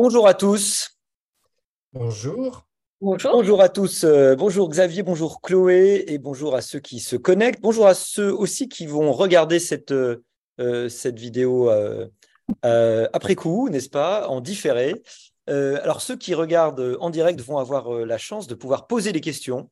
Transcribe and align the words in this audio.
Bonjour 0.00 0.28
à 0.28 0.34
tous. 0.34 0.96
Bonjour. 1.92 2.68
Bonjour. 3.00 3.32
Bonjour 3.32 3.60
à 3.60 3.68
tous. 3.68 4.04
Euh, 4.04 4.36
bonjour 4.36 4.68
Xavier, 4.68 5.02
bonjour 5.02 5.40
Chloé 5.40 6.04
et 6.06 6.18
bonjour 6.18 6.54
à 6.54 6.60
ceux 6.60 6.78
qui 6.78 7.00
se 7.00 7.16
connectent. 7.16 7.60
Bonjour 7.60 7.88
à 7.88 7.94
ceux 7.94 8.32
aussi 8.32 8.68
qui 8.68 8.86
vont 8.86 9.12
regarder 9.12 9.58
cette, 9.58 9.90
euh, 9.90 10.88
cette 10.88 11.18
vidéo 11.18 11.68
euh, 11.68 13.08
après 13.12 13.34
coup, 13.34 13.70
n'est-ce 13.70 13.88
pas, 13.88 14.28
en 14.28 14.40
différé. 14.40 15.02
alors 15.48 16.00
ceux 16.00 16.16
qui 16.16 16.32
regardent 16.32 16.96
en 17.00 17.10
direct 17.10 17.40
vont 17.40 17.58
avoir 17.58 17.90
la 17.90 18.18
chance 18.18 18.46
de 18.46 18.54
pouvoir 18.54 18.86
poser 18.86 19.10
des 19.10 19.20
questions. 19.20 19.68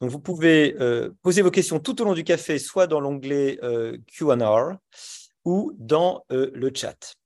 Donc 0.00 0.10
vous 0.10 0.18
pouvez 0.18 0.76
poser 1.22 1.40
vos 1.40 1.52
questions 1.52 1.78
tout 1.78 2.02
au 2.02 2.04
long 2.04 2.14
du 2.14 2.24
café, 2.24 2.58
soit 2.58 2.88
dans 2.88 2.98
l'onglet 2.98 3.60
Q&A 4.08 4.80
ou 5.44 5.72
dans 5.78 6.24
le 6.30 6.72
chat. 6.74 7.17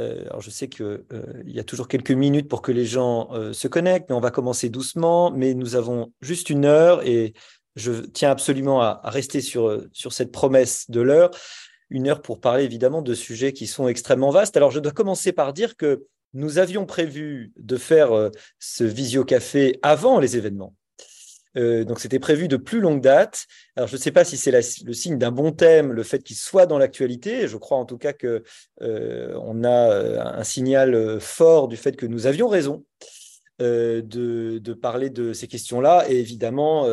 Euh, 0.00 0.24
alors 0.26 0.40
je 0.40 0.50
sais 0.50 0.68
qu'il 0.68 0.84
euh, 0.84 1.42
y 1.44 1.60
a 1.60 1.64
toujours 1.64 1.88
quelques 1.88 2.12
minutes 2.12 2.48
pour 2.48 2.62
que 2.62 2.72
les 2.72 2.86
gens 2.86 3.28
euh, 3.32 3.52
se 3.52 3.68
connectent, 3.68 4.08
mais 4.08 4.16
on 4.16 4.20
va 4.20 4.30
commencer 4.30 4.68
doucement. 4.68 5.30
Mais 5.30 5.54
nous 5.54 5.76
avons 5.76 6.12
juste 6.20 6.50
une 6.50 6.64
heure 6.64 7.06
et 7.06 7.34
je 7.76 7.92
tiens 7.92 8.30
absolument 8.30 8.82
à, 8.82 9.00
rester 9.04 9.40
sur, 9.40 9.82
sur 9.92 10.12
cette 10.12 10.32
promesse 10.32 10.90
de 10.90 11.00
l'heure. 11.00 11.30
Une 11.90 12.08
heure 12.08 12.22
pour 12.22 12.40
parler 12.40 12.64
évidemment 12.64 13.02
de 13.02 13.14
sujets 13.14 13.52
qui 13.52 13.66
sont 13.66 13.88
extrêmement 13.88 14.30
vastes. 14.30 14.56
Alors 14.56 14.70
je 14.70 14.80
dois 14.80 14.92
commencer 14.92 15.32
par 15.32 15.52
dire 15.52 15.76
que 15.76 16.06
nous 16.34 16.58
avions 16.58 16.86
prévu 16.86 17.52
de 17.58 17.76
faire 17.76 18.30
ce 18.58 18.84
visio-café 18.84 19.78
avant 19.82 20.18
les 20.18 20.38
événements. 20.38 20.74
Euh, 21.56 21.84
donc 21.84 22.00
c'était 22.00 22.18
prévu 22.18 22.48
de 22.48 22.56
plus 22.56 22.80
longue 22.80 23.00
date. 23.00 23.46
Alors 23.76 23.88
je 23.88 23.96
ne 23.96 24.00
sais 24.00 24.10
pas 24.10 24.24
si 24.24 24.36
c'est 24.36 24.50
le 24.50 24.92
signe 24.92 25.18
d'un 25.18 25.30
bon 25.30 25.52
thème, 25.52 25.92
le 25.92 26.02
fait 26.02 26.22
qu'il 26.22 26.36
soit 26.36 26.66
dans 26.66 26.78
l'actualité. 26.78 27.48
Je 27.48 27.56
crois 27.56 27.78
en 27.78 27.84
tout 27.84 27.98
cas 27.98 28.12
que 28.12 28.42
euh, 28.82 29.38
on 29.40 29.64
a 29.64 29.90
euh, 29.90 30.22
un 30.22 30.44
signal 30.44 31.20
fort 31.20 31.68
du 31.68 31.76
fait 31.76 31.96
que 31.96 32.06
nous 32.06 32.26
avions 32.26 32.48
raison. 32.48 32.84
De, 33.60 34.72
parler 34.72 35.08
de 35.08 35.32
ces 35.32 35.46
questions-là. 35.46 36.06
Et 36.08 36.18
évidemment, 36.18 36.88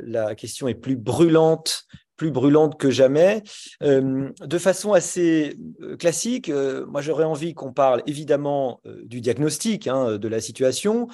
la 0.00 0.34
question 0.34 0.66
est 0.66 0.74
plus 0.74 0.96
brûlante 0.96 1.84
plus 2.16 2.32
brûlante 2.32 2.76
que 2.76 2.90
jamais. 2.90 3.44
de 3.80 4.58
façon 4.58 4.94
assez 4.94 5.56
classique, 6.00 6.50
moi 6.88 7.02
j'aurais 7.02 7.24
envie 7.24 7.54
qu'on 7.54 7.72
parle 7.72 8.02
évidemment 8.08 8.80
du 9.04 9.20
diagnostic 9.20 9.86
hein, 9.86 10.18
de 10.18 10.28
la 10.28 10.40
situation, 10.40 11.06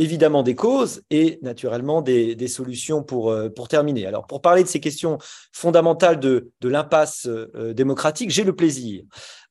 évidemment 0.00 0.42
des 0.42 0.54
causes 0.54 1.02
et 1.10 1.38
naturellement 1.42 2.00
des, 2.00 2.48
solutions 2.48 3.02
pour, 3.02 3.30
euh, 3.30 3.50
pour 3.50 3.68
terminer. 3.68 4.06
Alors, 4.06 4.26
pour 4.26 4.40
parler 4.40 4.62
de 4.62 4.68
ces 4.68 4.80
questions 4.80 5.18
fondamentales 5.52 6.18
de, 6.18 6.50
de 6.62 6.68
l'impasse 6.70 7.26
euh, 7.26 7.74
démocratique, 7.74 8.30
j'ai 8.30 8.42
le 8.42 8.56
plaisir, 8.56 9.04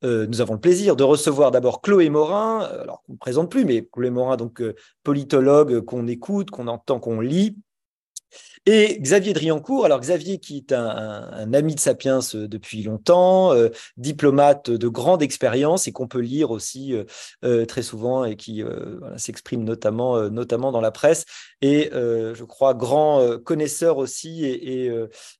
euh, 0.03 0.25
nous 0.25 0.41
avons 0.41 0.55
le 0.55 0.59
plaisir 0.59 0.95
de 0.95 1.03
recevoir 1.03 1.51
d'abord 1.51 1.81
Chloé 1.81 2.09
Morin, 2.09 2.61
alors 2.61 3.03
qu'on 3.03 3.13
ne 3.13 3.17
présente 3.19 3.51
plus, 3.51 3.63
mais 3.63 3.87
Chloé 3.91 4.09
Morin, 4.09 4.37
donc 4.37 4.63
politologue 5.03 5.81
qu'on 5.81 6.07
écoute, 6.07 6.49
qu'on 6.49 6.67
entend, 6.67 6.99
qu'on 6.99 7.21
lit, 7.21 7.55
et 8.65 8.99
Xavier 8.99 9.33
Driancourt, 9.33 9.85
alors 9.85 9.99
Xavier 9.99 10.37
qui 10.37 10.57
est 10.57 10.73
un, 10.73 11.53
ami 11.53 11.75
de 11.75 11.79
Sapiens 11.79 12.19
euh, 12.35 12.47
depuis 12.47 12.83
longtemps, 12.83 13.53
euh, 13.53 13.69
diplomate 13.97 14.69
de 14.69 14.87
grande 14.87 15.23
expérience 15.23 15.87
et 15.87 15.91
qu'on 15.91 16.07
peut 16.07 16.19
lire 16.19 16.51
aussi 16.51 16.93
euh, 17.43 17.65
très 17.65 17.81
souvent 17.81 18.25
et 18.25 18.35
qui 18.35 18.63
s'exprime 19.17 19.63
notamment, 19.63 20.71
dans 20.71 20.81
la 20.81 20.91
presse, 20.91 21.25
et 21.61 21.89
je 21.91 22.43
crois 22.43 22.73
grand 22.73 23.37
connaisseur 23.43 23.97
aussi 23.97 24.45
et, 24.45 24.91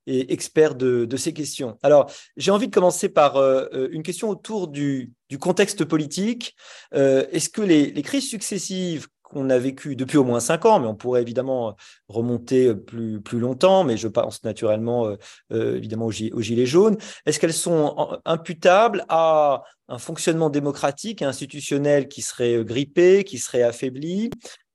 expert 0.08 0.76
de, 0.76 1.18
ces 1.18 1.34
questions. 1.34 1.78
Alors 1.84 2.12
j'ai 2.38 2.52
envie 2.52 2.68
de 2.68 2.74
commencer 2.74 3.10
par 3.10 3.38
une 3.74 4.04
question 4.04 4.30
autour 4.30 4.68
du, 4.68 5.14
contexte 5.40 5.86
politique. 5.86 6.56
Est-ce 6.92 7.50
que 7.50 7.62
les 7.62 8.02
crises 8.02 8.30
successives 8.30 9.08
qu'on 9.30 9.50
a 9.50 9.58
vécu 9.58 9.96
depuis 9.96 10.18
au 10.18 10.24
moins 10.24 10.40
cinq 10.40 10.66
ans, 10.66 10.80
mais 10.80 10.88
on 10.88 10.96
pourrait 10.96 11.22
évidemment 11.22 11.76
remonter 12.08 12.76
plus, 12.76 13.22
plus 13.22 13.40
longtemps, 13.40 13.84
mais 13.84 13.98
je 13.98 14.08
pense 14.08 14.44
naturellement 14.44 15.08
euh, 15.08 15.16
euh, 15.54 15.78
évidemment 15.78 16.06
aux, 16.08 16.12
gilets 16.12 16.66
jaunes. 16.66 16.98
Est-ce 17.26 17.40
qu'elles 17.40 17.54
sont 17.54 18.18
imputables 18.26 19.06
à 19.10 19.64
un 19.88 19.98
fonctionnement 19.98 20.50
démocratique 20.50 21.22
et 21.22 21.26
institutionnel 21.26 22.08
qui 22.08 22.22
serait 22.22 22.64
grippé, 22.64 23.24
qui 23.24 23.38
serait 23.38 23.64
affaibli? 23.64 24.30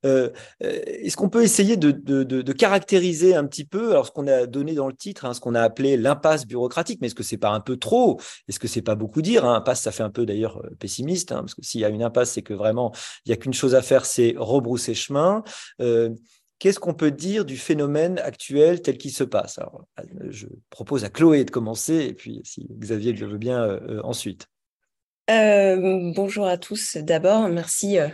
Euh, 0.05 0.31
euh, 0.63 0.81
est-ce 0.87 1.17
qu'on 1.17 1.29
peut 1.29 1.43
essayer 1.43 1.77
de, 1.77 2.53
caractériser 2.53 3.35
un 3.35 3.47
petit 3.47 3.65
peu, 3.65 3.91
alors 3.91 4.07
ce 4.07 4.13
qu'on 4.13 4.27
a 4.27 4.47
donné 4.47 4.75
dans 4.75 4.87
le 4.87 4.95
titre, 4.95 5.25
hein, 5.25 5.35
ce 5.35 5.41
qu'on 5.41 5.55
a 5.55 5.63
appelé 5.63 5.97
l'impasse 5.97 6.47
bureaucratique, 6.47 7.01
mais 7.01 7.09
est-ce 7.09 7.15
que 7.15 7.23
c'est 7.23 7.37
pas 7.37 7.51
un 7.51 7.61
peu 7.61 7.77
trop? 7.77 8.21
Est-ce 8.49 8.59
que 8.59 8.69
c'est 8.69 8.83
pas 8.83 8.95
beaucoup 8.95 9.23
dire 9.23 9.45
hein? 9.45 9.55
Impasse, 9.55 9.83
ça 9.83 9.93
fait 9.93 10.03
un 10.03 10.11
peu 10.11 10.27
d'ailleurs 10.27 10.59
euh, 10.65 10.71
pessimiste, 10.79 11.33
hein, 11.33 11.41
parce 11.41 11.55
que 11.55 11.63
s'il 11.65 11.81
y 11.81 11.85
a 11.85 11.89
une 11.89 12.03
impasse, 12.03 12.33
c'est 12.33 12.43
que 12.43 12.55
vraiment 12.55 12.93
il 13.25 13.31
n'y 13.31 13.33
a 13.33 13.37
qu'une 13.37 13.55
chose 13.55 13.75
à 13.75 13.83
faire, 13.83 14.05
c'est 14.05 14.35
rebrousser 14.37 14.95
chemin. 14.95 15.43
Qu'est-ce 16.61 16.79
qu'on 16.79 16.95
peut 16.95 17.11
dire 17.11 17.45
du 17.45 17.57
phénomène 17.57 18.19
actuel 18.21 18.81
tel 18.81 18.97
qu'il 18.97 19.11
se 19.11 19.25
passe? 19.25 19.59
Alors, 19.59 19.85
Je 20.31 20.47
propose 20.71 21.05
à 21.05 21.11
Chloé 21.11 21.45
de 21.45 21.51
commencer, 21.51 22.07
et 22.09 22.15
puis 22.15 22.41
si 22.45 22.67
Xavier 22.79 23.13
le 23.13 23.27
veut 23.27 23.39
bien 23.39 23.81
ensuite. 24.03 24.49
Euh, 25.31 26.13
bonjour 26.15 26.47
à 26.47 26.59
tous. 26.59 26.99
D'abord, 26.99 27.49
merci 27.49 27.99
euh, 27.99 28.09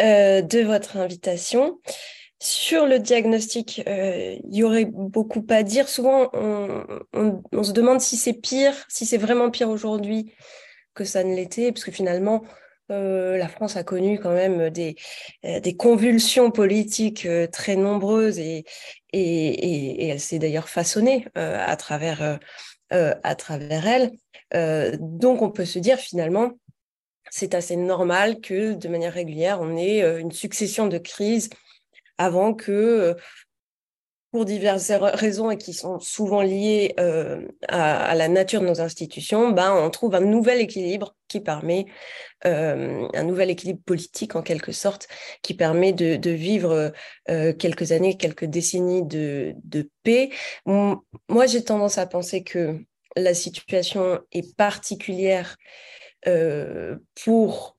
euh, 0.00 0.42
de 0.42 0.60
votre 0.60 0.96
invitation. 0.96 1.80
Sur 2.40 2.86
le 2.86 2.98
diagnostic, 2.98 3.82
il 3.86 4.40
y 4.50 4.64
aurait 4.64 4.86
beaucoup 4.86 5.46
à 5.48 5.62
dire. 5.62 5.88
Souvent, 5.88 6.28
on, 6.32 7.62
se 7.62 7.70
demande 7.70 8.00
si 8.00 8.16
c'est 8.16 8.32
pire, 8.32 8.74
si 8.88 9.06
c'est 9.06 9.16
vraiment 9.16 9.48
pire 9.50 9.68
aujourd'hui 9.68 10.34
que 10.94 11.04
ça 11.04 11.22
ne 11.22 11.36
l'était, 11.36 11.70
parce 11.70 11.84
que 11.84 11.92
finalement, 11.92 12.42
la 12.88 13.46
France 13.46 13.76
a 13.76 13.84
connu 13.84 14.18
quand 14.18 14.34
même 14.34 14.70
des, 14.70 14.96
des 15.44 15.76
convulsions 15.76 16.50
politiques 16.50 17.28
très 17.52 17.76
nombreuses 17.76 18.40
et, 18.40 18.64
et, 19.12 20.04
et 20.04 20.08
elle 20.08 20.20
s'est 20.20 20.40
d'ailleurs 20.40 20.68
façonnée 20.68 21.24
à 21.36 21.76
travers 21.76 22.40
à 22.90 23.34
travers 23.36 23.86
elle. 23.86 24.10
Euh, 24.54 24.96
donc 24.98 25.42
on 25.42 25.50
peut 25.50 25.64
se 25.64 25.78
dire 25.78 25.98
finalement, 25.98 26.52
c'est 27.30 27.54
assez 27.54 27.76
normal 27.76 28.40
que 28.40 28.74
de 28.74 28.88
manière 28.88 29.12
régulière, 29.12 29.60
on 29.60 29.76
ait 29.76 30.02
euh, 30.02 30.18
une 30.18 30.32
succession 30.32 30.86
de 30.86 30.98
crises 30.98 31.50
avant 32.18 32.54
que, 32.54 32.72
euh, 32.72 33.14
pour 34.30 34.44
diverses 34.46 34.90
raisons 34.90 35.50
et 35.50 35.58
qui 35.58 35.74
sont 35.74 36.00
souvent 36.00 36.40
liées 36.40 36.94
à, 37.68 38.14
la 38.14 38.28
nature 38.28 38.62
de 38.62 38.66
nos 38.66 38.80
institutions, 38.80 39.50
ben, 39.50 39.74
on 39.74 39.90
trouve 39.90 40.14
un 40.14 40.20
nouvel 40.20 40.58
équilibre 40.58 41.14
qui 41.28 41.40
permet, 41.40 41.84
un 42.42 43.24
nouvel 43.24 43.50
équilibre 43.50 43.82
politique 43.84 44.34
en 44.34 44.40
quelque 44.40 44.72
sorte, 44.72 45.06
qui 45.42 45.52
permet 45.52 45.92
de, 45.92 46.30
vivre 46.30 46.92
quelques 47.26 47.92
années, 47.92 48.16
quelques 48.16 48.46
décennies 48.46 49.04
de, 49.04 49.52
de 49.64 49.90
paix. 50.02 50.30
Moi, 50.64 51.46
j'ai 51.46 51.62
tendance 51.62 51.98
à 51.98 52.06
penser 52.06 52.42
que 52.42 52.82
la 53.16 53.34
situation 53.34 54.20
est 54.32 54.56
particulière 54.56 55.56
euh, 56.26 56.96
pour 57.24 57.76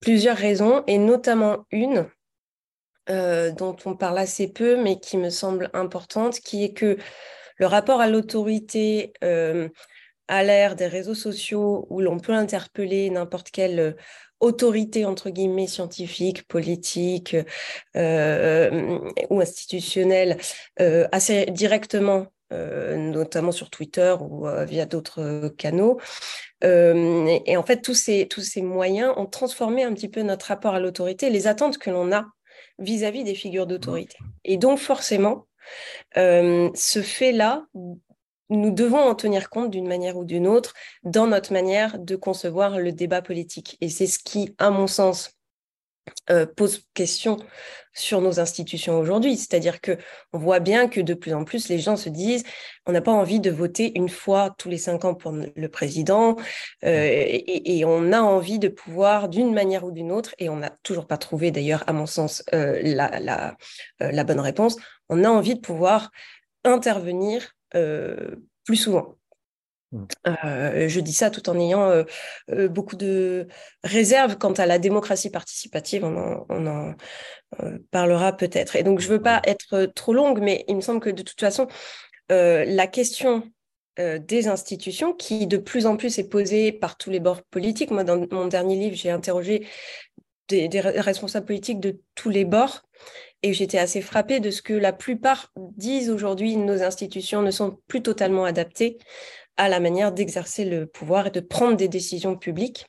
plusieurs 0.00 0.36
raisons, 0.36 0.82
et 0.86 0.98
notamment 0.98 1.64
une 1.70 2.08
euh, 3.10 3.52
dont 3.52 3.76
on 3.84 3.96
parle 3.96 4.18
assez 4.18 4.48
peu, 4.48 4.82
mais 4.82 4.98
qui 4.98 5.16
me 5.16 5.30
semble 5.30 5.70
importante, 5.72 6.40
qui 6.40 6.64
est 6.64 6.72
que 6.72 6.98
le 7.56 7.66
rapport 7.66 8.00
à 8.00 8.08
l'autorité 8.08 9.12
euh, 9.22 9.68
à 10.28 10.42
l'ère 10.42 10.74
des 10.74 10.86
réseaux 10.86 11.14
sociaux, 11.14 11.86
où 11.90 12.00
l'on 12.00 12.18
peut 12.18 12.32
interpeller 12.32 13.10
n'importe 13.10 13.50
quelle 13.50 13.96
autorité, 14.40 15.04
entre 15.04 15.30
guillemets, 15.30 15.66
scientifique, 15.66 16.48
politique 16.48 17.36
ou 17.94 19.40
institutionnelle, 19.40 20.38
assez 21.12 21.46
directement 21.46 22.33
notamment 22.96 23.52
sur 23.52 23.70
Twitter 23.70 24.14
ou 24.20 24.46
euh, 24.46 24.64
via 24.64 24.86
d'autres 24.86 25.20
euh, 25.20 25.48
canaux. 25.50 25.98
Et, 26.62 27.56
en 27.58 27.62
fait, 27.62 27.82
tous 27.82 27.94
ces, 27.94 28.26
tous 28.26 28.40
ces 28.40 28.62
moyens 28.62 29.12
ont 29.16 29.26
transformé 29.26 29.84
un 29.84 29.92
petit 29.92 30.08
peu 30.08 30.22
notre 30.22 30.46
rapport 30.46 30.74
à 30.74 30.80
l'autorité, 30.80 31.28
les 31.28 31.46
attentes 31.46 31.76
que 31.76 31.90
l'on 31.90 32.10
a 32.10 32.26
vis-à-vis 32.78 33.22
des 33.22 33.34
figures 33.34 33.66
d'autorité. 33.66 34.16
Et 34.44 34.56
donc, 34.56 34.78
forcément, 34.78 35.46
ce 36.14 37.02
fait-là, 37.02 37.66
nous 38.48 38.70
devons 38.70 38.98
en 38.98 39.14
tenir 39.14 39.50
compte 39.50 39.70
d'une 39.70 39.86
manière 39.86 40.16
ou 40.16 40.24
d'une 40.24 40.46
autre 40.46 40.72
dans 41.02 41.26
notre 41.26 41.52
manière 41.52 41.98
de 41.98 42.16
concevoir 42.16 42.78
le 42.78 42.92
débat 42.92 43.20
politique. 43.20 43.76
Et 43.82 43.90
c'est 43.90 44.06
ce 44.06 44.18
qui, 44.18 44.54
à 44.56 44.70
mon 44.70 44.86
sens, 44.86 45.32
euh, 46.30 46.46
pose 46.46 46.84
question 46.94 47.38
sur 47.92 48.20
nos 48.20 48.40
institutions 48.40 48.98
aujourd'hui. 48.98 49.36
C'est-à-dire 49.36 49.80
que 49.80 49.98
on 50.32 50.38
voit 50.38 50.60
bien 50.60 50.88
que 50.88 51.00
de 51.00 51.14
plus 51.14 51.32
en 51.32 51.44
plus 51.44 51.68
les 51.68 51.78
gens 51.78 51.96
se 51.96 52.08
disent 52.08 52.44
on 52.86 52.92
n'a 52.92 53.00
pas 53.00 53.12
envie 53.12 53.40
de 53.40 53.50
voter 53.50 53.92
une 53.96 54.08
fois 54.08 54.54
tous 54.58 54.68
les 54.68 54.78
cinq 54.78 55.04
ans 55.04 55.14
pour 55.14 55.32
le 55.32 55.68
président 55.68 56.36
euh, 56.84 57.08
et, 57.10 57.84
on 57.84 58.12
a 58.12 58.20
envie 58.20 58.58
de 58.58 58.68
pouvoir 58.68 59.28
d'une 59.28 59.52
manière 59.54 59.84
ou 59.84 59.92
d'une 59.92 60.12
autre 60.12 60.34
et 60.38 60.48
on 60.48 60.56
n'a 60.56 60.70
toujours 60.82 61.06
pas 61.06 61.18
trouvé 61.18 61.50
d'ailleurs 61.50 61.84
à 61.86 61.92
mon 61.92 62.06
sens 62.06 62.42
euh, 62.52 62.80
la, 62.82 63.20
la, 63.20 63.56
la, 64.00 64.24
bonne 64.24 64.40
réponse. 64.40 64.76
On 65.08 65.24
a 65.24 65.28
envie 65.28 65.54
de 65.54 65.60
pouvoir 65.60 66.10
intervenir 66.64 67.54
plus 68.64 68.76
souvent. 68.76 69.16
Mm. 69.94 70.06
Euh, 70.26 70.88
je 70.88 71.00
dis 71.00 71.12
ça 71.12 71.30
tout 71.30 71.48
en 71.48 71.58
ayant 71.58 71.88
euh, 71.88 72.02
euh, 72.50 72.68
beaucoup 72.68 72.96
de 72.96 73.46
réserves 73.84 74.36
quant 74.36 74.52
à 74.52 74.66
la 74.66 74.78
démocratie 74.78 75.30
participative. 75.30 76.04
On 76.04 76.66
en, 76.66 76.94
parlera 77.92 78.36
peut-être. 78.36 78.74
Et 78.74 78.82
donc, 78.82 78.98
je 78.98 79.06
ne 79.06 79.12
veux 79.12 79.22
pas 79.22 79.40
être 79.44 79.86
trop 79.94 80.12
longue, 80.12 80.40
mais 80.40 80.64
il 80.66 80.74
me 80.74 80.80
semble 80.80 80.98
que 80.98 81.10
de 81.10 81.22
toute 81.22 81.40
façon, 81.40 81.68
la 82.28 82.86
question 82.88 83.48
des 83.96 84.48
institutions, 84.48 85.12
qui 85.12 85.46
de 85.46 85.56
plus 85.56 85.86
en 85.86 85.96
plus 85.96 86.18
est 86.18 86.28
posée 86.28 86.72
par 86.72 86.96
tous 86.96 87.10
les 87.10 87.20
bords 87.20 87.44
politiques. 87.44 87.92
Moi, 87.92 88.02
dans 88.02 88.26
mon 88.32 88.48
dernier 88.48 88.74
livre, 88.74 88.96
j'ai 88.96 89.10
interrogé 89.10 89.68
des, 90.48 90.66
des, 90.66 90.80
responsables 90.80 91.46
politiques 91.46 91.78
de 91.78 92.00
tous 92.16 92.28
les 92.28 92.44
bords. 92.44 92.82
Et 93.44 93.52
j'étais 93.52 93.78
assez 93.78 94.00
frappée 94.00 94.40
de 94.40 94.50
ce 94.50 94.62
que 94.62 94.72
la 94.72 94.92
plupart 94.92 95.52
disent 95.76 96.10
aujourd'hui, 96.10 96.56
nos 96.56 96.82
institutions 96.82 97.40
ne 97.40 97.52
sont 97.52 97.78
plus 97.86 98.02
totalement 98.02 98.46
adaptées 98.46 98.98
à 99.56 99.68
la 99.68 99.80
manière 99.80 100.12
d'exercer 100.12 100.64
le 100.64 100.86
pouvoir 100.86 101.28
et 101.28 101.30
de 101.30 101.40
prendre 101.40 101.76
des 101.76 101.88
décisions 101.88 102.36
publiques, 102.36 102.86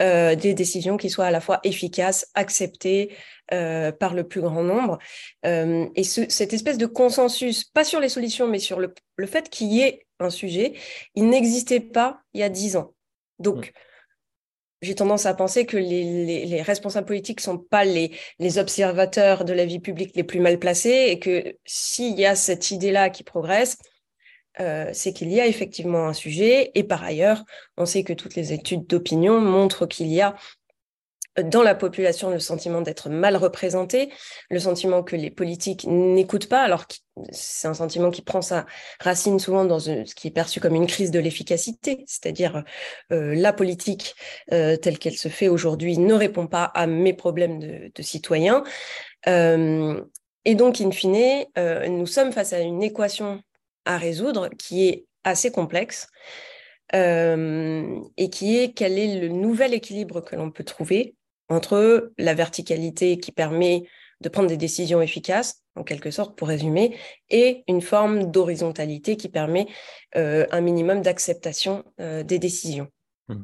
euh, 0.00 0.34
des 0.34 0.54
décisions 0.54 0.96
qui 0.96 1.08
soient 1.08 1.26
à 1.26 1.30
la 1.30 1.40
fois 1.40 1.60
efficaces, 1.62 2.28
acceptées 2.34 3.14
euh, 3.52 3.92
par 3.92 4.14
le 4.14 4.26
plus 4.26 4.40
grand 4.40 4.64
nombre. 4.64 4.98
Euh, 5.46 5.86
et 5.94 6.02
cette 6.02 6.52
espèce 6.52 6.78
de 6.78 6.86
consensus, 6.86 7.64
pas 7.64 7.84
sur 7.84 8.00
les 8.00 8.08
solutions, 8.08 8.48
mais 8.48 8.58
sur 8.58 8.80
le, 8.80 8.92
fait 9.26 9.48
qu'il 9.48 9.68
y 9.72 9.82
ait 9.82 10.04
un 10.18 10.30
sujet, 10.30 10.74
il 11.14 11.28
n'existait 11.28 11.80
pas 11.80 12.20
il 12.32 12.40
y 12.40 12.42
a 12.42 12.48
dix 12.48 12.76
ans. 12.76 12.92
Donc, 13.38 13.68
mmh. 13.68 13.70
j'ai 14.82 14.94
tendance 14.96 15.26
à 15.26 15.34
penser 15.34 15.64
que 15.64 15.76
les, 15.76 16.60
responsables 16.62 17.06
politiques 17.06 17.38
ne 17.38 17.44
sont 17.44 17.58
pas 17.58 17.84
les, 17.84 18.10
les, 18.40 18.58
observateurs 18.58 19.44
de 19.44 19.52
la 19.52 19.64
vie 19.64 19.78
publique 19.78 20.16
les 20.16 20.24
plus 20.24 20.40
mal 20.40 20.58
placés 20.58 21.06
et 21.10 21.20
que 21.20 21.56
s'il 21.64 22.18
y 22.18 22.26
a 22.26 22.34
cette 22.34 22.72
idée-là 22.72 23.10
qui 23.10 23.22
progresse, 23.22 23.78
euh, 24.60 24.90
c'est 24.92 25.12
qu'il 25.12 25.30
y 25.32 25.40
a 25.40 25.46
effectivement 25.46 26.06
un 26.06 26.12
sujet. 26.12 26.70
Et 26.74 26.84
par 26.84 27.02
ailleurs, 27.02 27.44
on 27.76 27.86
sait 27.86 28.04
que 28.04 28.12
toutes 28.12 28.34
les 28.34 28.52
études 28.52 28.86
d'opinion 28.86 29.40
montrent 29.40 29.86
qu'il 29.86 30.08
y 30.08 30.20
a 30.20 30.36
dans 31.42 31.62
la 31.62 31.74
population 31.74 32.30
le 32.30 32.38
sentiment 32.38 32.80
d'être 32.80 33.08
mal 33.10 33.36
représenté, 33.36 34.12
le 34.50 34.60
sentiment 34.60 35.02
que 35.02 35.16
les 35.16 35.32
politiques 35.32 35.84
n'écoutent 35.84 36.48
pas, 36.48 36.62
alors 36.62 36.84
c'est 37.32 37.66
un 37.66 37.74
sentiment 37.74 38.12
qui 38.12 38.22
prend 38.22 38.40
sa 38.40 38.66
racine 39.00 39.40
souvent 39.40 39.64
dans 39.64 39.80
ce 39.80 40.14
qui 40.14 40.28
est 40.28 40.30
perçu 40.30 40.60
comme 40.60 40.76
une 40.76 40.86
crise 40.86 41.10
de 41.10 41.18
l'efficacité, 41.18 42.04
c'est-à-dire 42.06 42.62
euh, 43.10 43.34
la 43.34 43.52
politique 43.52 44.14
euh, 44.52 44.76
telle 44.76 44.98
qu'elle 44.98 45.16
se 45.16 45.28
fait 45.28 45.48
aujourd'hui 45.48 45.98
ne 45.98 46.14
répond 46.14 46.46
pas 46.46 46.64
à 46.64 46.86
mes 46.86 47.14
problèmes 47.14 47.58
de, 47.58 47.90
de 47.92 48.02
citoyens. 48.02 48.62
et 49.26 50.54
donc, 50.54 50.80
in 50.80 50.92
fine, 50.92 51.46
nous 51.56 52.06
sommes 52.06 52.30
face 52.30 52.52
à 52.52 52.60
une 52.60 52.82
équation 52.82 53.42
à 53.84 53.98
résoudre 53.98 54.48
qui 54.58 54.88
est 54.88 55.06
assez 55.24 55.50
complexe 55.50 56.08
euh, 56.94 58.00
et 58.16 58.30
qui 58.30 58.58
est 58.58 58.72
quel 58.72 58.98
est 58.98 59.20
le 59.20 59.28
nouvel 59.28 59.74
équilibre 59.74 60.20
que 60.20 60.36
l'on 60.36 60.50
peut 60.50 60.64
trouver 60.64 61.16
entre 61.48 62.12
la 62.18 62.34
verticalité 62.34 63.18
qui 63.18 63.32
permet 63.32 63.84
de 64.20 64.28
prendre 64.28 64.48
des 64.48 64.56
décisions 64.56 65.02
efficaces, 65.02 65.62
en 65.76 65.82
quelque 65.82 66.10
sorte, 66.10 66.36
pour 66.36 66.48
résumer, 66.48 66.96
et 67.30 67.64
une 67.68 67.82
forme 67.82 68.30
d'horizontalité 68.30 69.16
qui 69.16 69.28
permet 69.28 69.66
euh, 70.16 70.46
un 70.50 70.60
minimum 70.60 71.02
d'acceptation 71.02 71.84
euh, 72.00 72.22
des 72.22 72.38
décisions. 72.38 72.88
Mmh. 73.28 73.42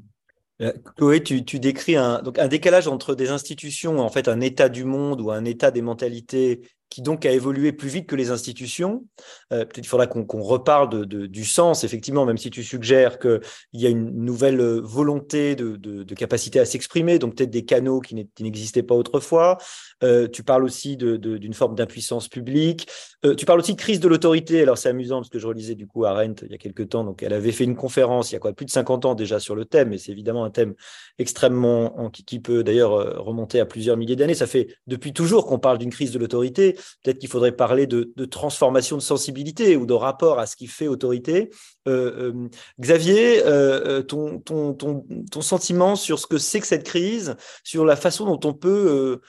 Chloé, 0.97 1.23
tu, 1.23 1.43
décris 1.43 1.97
un, 1.97 2.21
donc 2.23 2.39
un 2.39 2.49
décalage 2.49 2.87
entre 2.87 3.15
des 3.15 3.31
institutions, 3.31 3.99
en 3.99 4.11
fait 4.11 4.29
un 4.29 4.41
état 4.41 4.69
du 4.69 4.85
monde 4.85 5.21
ou 5.23 5.31
un 5.31 5.47
état 5.47 5.71
des 5.71 5.81
mentalités 5.81 6.61
qui 6.91 7.03
donc 7.03 7.25
a 7.25 7.31
évolué 7.31 7.73
plus 7.73 7.89
vite 7.89 8.07
que 8.07 8.17
les 8.17 8.31
institutions. 8.31 9.07
Euh, 9.53 9.61
peut-être 9.61 9.75
qu'il 9.75 9.87
faudra 9.87 10.07
qu'on 10.07 10.43
reparle 10.43 11.07
de, 11.07 11.27
du 11.27 11.45
sens, 11.45 11.85
effectivement, 11.85 12.27
même 12.27 12.39
si 12.39 12.51
tu 12.51 12.63
suggères 12.63 13.19
qu'il 13.19 13.41
y 13.73 13.87
a 13.87 13.89
une 13.89 14.11
nouvelle 14.11 14.61
volonté 14.81 15.55
de, 15.55 15.77
de 15.77 16.15
capacité 16.15 16.59
à 16.61 16.65
s'exprimer, 16.65 17.19
donc 17.19 17.37
peut-être 17.37 17.51
des 17.51 17.65
canaux 17.65 18.01
qui 18.01 18.29
n'existaient 18.41 18.83
pas 18.83 18.97
autrefois. 18.97 19.57
Euh, 20.03 20.29
tu 20.29 20.43
parles 20.43 20.65
aussi 20.65 20.97
d'une 20.97 21.55
forme 21.55 21.75
d'impuissance 21.75 22.29
publique. 22.29 22.89
tu 23.37 23.45
parles 23.45 23.61
aussi 23.61 23.75
de 23.75 23.81
crise 23.81 24.01
de 24.01 24.09
l'autorité. 24.09 24.63
Alors 24.63 24.79
c'est 24.79 24.89
amusant 24.89 25.19
parce 25.19 25.29
que 25.29 25.39
je 25.39 25.47
relisais 25.47 25.75
du 25.75 25.87
coup 25.87 26.05
Arendt 26.05 26.45
il 26.47 26.53
y 26.53 26.55
a 26.55 26.59
quelques 26.59 26.89
temps, 26.89 27.05
donc 27.05 27.23
elle 27.23 27.33
avait 27.33 27.53
fait 27.53 27.65
une 27.65 27.77
conférence 27.77 28.31
il 28.31 28.35
y 28.35 28.37
a 28.37 28.39
quoi, 28.39 28.53
plus 28.53 28.67
de 28.67 28.71
50 28.71 29.05
ans 29.05 29.15
déjà 29.15 29.41
sur 29.41 29.55
le 29.55 29.65
thème, 29.65 29.93
et 29.93 29.99
c'est 29.99 30.13
évidemment 30.13 30.45
un 30.45 30.51
thème 30.51 30.75
extrêmement, 31.19 32.11
qui, 32.11 32.25
qui 32.25 32.41
peut 32.41 32.65
d'ailleurs 32.65 33.23
remonter 33.25 33.61
à 33.61 33.67
plusieurs 33.67 33.97
milliers 33.97 34.17
d'années. 34.17 34.35
Ça 34.35 34.47
fait 34.47 34.69
depuis 34.87 35.13
toujours 35.13 35.47
qu'on 35.47 35.59
parle 35.59 35.79
d'une 35.79 35.91
crise 35.91 36.13
de 36.13 36.19
l'autorité. 36.19 36.73
Peut-être 37.03 37.19
qu'il 37.19 37.29
faudrait 37.29 37.53
parler 37.53 37.87
de, 37.87 38.13
transformation 38.25 38.97
de 38.97 39.03
sensibilité 39.03 39.77
ou 39.77 39.87
de 39.87 39.95
rapport 39.95 40.39
à 40.39 40.47
ce 40.47 40.57
qui 40.57 40.67
fait 40.67 40.89
autorité. 40.89 41.51
Euh, 41.89 42.33
euh, 42.33 42.49
Xavier, 42.81 43.43
euh, 43.45 44.03
ton, 44.03 44.39
ton, 44.39 44.75
ton, 44.75 45.05
ton, 45.31 45.41
sentiment 45.41 45.97
sur 45.97 46.19
ce 46.19 46.27
que 46.27 46.39
c'est 46.39 46.61
que 46.61 46.67
cette 46.67 46.85
crise, 46.85 47.37
sur 47.65 47.85
la 47.85 47.97
façon 47.97 48.27
dont 48.27 48.49
on 48.49 48.55
peut 48.55 49.21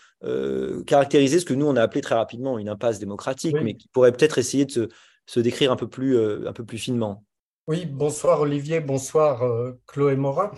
caractériser 0.86 1.40
ce 1.40 1.46
que 1.46 1.54
nous, 1.54 1.66
on 1.66 1.76
a 1.76 1.82
appelé 1.82 2.02
très 2.02 2.16
rapidement 2.16 2.60
une 2.60 2.70
impasse 2.70 3.00
démocratique, 3.00 3.56
mais 3.62 3.76
qui 3.76 3.88
pourrait 3.88 4.12
peut-être 4.12 4.38
essayer 4.38 4.66
de 4.66 4.72
se, 4.72 4.90
se, 5.26 5.40
décrire 5.40 5.72
un 5.72 5.76
peu 5.76 5.88
plus, 5.88 6.18
un 6.48 6.54
peu 6.54 6.66
plus 6.66 6.78
finement. 6.78 7.24
Oui, 7.68 7.86
bonsoir 7.86 8.42
Olivier, 8.42 8.82
bonsoir 8.82 9.44
Chloé 9.88 10.16
Morin. 10.16 10.52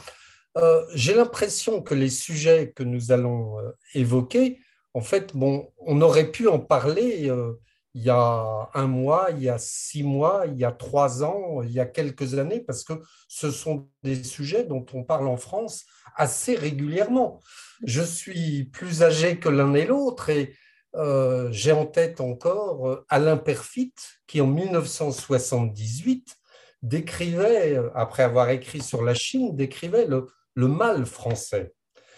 J'ai 0.94 1.14
l'impression 1.14 1.82
que 1.82 1.94
les 1.94 2.10
sujets 2.10 2.74
que 2.76 2.84
nous 2.84 3.12
allons 3.12 3.56
évoquer 3.94 4.60
en 4.94 5.02
fait, 5.02 5.36
bon, 5.36 5.72
on 5.80 6.02
aurait 6.02 6.32
pu 6.32 6.48
en 6.48 6.60
parler 6.60 7.30
euh, 7.30 7.54
il 7.96 8.04
y 8.04 8.10
a 8.10 8.70
un 8.74 8.88
mois, 8.88 9.28
il 9.32 9.44
y 9.44 9.50
a 9.50 9.58
six 9.58 10.04
mois, 10.04 10.46
il 10.48 10.58
y 10.58 10.66
a 10.66 10.72
trois 10.72 11.24
ans, 11.24 11.62
il 11.62 11.72
y 11.72 11.80
a 11.80 11.86
quelques 11.86 12.40
années, 12.40 12.60
parce 12.60 12.84
que 12.84 12.94
ce 13.28 13.52
sont 13.52 13.88
des 14.02 14.24
sujets 14.24 14.64
dont 14.64 14.86
on 14.94 15.04
parle 15.04 15.28
en 15.28 15.38
France 15.38 15.86
assez 16.16 16.56
régulièrement. 16.56 17.40
Je 17.86 18.02
suis 18.02 18.66
plus 18.66 19.04
âgé 19.04 19.40
que 19.40 19.50
l'un 19.50 19.74
et 19.74 19.86
l'autre 19.86 20.30
et 20.30 20.56
euh, 20.96 21.50
j'ai 21.52 21.72
en 21.72 21.86
tête 21.86 22.22
encore 22.22 22.88
euh, 22.88 23.06
Alain 23.10 23.38
Perfit 23.38 23.94
qui 24.28 24.42
en 24.42 24.48
1978 24.48 26.36
décrivait, 26.84 27.80
après 27.96 28.24
avoir 28.24 28.50
écrit 28.50 28.82
sur 28.82 29.04
la 29.04 29.14
Chine, 29.14 29.56
décrivait 29.56 30.08
le 30.08 30.68
mal 30.68 31.06
français. 31.06 31.74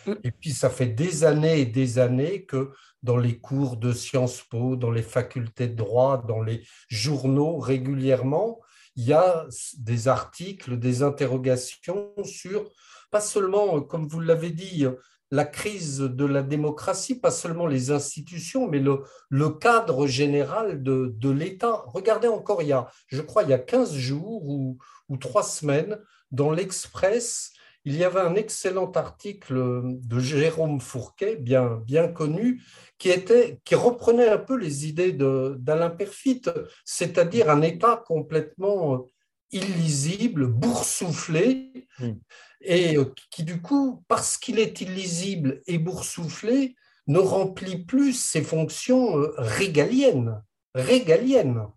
Mm. 0.06 0.14
Et 0.24 0.32
puis, 0.32 0.52
ça 0.52 0.70
fait 0.70 0.88
des 0.88 1.24
années 1.24 1.62
et 1.62 1.66
des 1.66 2.00
années 2.00 2.46
que 2.46 2.72
dans 3.06 3.18
les 3.18 3.38
cours 3.38 3.78
de 3.78 3.94
Sciences 3.94 4.42
Po, 4.42 4.76
dans 4.76 4.90
les 4.90 5.04
facultés 5.04 5.68
de 5.68 5.76
droit, 5.76 6.24
dans 6.28 6.42
les 6.42 6.64
journaux, 6.90 7.60
régulièrement, 7.60 8.60
il 8.96 9.06
y 9.06 9.14
a 9.14 9.46
des 9.78 10.08
articles, 10.08 10.80
des 10.80 11.04
interrogations 11.04 12.12
sur, 12.24 12.72
pas 13.12 13.22
seulement, 13.22 13.80
comme 13.82 14.08
vous 14.08 14.20
l'avez 14.20 14.50
dit, 14.50 14.86
la 15.30 15.46
crise 15.46 16.00
de 16.00 16.26
la 16.26 16.42
démocratie, 16.42 17.20
pas 17.20 17.30
seulement 17.30 17.68
les 17.68 17.92
institutions, 17.92 18.68
mais 18.68 18.80
le, 18.80 19.50
cadre 19.50 20.08
général 20.08 20.82
de, 20.82 21.30
l'État. 21.30 21.84
Regardez 21.88 22.28
encore, 22.28 22.64
il 22.64 22.70
y 22.70 22.74
a, 22.74 22.88
je 23.08 23.22
crois, 23.22 23.44
il 23.44 23.50
y 23.50 23.54
a 23.54 23.60
15 23.60 23.94
jours 23.94 24.50
ou, 24.50 24.80
ou 25.10 25.18
3 25.18 25.44
semaines, 25.44 26.00
dans 26.32 26.52
l'Express, 26.52 27.52
il 27.86 27.96
y 27.96 28.04
avait 28.04 28.20
un 28.20 28.34
excellent 28.34 28.92
article 28.92 29.84
de 29.84 30.20
Jérôme 30.20 30.82
Fourquet, 30.82 31.36
bien 31.36 32.08
connu, 32.08 32.64
qui, 32.98 33.10
était, 33.10 33.60
qui 33.66 33.76
reprenait 33.76 34.30
un 34.30 34.38
peu 34.38 34.56
les 34.56 34.88
idées 34.88 35.14
d'Alain 35.14 35.90
Perfit, 35.90 36.44
c'est-à-dire 36.84 37.50
un 37.50 37.62
État 37.62 38.04
complètement 38.06 39.06
illisible, 39.52 40.48
boursouflé, 40.48 41.88
hmm. 42.00 42.14
et 42.62 42.98
qui 43.32 43.44
du 43.44 43.62
coup, 43.62 44.04
parce 44.08 44.38
qu'il 44.38 44.60
est 44.60 44.82
illisible 44.82 45.62
et 45.68 45.78
boursouflé, 45.78 46.76
ne 47.08 47.20
remplit 47.20 47.86
plus 47.86 48.14
ses 48.14 48.42
fonctions 48.42 49.14
régaliennes. 49.38 50.42
régaliennes. 50.74 51.68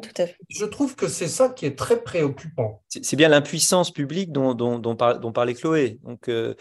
Tout 0.00 0.22
à 0.22 0.26
fait. 0.26 0.36
Je 0.48 0.64
trouve 0.64 0.96
que 0.96 1.08
c'est 1.08 1.28
ça 1.28 1.48
qui 1.50 1.66
est 1.66 1.78
très 1.78 2.02
préoccupant. 2.02 2.82
C'est 2.88 3.16
bien 3.16 3.28
l'impuissance 3.28 3.90
publique 3.90 4.32
dont, 4.32 4.54
dont, 4.54 4.96
parlait 4.96 5.54
Chloé. 5.54 5.98
Donc, 6.02 6.28
euh, 6.28 6.54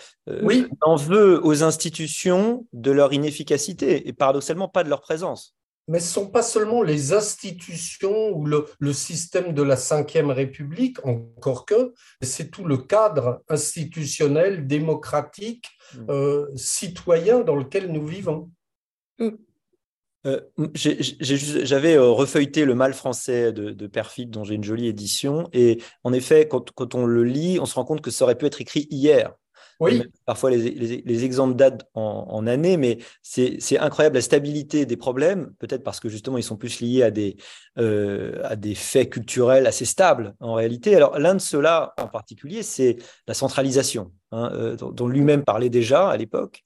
oui. 0.44 0.68
on 0.82 0.92
en 0.92 0.96
veut 0.96 1.44
aux 1.46 1.64
institutions 1.64 2.68
de 2.74 2.92
leur 2.92 3.14
inefficacité 3.14 4.08
et 4.08 4.14
paradoxalement 4.14 4.68
pas 4.68 4.84
de 4.84 4.90
leur 4.90 5.02
présence. 5.02 5.56
Mais 5.88 6.00
ce 6.00 6.20
ne 6.20 6.26
sont 6.26 6.32
pas 6.32 6.44
seulement 6.44 6.84
les 6.84 7.12
institutions 7.12 8.30
ou 8.30 8.46
le, 8.46 8.66
le 8.80 8.94
système 8.94 9.54
de 9.54 9.64
la 9.64 9.76
Ve 9.76 10.30
République, 10.30 11.06
encore 11.06 11.66
que, 11.66 11.94
c'est 12.22 12.52
tout 12.52 12.66
le 12.66 12.78
cadre 12.78 13.42
institutionnel, 13.50 14.68
démocratique, 14.68 15.68
mm. 15.96 16.06
euh, 16.10 16.48
citoyen 16.56 17.42
dans 17.42 17.56
lequel 17.56 17.92
nous 17.92 18.06
vivons. 18.06 18.52
Mm. 19.20 19.30
Euh, 20.28 20.40
j'avais 20.76 21.96
euh, 21.96 22.10
refeuilleté 22.10 22.66
Le 22.66 22.76
mal 22.76 22.94
français 22.94 23.52
de, 23.52 23.72
de 23.72 23.88
Perfit, 23.88 24.28
dont 24.28 24.44
j'ai 24.44 24.56
une 24.56 24.64
jolie 24.64 24.88
édition. 24.88 25.50
Et 25.54 25.82
en 26.04 26.14
effet, 26.14 26.48
quand, 26.48 26.96
on 26.96 27.06
le 27.06 27.24
lit, 27.24 27.60
on 27.60 27.66
se 27.66 27.76
rend 27.76 27.86
compte 27.86 28.02
que 28.02 28.12
ça 28.12 28.26
aurait 28.26 28.38
pu 28.38 28.46
être 28.46 28.62
écrit 28.62 28.88
hier. 28.92 29.34
Oui. 29.82 30.04
Parfois, 30.28 30.52
les, 30.52 31.26
exemples 31.26 31.56
datent 31.56 31.90
en, 31.96 32.46
années, 32.46 32.78
mais 32.78 33.00
c'est 33.24 33.80
incroyable 33.80 34.14
la 34.14 34.22
stabilité 34.22 34.86
des 34.86 34.96
problèmes, 34.96 35.56
peut-être 35.58 35.84
parce 35.84 36.00
que 36.00 36.08
justement, 36.08 36.38
ils 36.38 36.44
sont 36.44 36.56
plus 36.56 36.82
liés 36.82 37.02
à 37.02 37.10
des, 37.10 37.36
euh, 37.80 38.40
à 38.44 38.56
des 38.56 38.76
faits 38.76 39.10
culturels 39.10 39.66
assez 39.66 39.86
stables 39.86 40.36
en 40.40 40.54
réalité. 40.54 40.96
Alors, 40.96 41.18
l'un 41.18 41.34
de 41.34 41.40
ceux-là 41.40 41.96
en 41.98 42.08
particulier, 42.08 42.62
c'est 42.62 42.98
la 43.28 43.34
centralisation, 43.34 44.12
hein, 44.32 44.52
euh, 44.54 44.76
dont, 44.76 45.08
lui-même 45.08 45.44
parlait 45.44 45.72
déjà 45.72 46.10
à 46.10 46.16
l'époque. 46.16 46.62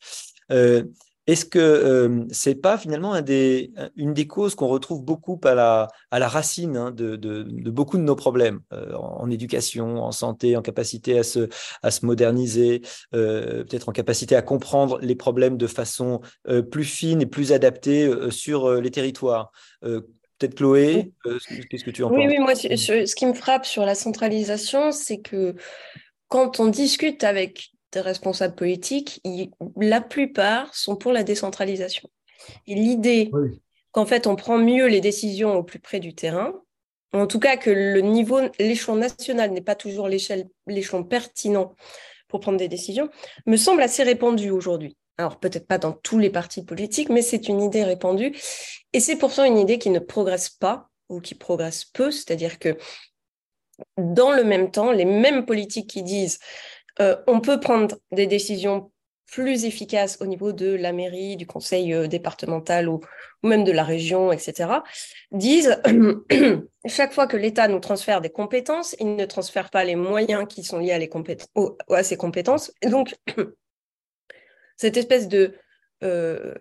Euh, 0.51 0.83
est-ce 1.27 1.45
que 1.45 1.59
euh, 1.59 2.25
c'est 2.29 2.55
pas 2.55 2.77
finalement 2.77 3.13
un 3.13 3.21
des, 3.21 3.71
une 3.95 4.13
des 4.13 4.27
causes 4.27 4.53
qu'on 4.53 4.67
retrouve 4.67 5.03
beaucoup 5.03 5.39
à 5.43 5.55
la, 5.55 5.87
à 6.11 6.19
la 6.19 6.27
racine 6.27 6.77
hein, 6.77 6.91
de, 6.91 7.15
de, 7.15 7.43
de, 7.43 7.71
beaucoup 7.71 7.97
de 7.97 8.03
nos 8.03 8.15
problèmes 8.15 8.59
euh, 8.73 8.93
en, 8.93 9.29
éducation, 9.31 10.03
en 10.03 10.11
santé, 10.11 10.55
en 10.55 10.61
capacité 10.61 11.17
à 11.17 11.23
se, 11.23 11.49
à 11.81 11.89
se 11.89 12.05
moderniser, 12.05 12.81
euh, 13.15 13.63
peut-être 13.63 13.89
en 13.89 13.91
capacité 13.91 14.35
à 14.35 14.43
comprendre 14.43 14.99
les 15.01 15.15
problèmes 15.15 15.57
de 15.57 15.67
façon 15.67 16.21
euh, 16.47 16.61
plus 16.61 16.83
fine 16.83 17.21
et 17.21 17.25
plus 17.25 17.51
adaptée 17.51 18.09
sur 18.29 18.71
les 18.81 18.91
territoires? 18.91 19.51
Peut-être 19.81 20.55
Chloé, 20.55 21.13
qu'est-ce 21.69 21.83
que 21.83 21.91
tu 21.91 22.03
en 22.03 22.09
penses? 22.09 22.17
Oui, 22.17 22.27
oui, 22.27 22.39
moi, 22.39 22.55
ce 22.55 23.15
qui 23.15 23.25
me 23.25 23.33
frappe 23.33 23.65
sur 23.65 23.85
la 23.85 23.95
centralisation, 23.95 24.91
c'est 24.91 25.19
que 25.19 25.55
quand 26.27 26.59
on 26.59 26.67
discute 26.67 27.23
avec 27.23 27.74
responsables 28.01 28.55
politiques, 28.55 29.21
la 29.77 30.01
plupart 30.01 30.73
sont 30.75 30.95
pour 30.95 31.11
la 31.11 31.23
décentralisation. 31.23 32.09
Et 32.67 32.75
l'idée 32.75 33.31
qu'en 33.91 34.05
fait 34.05 34.27
on 34.27 34.35
prend 34.35 34.57
mieux 34.57 34.87
les 34.87 35.01
décisions 35.01 35.55
au 35.55 35.63
plus 35.63 35.79
près 35.79 35.99
du 35.99 36.13
terrain, 36.13 36.53
en 37.13 37.27
tout 37.27 37.39
cas 37.39 37.57
que 37.57 37.69
le 37.69 38.01
niveau, 38.01 38.41
l'échelon 38.59 38.95
national 38.95 39.51
n'est 39.51 39.61
pas 39.61 39.75
toujours 39.75 40.09
l'échelon 40.09 41.03
pertinent 41.03 41.75
pour 42.27 42.39
prendre 42.39 42.57
des 42.57 42.67
décisions, 42.67 43.09
me 43.45 43.57
semble 43.57 43.81
assez 43.81 44.03
répandue 44.03 44.49
aujourd'hui. 44.49 44.97
Alors 45.17 45.39
peut-être 45.39 45.67
pas 45.67 45.77
dans 45.77 45.93
tous 45.93 46.19
les 46.19 46.29
partis 46.29 46.65
politiques, 46.65 47.09
mais 47.09 47.21
c'est 47.21 47.47
une 47.47 47.61
idée 47.61 47.83
répandue. 47.83 48.35
Et 48.91 48.99
c'est 48.99 49.15
pourtant 49.15 49.45
une 49.45 49.57
idée 49.57 49.79
qui 49.79 49.89
ne 49.89 49.99
progresse 49.99 50.49
pas 50.49 50.89
ou 51.07 51.21
qui 51.21 51.35
progresse 51.35 51.85
peu, 51.85 52.11
c'est-à-dire 52.11 52.59
que 52.59 52.77
dans 53.97 54.31
le 54.31 54.43
même 54.43 54.71
temps, 54.71 54.91
les 54.91 55.05
mêmes 55.05 55.45
politiques 55.45 55.89
qui 55.89 56.03
disent 56.03 56.39
euh, 56.99 57.17
on 57.27 57.41
peut 57.41 57.59
prendre 57.59 57.95
des 58.11 58.27
décisions 58.27 58.91
plus 59.31 59.65
efficaces 59.65 60.17
au 60.21 60.25
niveau 60.25 60.51
de 60.53 60.75
la 60.75 60.93
mairie, 60.93 61.35
du 61.35 61.47
conseil 61.47 61.93
euh, 61.93 62.07
départemental 62.07 62.87
ou, 62.87 63.01
même 63.43 63.63
de 63.63 63.71
la 63.71 63.83
région, 63.83 64.31
etc., 64.31 64.69
disent 65.31 65.81
chaque 66.87 67.13
fois 67.13 67.27
que 67.27 67.37
l'État 67.37 67.67
nous 67.67 67.79
transfère 67.79 68.21
des 68.21 68.29
compétences, 68.29 68.95
il 68.99 69.15
ne 69.15 69.25
transfère 69.25 69.69
pas 69.69 69.83
les 69.83 69.95
moyens 69.95 70.45
qui 70.47 70.63
sont 70.63 70.79
liés 70.79 70.93
à, 70.93 72.03
ces 72.03 72.17
compétences. 72.17 72.71
Donc, 72.83 73.15
cette 74.77 74.97
espèce 74.97 75.27
de... 75.27 75.53
Euh, 76.03 76.53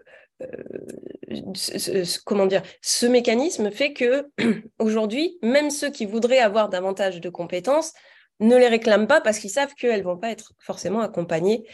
comment 2.25 2.47
dire, 2.47 2.63
ce 2.83 3.07
mécanisme 3.07 3.71
fait 3.71 3.93
que 3.93 4.29
aujourd'hui, 4.79 5.39
même 5.43 5.71
ceux 5.71 5.91
qui 5.91 6.07
voudraient 6.07 6.39
avoir 6.39 6.69
davantage 6.69 7.21
de 7.21 7.29
compétences 7.29 7.93
ne 8.41 8.57
les 8.57 8.69
réclament 8.69 9.07
pas 9.07 9.21
parce 9.21 9.39
qu'ils 9.39 9.51
savent 9.51 9.75
qu'elles 9.75 10.01
ne 10.01 10.05
vont 10.05 10.19
pas 10.19 10.31
être 10.31 10.53
forcément 10.59 11.01
accompagnées 11.01 11.65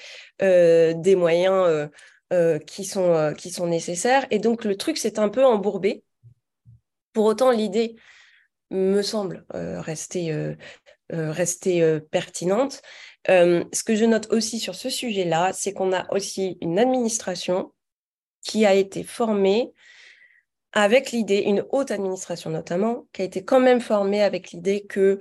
euh, 0.42 0.92
des 0.94 1.16
moyens 1.16 1.64
euh, 1.66 1.88
euh, 2.32 2.58
qui, 2.58 2.84
sont, 2.84 3.34
qui 3.36 3.50
sont 3.50 3.66
nécessaires. 3.66 4.26
Et 4.30 4.38
donc, 4.38 4.64
le 4.64 4.76
truc 4.76 4.98
s'est 4.98 5.18
un 5.18 5.28
peu 5.28 5.44
embourbé. 5.44 6.04
Pour 7.12 7.24
autant, 7.24 7.50
l'idée 7.50 7.96
me 8.70 9.02
semble 9.02 9.44
rester, 9.50 10.54
rester 11.10 11.98
pertinente. 12.12 12.82
ce 13.26 13.82
que 13.82 13.96
je 13.96 14.04
note 14.04 14.32
aussi 14.32 14.60
sur 14.60 14.76
ce 14.76 14.88
sujet-là, 14.88 15.52
c'est 15.52 15.72
qu'on 15.72 15.92
a 15.92 16.06
aussi 16.14 16.56
une 16.60 16.78
administration 16.78 17.72
qui 18.42 18.64
a 18.64 18.74
été 18.74 19.02
formée 19.02 19.72
avec 20.72 21.10
l'idée, 21.10 21.40
une 21.40 21.64
haute 21.70 21.90
administration 21.90 22.50
notamment, 22.50 23.08
qui 23.12 23.22
a 23.22 23.24
été 23.24 23.44
quand 23.44 23.60
même 23.60 23.80
formée 23.80 24.22
avec 24.22 24.52
l'idée 24.52 24.86
que 24.86 25.20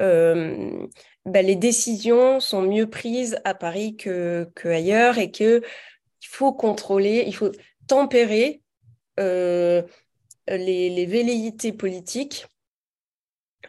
euh, 0.00 0.86
ben, 1.26 1.44
les 1.44 1.56
décisions 1.56 2.40
sont 2.40 2.62
mieux 2.62 2.88
prises 2.88 3.38
à 3.44 3.54
Paris 3.54 3.96
que, 3.96 4.48
ailleurs 4.64 5.18
et 5.18 5.30
qu'il 5.30 5.62
faut 6.22 6.52
contrôler, 6.52 7.24
il 7.26 7.34
faut 7.34 7.52
tempérer 7.86 8.62
euh, 9.18 9.82
les, 10.48 11.06
velléités 11.06 11.72
politiques. 11.72 12.46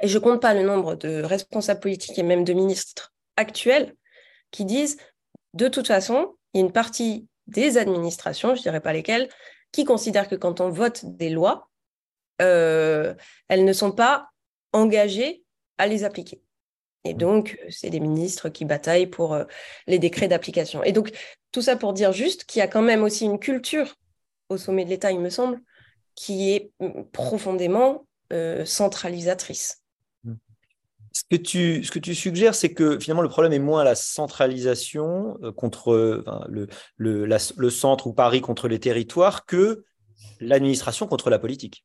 Et 0.02 0.08
je 0.08 0.18
compte 0.18 0.42
pas 0.42 0.54
le 0.54 0.64
nombre 0.64 0.96
de 0.96 1.22
responsables 1.22 1.82
politiques 1.82 2.18
et 2.18 2.24
même 2.24 2.44
de 2.44 2.54
ministres 2.54 3.14
actuels 3.36 3.96
qui 4.52 4.66
disent 4.66 4.98
de 5.54 5.68
toute 5.68 5.88
façon, 5.88 6.36
il 6.54 6.60
y 6.60 6.64
a 6.64 6.66
une 6.66 6.72
partie 6.72 7.28
des 7.48 7.78
administrations, 7.78 8.56
je 8.56 8.62
dirais 8.62 8.80
pas 8.80 8.94
lesquelles, 8.94 9.30
qui 9.72 9.84
considèrent 9.84 10.30
que 10.30 10.36
quand 10.36 10.62
on 10.62 10.70
vote 10.70 11.06
des 11.06 11.30
lois, 11.30 11.70
euh, 12.42 13.14
elles 13.50 13.66
ne 13.66 13.74
sont 13.74 13.92
pas 13.92 14.30
engagées 14.72 15.44
à 15.82 15.88
les 15.88 16.04
appliquer. 16.04 16.40
Et 17.04 17.16
mmh. 17.16 17.18
donc, 17.18 17.60
c'est 17.70 17.90
des 17.90 18.00
ministres 18.00 18.50
qui 18.50 18.66
bataillent 18.66 19.08
pour 19.08 19.34
euh, 19.34 19.46
les 19.88 19.98
décrets 19.98 20.28
d'application. 20.28 20.84
Et 20.84 20.92
donc, 20.92 21.12
tout 21.52 21.64
ça 21.64 21.76
pour 21.76 21.94
dire 21.94 22.14
juste 22.14 22.46
qu'il 22.46 22.60
y 22.60 22.64
a 22.64 22.68
quand 22.68 22.84
même 22.84 23.04
aussi 23.04 23.26
une 23.26 23.40
culture 23.40 23.96
au 24.50 24.58
sommet 24.58 24.86
de 24.86 24.92
l'État, 24.92 25.12
il 25.12 25.20
me 25.20 25.32
semble, 25.32 25.60
qui 26.14 26.52
est 26.52 26.72
mmh, 26.80 27.04
profondément 27.12 28.06
euh, 28.32 28.64
centralisatrice. 28.64 29.82
Mmh. 30.24 30.34
Ce 31.14 31.24
que, 31.32 31.36
tu, 31.36 31.84
ce 31.84 31.90
que 31.90 32.00
tu 32.00 32.14
suggères, 32.14 32.54
c'est 32.54 32.74
que 32.74 33.00
finalement 33.00 33.24
le 33.24 33.30
problème 33.30 33.54
est 33.54 33.66
moins 33.72 33.84
la 33.84 33.96
centralisation 33.96 35.40
euh, 35.42 35.52
contre 35.52 35.94
le, 36.48 36.68
le, 36.98 37.26
le 37.26 37.70
centre 37.72 38.06
ou 38.06 38.14
Paris 38.14 38.42
contre 38.42 38.68
les 38.68 38.80
territoires 38.80 39.48
que 39.48 39.84
l'administration 40.40 41.08
contre 41.08 41.32
la 41.32 41.40
politique. 41.40 41.84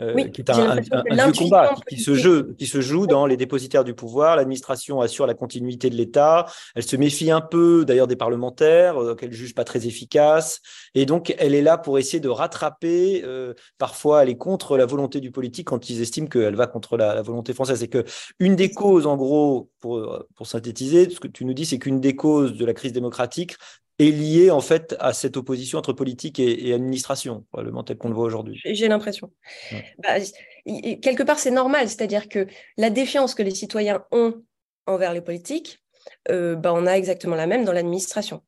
Euh, 0.00 0.28
qui 0.28 0.42
est 0.42 0.50
un, 0.50 0.80
vieux 0.80 1.32
combat 1.36 1.74
qui, 1.88 1.98
se 1.98 2.14
joue, 2.14 2.54
qui 2.54 2.66
se 2.66 2.80
joue 2.80 3.08
dans 3.08 3.26
les 3.26 3.36
dépositaires 3.36 3.82
du 3.82 3.94
pouvoir. 3.94 4.36
L'administration 4.36 5.00
assure 5.00 5.26
la 5.26 5.34
continuité 5.34 5.90
de 5.90 5.96
l'État. 5.96 6.46
Elle 6.76 6.84
se 6.84 6.94
méfie 6.94 7.32
un 7.32 7.40
peu, 7.40 7.84
d'ailleurs, 7.84 8.06
des 8.06 8.14
parlementaires 8.14 9.02
euh, 9.02 9.14
qu'elle 9.16 9.32
juge 9.32 9.54
pas 9.54 9.64
très 9.64 9.88
efficaces. 9.88 10.60
Et 10.94 11.04
donc, 11.04 11.34
elle 11.38 11.54
est 11.54 11.62
là 11.62 11.78
pour 11.78 11.98
essayer 11.98 12.20
de 12.20 12.28
rattraper. 12.28 13.22
Euh, 13.24 13.54
parfois, 13.78 14.22
elle 14.22 14.28
est 14.28 14.36
contre 14.36 14.76
la 14.76 14.86
volonté 14.86 15.20
du 15.20 15.32
politique 15.32 15.66
quand 15.66 15.90
ils 15.90 16.00
estiment 16.00 16.28
qu'elle 16.28 16.54
va 16.54 16.68
contre 16.68 16.96
la, 16.96 17.14
la, 17.14 17.22
volonté 17.22 17.52
française. 17.52 17.82
Et 17.82 17.88
que 17.88 18.04
une 18.38 18.54
des 18.54 18.70
causes, 18.70 19.06
en 19.06 19.16
gros, 19.16 19.70
pour, 19.80 20.26
pour 20.36 20.46
synthétiser, 20.46 21.10
ce 21.10 21.18
que 21.18 21.28
tu 21.28 21.44
nous 21.44 21.54
dis, 21.54 21.66
c'est 21.66 21.78
qu'une 21.78 22.00
des 22.00 22.14
causes 22.14 22.56
de 22.56 22.64
la 22.64 22.72
crise 22.72 22.92
démocratique, 22.92 23.56
est 23.98 24.10
lié 24.10 24.50
en 24.50 24.60
fait 24.60 24.96
à 25.00 25.12
cette 25.12 25.36
opposition 25.36 25.78
entre 25.78 25.92
politique 25.92 26.38
et, 26.38 26.72
administration, 26.72 27.44
probablement 27.50 27.82
tel 27.82 27.98
qu'on 27.98 28.08
le 28.08 28.14
voit 28.14 28.24
aujourd'hui. 28.24 28.60
J'ai 28.64 28.88
l'impression. 28.88 29.32
Bah, 29.98 30.18
quelque 31.02 31.22
part, 31.22 31.38
c'est 31.38 31.50
normal, 31.50 31.88
c'est-à-dire 31.88 32.28
que 32.28 32.46
la 32.76 32.90
défiance 32.90 33.34
que 33.34 33.42
les 33.42 33.54
citoyens 33.54 34.04
ont 34.12 34.42
envers 34.86 35.12
les 35.12 35.20
politiques, 35.20 35.82
euh, 36.30 36.54
bah, 36.54 36.72
on 36.74 36.86
a 36.86 36.92
exactement 36.92 37.36
la 37.36 37.46
même 37.46 37.64
dans 37.64 37.72
l'administration 37.72 38.42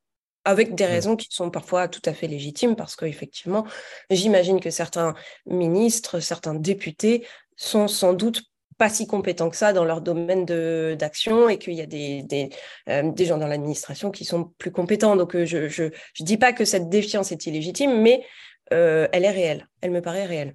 avec 0.44 0.74
des 0.74 0.86
raisons 0.86 1.16
qui 1.16 1.28
sont 1.30 1.50
parfois 1.50 1.88
tout 1.88 2.02
à 2.04 2.14
fait 2.14 2.26
légitimes, 2.26 2.76
parce 2.76 2.96
qu'effectivement, 2.96 3.66
j'imagine 4.08 4.60
que 4.60 4.70
certains 4.70 5.14
ministres, 5.46 6.20
certains 6.20 6.54
députés 6.54 7.26
sont 7.56 7.88
sans 7.88 8.14
doute 8.14 8.42
pas 8.80 8.88
si 8.88 9.06
compétents 9.06 9.50
que 9.50 9.58
ça 9.58 9.74
dans 9.74 9.84
leur 9.84 10.00
domaine 10.00 10.46
d'action 10.96 11.50
et 11.50 11.58
qu'il 11.58 11.74
y 11.74 11.82
a 11.82 11.86
des, 11.86 12.22
des, 12.22 12.48
euh, 12.88 13.12
des 13.12 13.26
gens 13.26 13.36
dans 13.36 13.46
l'administration 13.46 14.10
qui 14.10 14.24
sont 14.24 14.54
plus 14.56 14.70
compétents. 14.72 15.16
Donc, 15.16 15.36
euh, 15.36 15.44
je 15.44 15.84
ne 15.84 16.24
dis 16.24 16.38
pas 16.38 16.54
que 16.54 16.64
cette 16.64 16.88
défiance 16.88 17.30
est 17.30 17.44
illégitime, 17.44 18.00
mais 18.00 18.24
euh, 18.72 19.06
elle 19.12 19.26
est 19.26 19.30
réelle. 19.30 19.68
Elle 19.82 19.90
me 19.90 20.00
paraît 20.00 20.24
réelle 20.24 20.54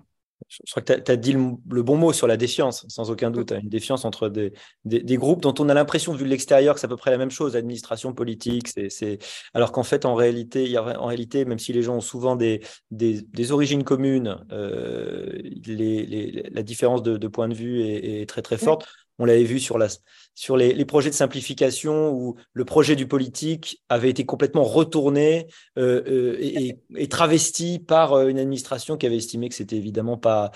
je 0.50 0.72
crois 0.72 0.84
que 0.84 0.94
tu 0.94 1.12
as, 1.12 1.16
dit 1.16 1.34
le, 1.34 1.84
bon 1.84 1.98
mot 1.98 2.14
sur 2.14 2.28
la 2.28 2.38
défiance, 2.38 2.86
sans 2.88 3.10
aucun 3.10 3.32
doute. 3.32 3.52
Hein. 3.52 3.60
Une 3.64 3.70
défiance 3.70 4.06
entre 4.06 4.30
des, 4.30 4.54
des, 4.84 5.18
groupes 5.18 5.42
dont 5.42 5.54
on 5.60 5.70
a 5.70 5.74
l'impression, 5.74 6.14
vu 6.14 6.26
de 6.26 6.30
l'extérieur, 6.30 6.76
que 6.76 6.80
c'est 6.80 6.86
à 6.86 6.90
peu 6.90 6.98
près 6.98 7.12
la 7.12 7.18
même 7.18 7.32
chose, 7.32 7.56
administration 7.56 8.14
politique. 8.14 8.68
c'est 8.68 9.20
Alors 9.54 9.72
qu'en 9.72 9.84
fait, 9.84 10.06
en 10.06 10.16
réalité, 10.16 10.78
en 10.78 11.10
même 11.10 11.60
si 11.60 11.74
les 11.74 11.82
gens 11.82 11.98
ont 11.98 12.02
souvent 12.02 12.36
des, 12.36 12.62
des 12.92 13.52
origines 13.52 13.84
communes, 13.84 14.46
euh, 14.52 15.32
les, 15.66 16.06
les, 16.06 16.50
la 16.52 16.64
différence 16.64 17.02
de, 17.02 17.18
de, 17.18 17.28
point 17.28 17.48
de 17.48 17.56
vue 17.56 17.82
est, 17.82 18.22
est 18.22 18.26
très 18.30 18.42
très 18.42 18.58
forte. 18.58 18.88
On 19.18 19.26
l'avait 19.26 19.44
vu 19.44 19.60
sur, 19.60 19.78
la, 19.78 19.88
sur 20.34 20.58
les, 20.58 20.86
projets 20.86 21.10
de 21.10 21.16
simplification 21.16 22.12
où 22.12 22.36
le 22.54 22.66
projet 22.66 22.96
du 22.96 23.08
politique 23.08 23.82
avait 23.88 24.10
été 24.10 24.26
complètement 24.26 24.64
retourné 24.64 25.48
euh, 25.78 26.04
euh, 26.08 26.76
et, 26.96 27.08
travesti 27.08 27.80
par 27.80 28.14
euh, 28.14 28.28
une 28.28 28.40
administration 28.40 28.98
qui 28.98 29.06
avait 29.06 29.16
estimé 29.18 29.48
que 29.48 29.56
c'était 29.56 29.78
évidemment 29.78 30.18
pas, 30.18 30.52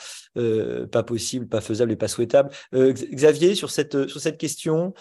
pas 0.92 1.04
possible, 1.04 1.48
pas 1.48 1.62
faisable 1.62 1.92
et 1.92 1.96
pas 1.96 2.08
souhaitable. 2.08 2.50
Xavier, 2.74 3.56
sur 3.56 3.72
cette, 3.72 4.08
sur 4.08 4.20
cette 4.20 4.38
question, 4.38 4.94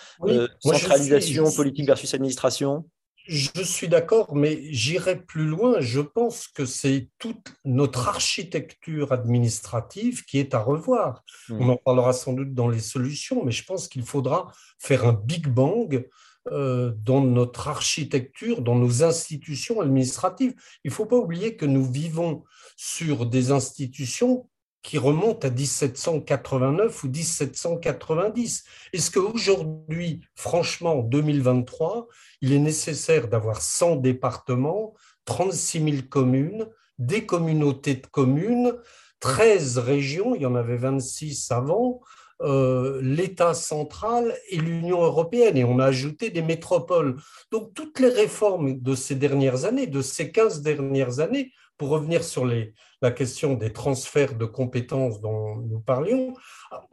centralisation 0.61 1.51
politique 1.51 1.87
versus 1.87 2.15
administration? 2.15 2.85
Je 3.29 3.63
suis 3.63 3.89
d'accord, 3.89 4.35
mais 4.35 4.59
j'irai 4.73 5.21
plus 5.21 5.45
loin. 5.45 5.81
Je 5.81 6.01
pense 6.01 6.49
que 6.49 6.65
c'est 6.65 7.11
toute 7.19 7.53
notre 7.65 8.09
architecture 8.09 9.13
administrative 9.13 10.25
qui 10.25 10.39
est 10.39 10.55
à 10.55 10.59
revoir. 10.59 11.23
Hmm. 11.49 11.61
On 11.61 11.69
en 11.69 11.77
parlera 11.77 12.13
sans 12.15 12.33
doute 12.33 12.55
dans 12.55 12.69
les 12.69 12.81
solutions, 12.81 13.45
mais 13.45 13.53
je 13.53 13.65
pense 13.65 13.89
qu'il 13.89 14.03
faudra 14.03 14.51
faire 14.79 15.07
un 15.07 15.13
Big 15.13 15.47
Bang 15.47 16.09
euh, 16.51 16.93
dans 17.05 17.21
notre 17.21 17.69
architecture, 17.69 18.63
dans 18.63 18.77
nos 18.77 19.05
institutions 19.05 19.81
administratives. 19.83 20.55
Il 20.85 20.89
ne 20.89 20.95
faut 20.95 21.07
pas 21.07 21.17
oublier 21.17 21.57
que 21.57 21.67
nous 21.67 21.85
vivons 21.85 22.45
sur 22.77 23.27
des 23.27 23.51
institutions 23.51 24.48
qui 24.83 24.99
remontent 24.99 25.47
à 25.47 25.51
1789 25.51 27.05
ou 27.05 27.09
1790. 27.09 28.65
Est-ce 28.93 29.11
qu'aujourd'hui, 29.11 30.23
franchement, 30.35 31.01
en 31.01 31.03
2023, 31.03 32.09
il 32.41 32.53
est 32.53 32.59
nécessaire 32.59 33.29
d'avoir 33.29 33.61
100 33.61 33.97
départements, 33.97 34.95
36 35.25 35.91
000 35.91 35.97
communes, 36.09 36.69
des 36.99 37.27
communautés 37.27 37.97
de 37.97 38.07
communes, 38.07 38.75
13 39.21 39.79
régions, 39.79 40.35
il 40.35 40.43
y 40.43 40.47
en 40.47 40.55
avait 40.55 40.77
26 40.77 41.51
avant, 41.51 42.01
euh, 42.41 43.01
l'État 43.03 43.53
central 43.53 44.33
et 44.49 44.59
l'Union 44.59 45.03
européenne, 45.03 45.57
et 45.57 45.65
on 45.65 45.81
a 45.81 45.87
ajouté 45.87 46.31
des 46.31 46.43
métropoles. 46.43 47.17
Donc 47.51 47.75
toutes 47.75 47.99
les 47.99 48.11
réformes 48.11 48.81
de 48.81 48.95
ces 48.95 49.17
dernières 49.17 49.65
années, 49.65 49.89
de 49.89 50.03
ces 50.03 50.31
15 50.31 50.63
dernières 50.63 51.19
années, 51.19 51.53
pour 51.79 51.91
revenir 51.91 52.25
sur 52.25 52.45
la 52.45 53.11
question 53.13 53.55
des 53.55 53.73
transferts 53.73 54.35
de 54.35 54.45
compétences 54.45 55.21
dont 55.21 55.57
nous 55.57 55.81
parlions, 55.81 56.35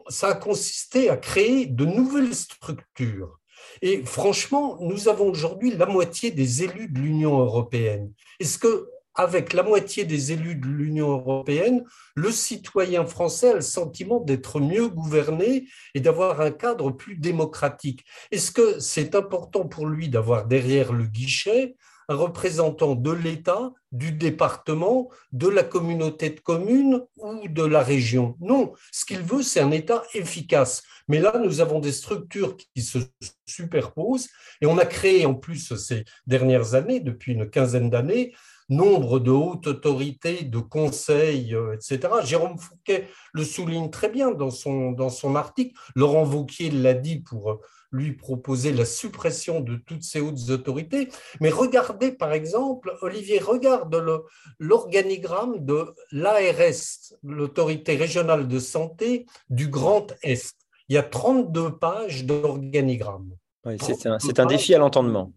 ça 0.08 0.30
a 0.30 0.36
consisté 0.36 1.10
à 1.10 1.18
créer 1.18 1.66
de 1.66 1.86
nouvelles 1.86 2.36
structures. 2.36 3.40
Et 3.82 4.04
franchement, 4.04 4.78
nous 4.80 5.10
avons 5.10 5.30
aujourd'hui 5.30 5.72
la 5.76 5.88
moitié 5.88 6.32
des 6.32 6.64
élus 6.64 6.88
de 6.88 7.00
l'Union 7.00 7.40
européenne. 7.40 8.12
Est-ce 8.40 8.60
que 8.60 8.90
avec 9.16 9.54
la 9.54 9.64
moitié 9.64 10.04
des 10.04 10.34
élus 10.34 10.56
de 10.56 10.68
l'Union 10.68 11.12
européenne, 11.12 11.86
le 12.16 12.32
citoyen 12.32 13.06
français 13.06 13.52
a 13.52 13.56
le 13.56 13.62
sentiment 13.62 14.20
d'être 14.20 14.60
mieux 14.60 14.90
gouverné 14.90 15.68
et 15.94 16.02
d'avoir 16.02 16.42
un 16.42 16.52
cadre 16.52 16.92
plus 16.92 17.16
démocratique? 17.16 18.04
Est-ce 18.32 18.52
que 18.52 18.80
c'est 18.80 19.16
important 19.16 19.68
pour 19.68 19.88
lui 19.88 20.10
d'avoir 20.10 20.46
derrière 20.46 20.92
le 20.92 21.06
guichet 21.06 21.76
un 22.10 22.16
représentant 22.16 22.96
de 22.96 23.12
l'État, 23.12 23.72
du 23.92 24.12
département, 24.12 25.10
de 25.32 25.48
la 25.48 25.64
communauté 25.64 26.30
de 26.30 26.40
communes 26.40 27.02
ou 27.18 27.48
de 27.48 27.64
la 27.64 27.82
région. 27.82 28.36
Non, 28.40 28.74
ce 28.92 29.06
qu'il 29.06 29.22
veut, 29.22 29.44
c'est 29.44 29.62
un 29.62 29.72
État 29.72 30.04
efficace. 30.14 30.84
Mais 31.08 31.20
là, 31.20 31.40
nous 31.44 31.62
avons 31.62 31.80
des 31.80 31.92
structures 31.92 32.58
qui 32.58 32.82
se 32.82 33.00
superposent 33.46 34.30
et 34.62 34.66
on 34.66 34.78
a 34.78 34.86
créé 34.86 35.26
en 35.26 35.36
plus 35.36 35.76
ces 35.76 36.04
dernières 36.28 36.74
années, 36.74 37.00
depuis 37.00 37.34
une 37.34 37.50
quinzaine 37.50 37.90
d'années, 37.90 38.34
nombre 38.70 39.20
de 39.20 39.32
hautes 39.32 39.68
autorités, 39.68 40.44
de 40.44 40.60
conseils, 40.60 41.54
euh, 41.54 41.76
etc. 41.76 42.14
Jérôme 42.24 42.58
Fouquet 42.58 43.08
le 43.34 43.44
souligne 43.44 43.90
très 43.90 44.10
bien 44.10 44.32
dans 44.32 44.50
son, 44.50 45.36
article. 45.36 45.78
Laurent 45.96 46.24
Vauquier 46.24 46.72
l'a 46.72 46.94
dit 46.94 47.20
pour 47.20 47.52
euh, 47.52 47.60
lui 47.92 48.14
proposer 48.14 48.74
la 48.74 48.86
suppression 48.86 49.62
de 49.62 49.76
toutes 49.76 50.04
ces 50.04 50.20
hautes 50.20 50.50
autorités. 50.50 51.10
Mais 51.40 51.50
regardez, 51.50 52.12
par 52.12 52.34
exemple, 52.34 52.96
Olivier, 53.02 53.40
regarde 53.40 54.24
l'organigramme 54.60 55.64
de 55.64 55.94
l'ARS, 56.12 57.14
l'autorité 57.24 57.96
régionale 57.96 58.48
de 58.48 58.60
santé 58.60 59.26
du 59.50 59.70
Grand 59.70 60.08
Est. 60.24 60.56
Il 60.90 60.96
y 60.96 60.98
a 60.98 61.04
32 61.04 61.78
pages 61.78 62.26
d'organigramme. 62.26 63.36
Oui, 63.66 63.78
c'est 63.82 64.06
un, 64.08 64.18
un, 64.38 64.46
défi 64.46 64.76
à 64.76 64.78
l'entendement. 64.78 65.32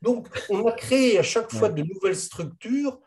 Donc, 0.00 0.28
on 0.48 0.66
a 0.66 0.72
créé 0.72 1.18
à 1.18 1.22
chaque 1.22 1.52
fois 1.52 1.68
de 1.68 1.82
nouvelles 1.82 2.16
structures. 2.16 2.98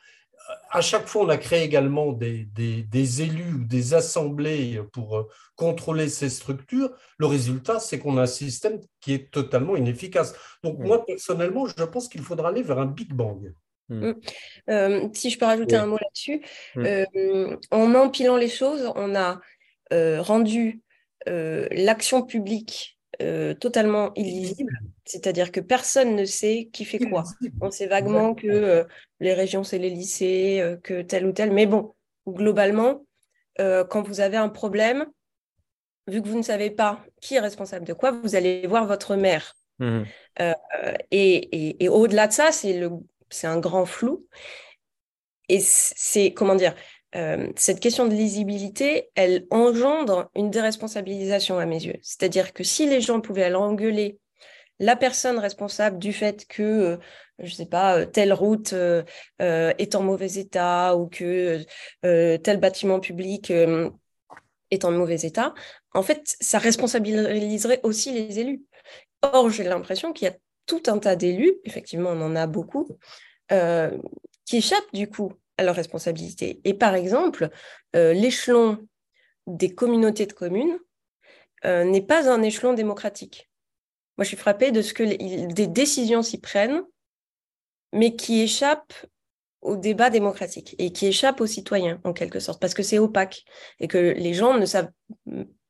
À 0.69 0.81
chaque 0.81 1.07
fois, 1.07 1.23
on 1.23 1.29
a 1.29 1.37
créé 1.37 1.63
également 1.63 2.11
des, 2.11 2.45
des, 2.45 3.21
élus 3.21 3.53
ou 3.53 3.63
des 3.63 3.93
assemblées 3.93 4.81
pour 4.91 5.17
euh, 5.17 5.27
contrôler 5.55 6.09
ces 6.09 6.29
structures. 6.29 6.91
Le 7.17 7.25
résultat, 7.25 7.79
c'est 7.79 7.99
qu'on 7.99 8.17
a 8.17 8.23
un 8.23 8.27
système 8.27 8.79
qui 8.99 9.13
est 9.13 9.31
totalement 9.31 9.75
inefficace. 9.75 10.35
Donc, 10.63 10.79
moi, 10.79 11.05
personnellement, 11.05 11.65
je 11.67 11.83
pense 11.83 12.07
qu'il 12.07 12.21
faudra 12.21 12.49
aller 12.49 12.63
vers 12.63 12.79
un 12.79 12.85
Big 12.85 13.13
Bang. 13.13 13.53
Hmm. 13.89 14.09
Hmm. 14.09 14.13
Euh, 14.69 15.09
si 15.13 15.29
je 15.29 15.39
peux 15.39 15.45
rajouter 15.45 15.75
un 15.75 15.85
mot 15.85 15.97
là-dessus, 15.97 16.41
hmm. 16.75 16.85
euh, 16.85 17.57
en 17.71 17.95
empilant 17.95 18.37
les 18.37 18.49
choses, 18.49 18.91
on 18.95 19.15
a 19.15 19.39
rendu 19.91 20.81
l'action 21.25 22.21
publique 22.21 22.97
euh, 23.21 23.53
totalement 23.53 24.11
illisible, 24.15 24.79
c'est-à-dire 25.05 25.51
que 25.51 25.59
personne 25.59 26.15
ne 26.15 26.25
sait 26.25 26.69
qui 26.73 26.85
fait 26.85 26.99
quoi. 26.99 27.23
On 27.61 27.71
sait 27.71 27.87
vaguement 27.87 28.33
que 28.33 28.47
euh, 28.47 28.83
les 29.19 29.33
régions, 29.33 29.63
c'est 29.63 29.77
les 29.77 29.89
lycées, 29.89 30.59
euh, 30.61 30.77
que 30.77 31.01
tel 31.01 31.25
ou 31.25 31.31
tel, 31.31 31.51
mais 31.51 31.65
bon, 31.65 31.93
globalement, 32.27 33.05
quand 33.57 34.01
vous 34.01 34.21
avez 34.21 34.37
un 34.37 34.49
problème, 34.49 35.05
vu 36.07 36.23
que 36.23 36.27
vous 36.27 36.37
ne 36.37 36.41
savez 36.43 36.71
pas 36.71 37.05
qui 37.21 37.35
est 37.35 37.39
responsable 37.39 37.85
de 37.85 37.93
quoi, 37.93 38.09
vous 38.09 38.35
allez 38.35 38.65
voir 38.65 38.87
votre 38.87 39.15
maire. 39.15 39.55
Mmh. 39.77 40.01
et, 41.11 41.83
et 41.83 41.89
au-delà 41.89 42.27
de 42.27 42.33
ça, 42.33 42.51
c'est 42.51 43.47
un 43.47 43.59
grand 43.59 43.85
flou. 43.85 44.25
Et 45.47 45.59
c'est, 45.59 46.33
comment 46.33 46.55
dire, 46.55 46.73
euh, 47.15 47.47
cette 47.57 47.79
question 47.79 48.07
de 48.07 48.13
lisibilité, 48.13 49.09
elle 49.15 49.45
engendre 49.51 50.29
une 50.35 50.49
déresponsabilisation 50.49 51.59
à 51.59 51.65
mes 51.65 51.83
yeux. 51.83 51.97
C'est-à-dire 52.01 52.53
que 52.53 52.63
si 52.63 52.87
les 52.87 53.01
gens 53.01 53.19
pouvaient 53.19 53.43
aller 53.43 53.55
engueuler 53.55 54.19
la 54.79 54.95
personne 54.95 55.37
responsable 55.37 55.99
du 55.99 56.13
fait 56.13 56.45
que, 56.47 56.63
euh, 56.63 56.97
je 57.39 57.51
ne 57.51 57.55
sais 57.55 57.65
pas, 57.65 57.99
euh, 57.99 58.05
telle 58.05 58.33
route 58.33 58.73
est 59.39 59.95
en 59.95 60.03
mauvais 60.03 60.33
état 60.33 60.95
ou 60.95 61.07
que 61.07 61.63
tel 62.01 62.57
bâtiment 62.57 62.99
public 62.99 63.51
est 63.51 64.85
en 64.85 64.91
mauvais 64.91 65.19
état, 65.21 65.53
en 65.93 66.03
fait, 66.03 66.35
ça 66.39 66.59
responsabiliserait 66.59 67.81
aussi 67.83 68.13
les 68.13 68.39
élus. 68.39 68.63
Or, 69.21 69.49
j'ai 69.49 69.63
l'impression 69.63 70.13
qu'il 70.13 70.27
y 70.27 70.31
a 70.31 70.35
tout 70.65 70.83
un 70.87 70.97
tas 70.97 71.15
d'élus, 71.15 71.53
effectivement, 71.65 72.11
on 72.11 72.21
en 72.21 72.35
a 72.35 72.47
beaucoup, 72.47 72.87
qui 73.49 74.57
échappent 74.57 74.93
du 74.93 75.09
coup 75.09 75.33
à 75.57 75.63
leurs 75.63 75.75
responsabilités. 75.75 76.61
Et 76.63 76.73
par 76.73 76.95
exemple, 76.95 77.49
euh, 77.95 78.13
l'échelon 78.13 78.87
des 79.47 79.73
communautés 79.73 80.25
de 80.25 80.33
communes 80.33 80.77
euh, 81.65 81.83
n'est 81.83 82.05
pas 82.05 82.29
un 82.29 82.41
échelon 82.41 82.73
démocratique. 82.73 83.49
Moi, 84.17 84.23
je 84.23 84.29
suis 84.29 84.37
frappée 84.37 84.71
de 84.71 84.81
ce 84.81 84.93
que 84.93 85.03
des 85.03 85.67
décisions 85.67 86.23
s'y 86.23 86.39
prennent, 86.39 86.83
mais 87.93 88.15
qui 88.15 88.41
échappent 88.41 88.93
au 89.61 89.77
débat 89.77 90.09
démocratique 90.09 90.75
et 90.79 90.91
qui 90.91 91.07
échappent 91.07 91.41
aux 91.41 91.47
citoyens, 91.47 92.01
en 92.03 92.13
quelque 92.13 92.39
sorte, 92.39 92.59
parce 92.59 92.73
que 92.73 92.83
c'est 92.83 92.99
opaque 92.99 93.43
et 93.79 93.87
que 93.87 93.97
les 93.97 94.33
gens 94.33 94.57
ne 94.57 94.65
savent 94.65 94.89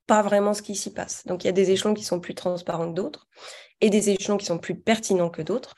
pas 0.08 0.22
vraiment 0.22 0.54
ce 0.54 0.62
qui 0.62 0.76
s'y 0.76 0.94
passe. 0.94 1.26
Donc, 1.26 1.44
il 1.44 1.48
y 1.48 1.50
a 1.50 1.54
des 1.54 1.72
échelons 1.72 1.94
qui 1.94 2.04
sont 2.04 2.20
plus 2.20 2.36
transparents 2.36 2.90
que 2.90 2.96
d'autres 2.96 3.28
et 3.82 3.90
des 3.90 4.10
échelons 4.10 4.38
qui 4.38 4.46
sont 4.46 4.60
plus 4.60 4.76
pertinents 4.76 5.30
que 5.30 5.42
d'autres. 5.42 5.76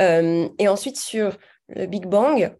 Euh, 0.00 0.48
et 0.58 0.68
ensuite, 0.68 0.98
sur 0.98 1.36
le 1.68 1.86
Big 1.86 2.06
Bang, 2.06 2.56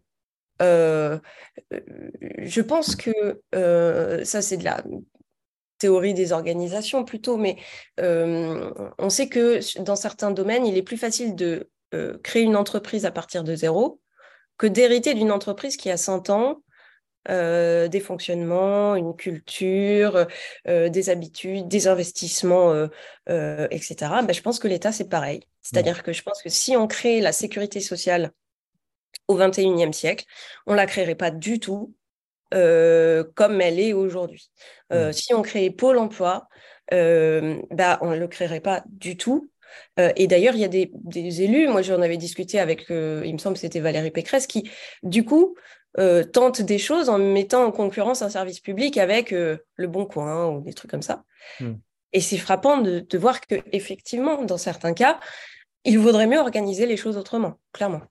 je 0.61 2.61
pense 2.61 2.95
que 2.95 3.41
euh, 3.55 4.23
ça, 4.23 4.41
c'est 4.41 4.57
de 4.57 4.63
la 4.63 4.83
théorie 5.77 6.13
des 6.13 6.31
organisations 6.31 7.03
plutôt, 7.03 7.37
mais 7.37 7.57
euh, 7.99 8.71
on 8.99 9.09
sait 9.09 9.29
que 9.29 9.59
dans 9.81 9.95
certains 9.95 10.31
domaines, 10.31 10.65
il 10.65 10.77
est 10.77 10.83
plus 10.83 10.97
facile 10.97 11.35
de 11.35 11.69
créer 12.23 12.43
une 12.43 12.55
entreprise 12.55 13.05
à 13.05 13.11
partir 13.11 13.43
de 13.43 13.53
zéro 13.53 13.99
que 14.57 14.67
d'hériter 14.67 15.13
d'une 15.13 15.31
entreprise 15.31 15.75
qui 15.75 15.89
a 15.89 15.97
100 15.97 16.29
ans, 16.29 16.61
des 17.27 18.01
fonctionnements, 18.01 18.95
une 18.95 19.13
culture, 19.13 20.25
des 20.65 21.09
habitudes, 21.09 21.67
des 21.67 21.89
investissements, 21.89 22.87
etc. 23.27 23.95
Ben, 24.23 24.33
je 24.33 24.41
pense 24.41 24.59
que 24.59 24.69
l'État, 24.69 24.93
c'est 24.93 25.09
pareil. 25.09 25.41
C'est-à-dire 25.61 26.03
que 26.03 26.13
je 26.13 26.23
pense 26.23 26.41
que 26.41 26.49
si 26.49 26.77
on 26.77 26.87
crée 26.87 27.19
la 27.19 27.33
sécurité 27.33 27.81
sociale 27.81 28.31
au 29.27 29.35
XXIe 29.35 29.93
siècle. 29.93 30.25
On 30.67 30.71
ne 30.71 30.77
la 30.77 30.85
créerait 30.85 31.15
pas 31.15 31.31
du 31.31 31.59
tout 31.59 31.93
euh, 32.53 33.23
comme 33.35 33.61
elle 33.61 33.79
est 33.79 33.93
aujourd'hui. 33.93 34.51
Euh, 34.91 35.09
mmh. 35.09 35.13
Si 35.13 35.33
on 35.33 35.41
créait 35.41 35.69
Pôle 35.69 35.97
emploi, 35.97 36.47
euh, 36.93 37.61
bah, 37.71 37.97
on 38.01 38.11
ne 38.11 38.17
le 38.17 38.27
créerait 38.27 38.59
pas 38.59 38.83
du 38.87 39.15
tout. 39.15 39.49
et 39.97 40.27
d'ailleurs, 40.27 40.55
il 40.55 40.59
y 40.59 40.65
a 40.65 40.67
des, 40.67 41.41
élus, 41.41 41.69
moi 41.69 41.81
j'en 41.81 42.01
avais 42.01 42.17
discuté 42.17 42.59
avec, 42.59 42.87
il 42.89 43.33
me 43.33 43.37
semble 43.37 43.53
que 43.53 43.61
c'était 43.61 43.79
Valérie 43.79 44.11
Pécresse, 44.11 44.47
qui 44.47 44.69
du 45.01 45.23
coup 45.23 45.55
tentent 45.95 46.61
des 46.61 46.77
choses 46.77 47.07
en 47.07 47.17
mettant 47.17 47.63
en 47.63 47.71
concurrence 47.71 48.21
un 48.21 48.29
service 48.29 48.59
public 48.59 48.97
avec 48.97 49.31
le 49.31 49.87
Bon 49.87 50.05
Coin 50.05 50.47
ou 50.49 50.61
des 50.61 50.73
trucs 50.73 50.91
comme 50.91 51.01
ça. 51.01 51.23
Mmh. 51.61 51.73
Et 52.11 52.19
c'est 52.19 52.37
frappant 52.37 52.79
de, 52.79 52.99
de 52.99 53.17
voir 53.17 53.39
qu'effectivement, 53.39 54.43
dans 54.43 54.57
certains 54.57 54.93
cas, 54.93 55.21
il 55.85 55.97
vaudrait 55.99 56.27
mieux 56.27 56.39
organiser 56.39 56.85
les 56.85 56.97
choses 56.97 57.15
autrement, 57.15 57.57
clairement. 57.71 58.01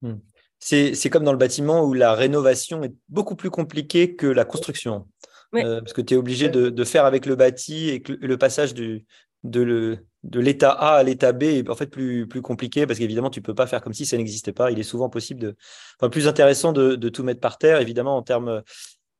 Mmh. 0.00 0.14
C'est 0.60 1.10
comme 1.10 1.24
dans 1.24 1.32
le 1.32 1.38
bâtiment 1.38 1.84
où 1.84 1.94
la 1.94 2.14
rénovation 2.14 2.82
est 2.84 2.94
beaucoup 3.08 3.34
plus 3.34 3.50
compliquée 3.50 4.14
que 4.14 4.26
la 4.26 4.44
construction. 4.44 5.06
Euh, 5.54 5.80
parce 5.80 5.92
que 5.92 6.00
tu 6.00 6.14
es 6.14 6.16
obligé 6.16 6.48
de, 6.48 6.84
faire 6.84 7.04
avec 7.04 7.26
le 7.26 7.34
bâti 7.34 7.88
et 7.88 8.02
que 8.02 8.12
le 8.12 8.38
passage 8.38 8.72
du, 8.72 9.04
de 9.42 9.98
l'état 10.34 10.70
A 10.70 10.96
à 10.96 11.02
l'état 11.02 11.32
B 11.32 11.44
est 11.44 11.68
en 11.68 11.74
fait 11.74 11.86
plus, 11.86 12.28
plus 12.28 12.42
compliqué 12.42 12.86
parce 12.86 12.98
qu'évidemment, 12.98 13.30
tu 13.30 13.40
ne 13.40 13.44
peux 13.44 13.54
pas 13.54 13.66
faire 13.66 13.80
comme 13.80 13.94
si 13.94 14.06
ça 14.06 14.16
n'existait 14.16 14.52
pas. 14.52 14.70
Il 14.70 14.78
est 14.78 14.84
souvent 14.84 15.08
possible 15.08 15.40
de. 15.40 15.56
Enfin, 15.98 16.10
plus 16.10 16.28
intéressant 16.28 16.72
de, 16.72 17.08
tout 17.08 17.24
mettre 17.24 17.40
par 17.40 17.58
terre, 17.58 17.80
évidemment, 17.80 18.16
en 18.16 18.22
termes 18.22 18.62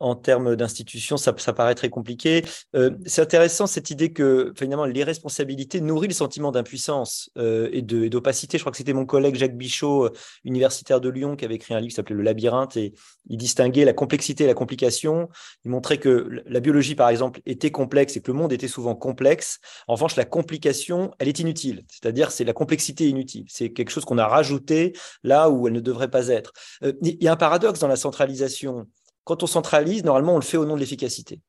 en 0.00 0.14
termes 0.16 0.56
d'institutions, 0.56 1.18
ça, 1.18 1.32
paraît 1.32 1.74
très 1.74 1.90
compliqué. 1.90 2.42
Euh, 2.74 2.90
c'est 3.04 3.20
intéressant 3.20 3.66
cette 3.66 3.90
idée 3.90 4.12
que 4.12 4.52
finalement 4.56 4.86
l'irresponsabilité 4.86 5.82
nourrit 5.82 6.08
le 6.08 6.14
sentiment 6.14 6.50
d'impuissance 6.50 7.30
euh, 7.36 7.68
et 7.72 7.82
d'opacité. 7.82 8.56
Je 8.56 8.62
crois 8.62 8.72
que 8.72 8.78
c'était 8.78 8.94
mon 8.94 9.04
collègue 9.04 9.36
Jacques 9.36 9.56
Bichot, 9.56 10.06
euh, 10.06 10.12
universitaire 10.44 11.02
de 11.02 11.10
Lyon, 11.10 11.36
qui 11.36 11.44
avait 11.44 11.56
écrit 11.56 11.74
un 11.74 11.80
livre 11.80 11.90
qui 11.90 11.96
s'appelait 11.96 12.16
Le 12.16 12.22
labyrinthe 12.22 12.78
et 12.78 12.94
il 13.28 13.36
distinguait 13.36 13.84
la 13.84 13.92
complexité 13.92 14.44
et 14.44 14.46
la 14.46 14.54
complication. 14.54 15.28
Il 15.66 15.70
montrait 15.70 15.98
que 15.98 16.42
la 16.46 16.60
biologie, 16.60 16.94
par 16.94 17.10
exemple, 17.10 17.40
était 17.44 17.70
complexe 17.70 18.16
et 18.16 18.22
que 18.22 18.32
le 18.32 18.38
monde 18.38 18.54
était 18.54 18.68
souvent 18.68 18.94
complexe. 18.94 19.58
En 19.86 19.94
revanche, 19.94 20.16
la 20.16 20.24
complication, 20.24 21.10
elle 21.18 21.28
est 21.28 21.38
inutile. 21.40 21.84
C'est-à-dire, 21.88 22.30
c'est 22.30 22.44
la 22.44 22.54
complexité 22.54 23.06
inutile. 23.06 23.44
C'est 23.48 23.70
quelque 23.70 23.90
chose 23.90 24.06
qu'on 24.06 24.18
a 24.18 24.26
rajouté 24.26 24.94
là 25.24 25.50
où 25.50 25.68
elle 25.68 25.74
ne 25.74 25.80
devrait 25.80 26.10
pas 26.10 26.28
être. 26.28 26.52
Il 26.82 27.22
y 27.22 27.28
a 27.28 27.32
un 27.32 27.36
paradoxe 27.36 27.80
dans 27.80 27.88
la 27.88 27.96
centralisation 27.96 28.86
quand 29.24 29.42
on 29.42 29.46
centralise, 29.46 30.04
normalement, 30.04 30.34
on 30.34 30.38
le 30.38 30.44
fait 30.44 30.56
au 30.56 30.64
nom 30.64 30.74
de 30.74 30.80
l'efficacité. 30.80 31.40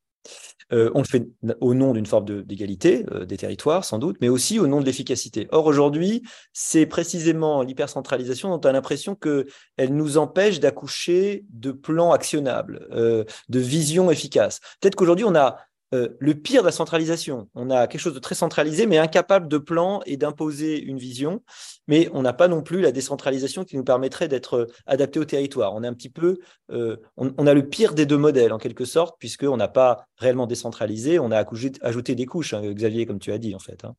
Euh, 0.73 0.89
on 0.93 0.99
le 0.99 1.05
fait 1.05 1.27
au 1.59 1.73
nom 1.73 1.93
d'une 1.93 2.05
forme 2.05 2.43
d'égalité 2.43 3.05
euh, 3.11 3.25
des 3.25 3.37
territoires, 3.37 3.83
sans 3.83 3.99
doute, 3.99 4.17
mais 4.21 4.29
aussi 4.29 4.59
au 4.59 4.67
nom 4.67 4.79
de 4.79 4.85
l'efficacité. 4.85 5.47
Or, 5.51 5.65
aujourd'hui, 5.65 6.23
c'est 6.53 6.85
précisément 6.85 7.61
l'hypercentralisation 7.61 8.49
dont 8.49 8.61
on 8.63 8.69
a 8.69 8.71
l'impression 8.71 9.15
qu'elle 9.15 9.95
nous 9.95 10.17
empêche 10.17 10.59
d'accoucher 10.59 11.43
de 11.49 11.71
plans 11.71 12.11
actionnables, 12.11 12.87
euh, 12.91 13.25
de 13.49 13.59
visions 13.59 14.11
efficaces. 14.11 14.59
Peut-être 14.79 14.95
qu'aujourd'hui, 14.95 15.25
on 15.25 15.35
a 15.35 15.57
euh, 15.93 16.09
le 16.19 16.33
pire 16.35 16.61
de 16.61 16.67
la 16.67 16.71
centralisation. 16.71 17.49
On 17.53 17.69
a 17.69 17.85
quelque 17.87 17.99
chose 17.99 18.13
de 18.13 18.19
très 18.19 18.35
centralisé, 18.35 18.87
mais 18.87 18.97
incapable 18.97 19.49
de 19.49 19.57
plan 19.57 20.01
et 20.05 20.15
d'imposer 20.15 20.81
une 20.81 20.97
vision. 20.97 21.43
Mais 21.87 22.09
on 22.13 22.21
n'a 22.21 22.31
pas 22.31 22.47
non 22.47 22.61
plus 22.61 22.79
la 22.79 22.93
décentralisation 22.93 23.65
qui 23.65 23.75
nous 23.75 23.83
permettrait 23.83 24.29
d'être 24.29 24.53
euh, 24.55 24.67
adapté 24.85 25.19
au 25.19 25.25
territoire. 25.25 25.73
On 25.75 25.83
est 25.83 25.87
un 25.87 25.93
petit 25.93 26.09
peu, 26.09 26.37
euh, 26.71 26.95
on, 27.17 27.45
a 27.45 27.53
le 27.53 27.67
pire 27.67 27.93
des 27.93 28.05
deux 28.05 28.17
modèles 28.17 28.53
en 28.53 28.57
quelque 28.57 28.85
sorte, 28.85 29.17
puisqu'on 29.19 29.57
n'a 29.57 29.67
pas 29.67 30.05
réellement 30.15 30.47
décentralisé. 30.47 31.19
On 31.19 31.29
a 31.31 31.45
ajouté, 31.81 32.15
des 32.15 32.25
couches, 32.25 32.53
hein, 32.53 32.61
Xavier, 32.71 33.05
comme 33.05 33.19
tu 33.19 33.33
as 33.33 33.37
dit 33.37 33.53
en 33.53 33.59
fait. 33.59 33.83
Hein. 33.83 33.95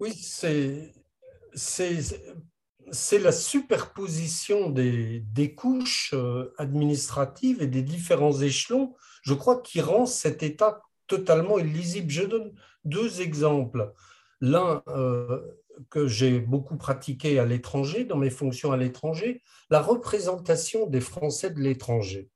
Oui, 0.00 0.12
c'est 0.14 0.92
c'est 2.90 3.18
la 3.18 3.32
superposition 3.32 4.70
des, 4.70 5.20
des 5.32 5.54
couches 5.54 6.14
administratives 6.56 7.60
et 7.62 7.66
des 7.66 7.82
différents 7.82 8.40
échelons, 8.40 8.94
je 9.22 9.34
crois, 9.34 9.60
qui 9.60 9.80
rend 9.80 10.06
cet 10.06 10.42
État 10.42 10.80
totalement 11.08 11.58
illisible. 11.58 12.10
Je 12.10 12.22
donne 12.22 12.52
deux 12.84 13.20
exemples. 13.20 13.92
L'un 14.40 14.82
euh, 14.88 15.40
que 15.90 16.06
j'ai 16.06 16.38
beaucoup 16.38 16.76
pratiqué 16.76 17.38
à 17.38 17.44
l'étranger, 17.44 18.04
dans 18.04 18.16
mes 18.16 18.30
fonctions 18.30 18.72
à 18.72 18.76
l'étranger, 18.76 19.42
la 19.70 19.80
représentation 19.80 20.86
des 20.86 21.00
Français 21.00 21.50
de 21.50 21.60
l'étranger. 21.60 22.30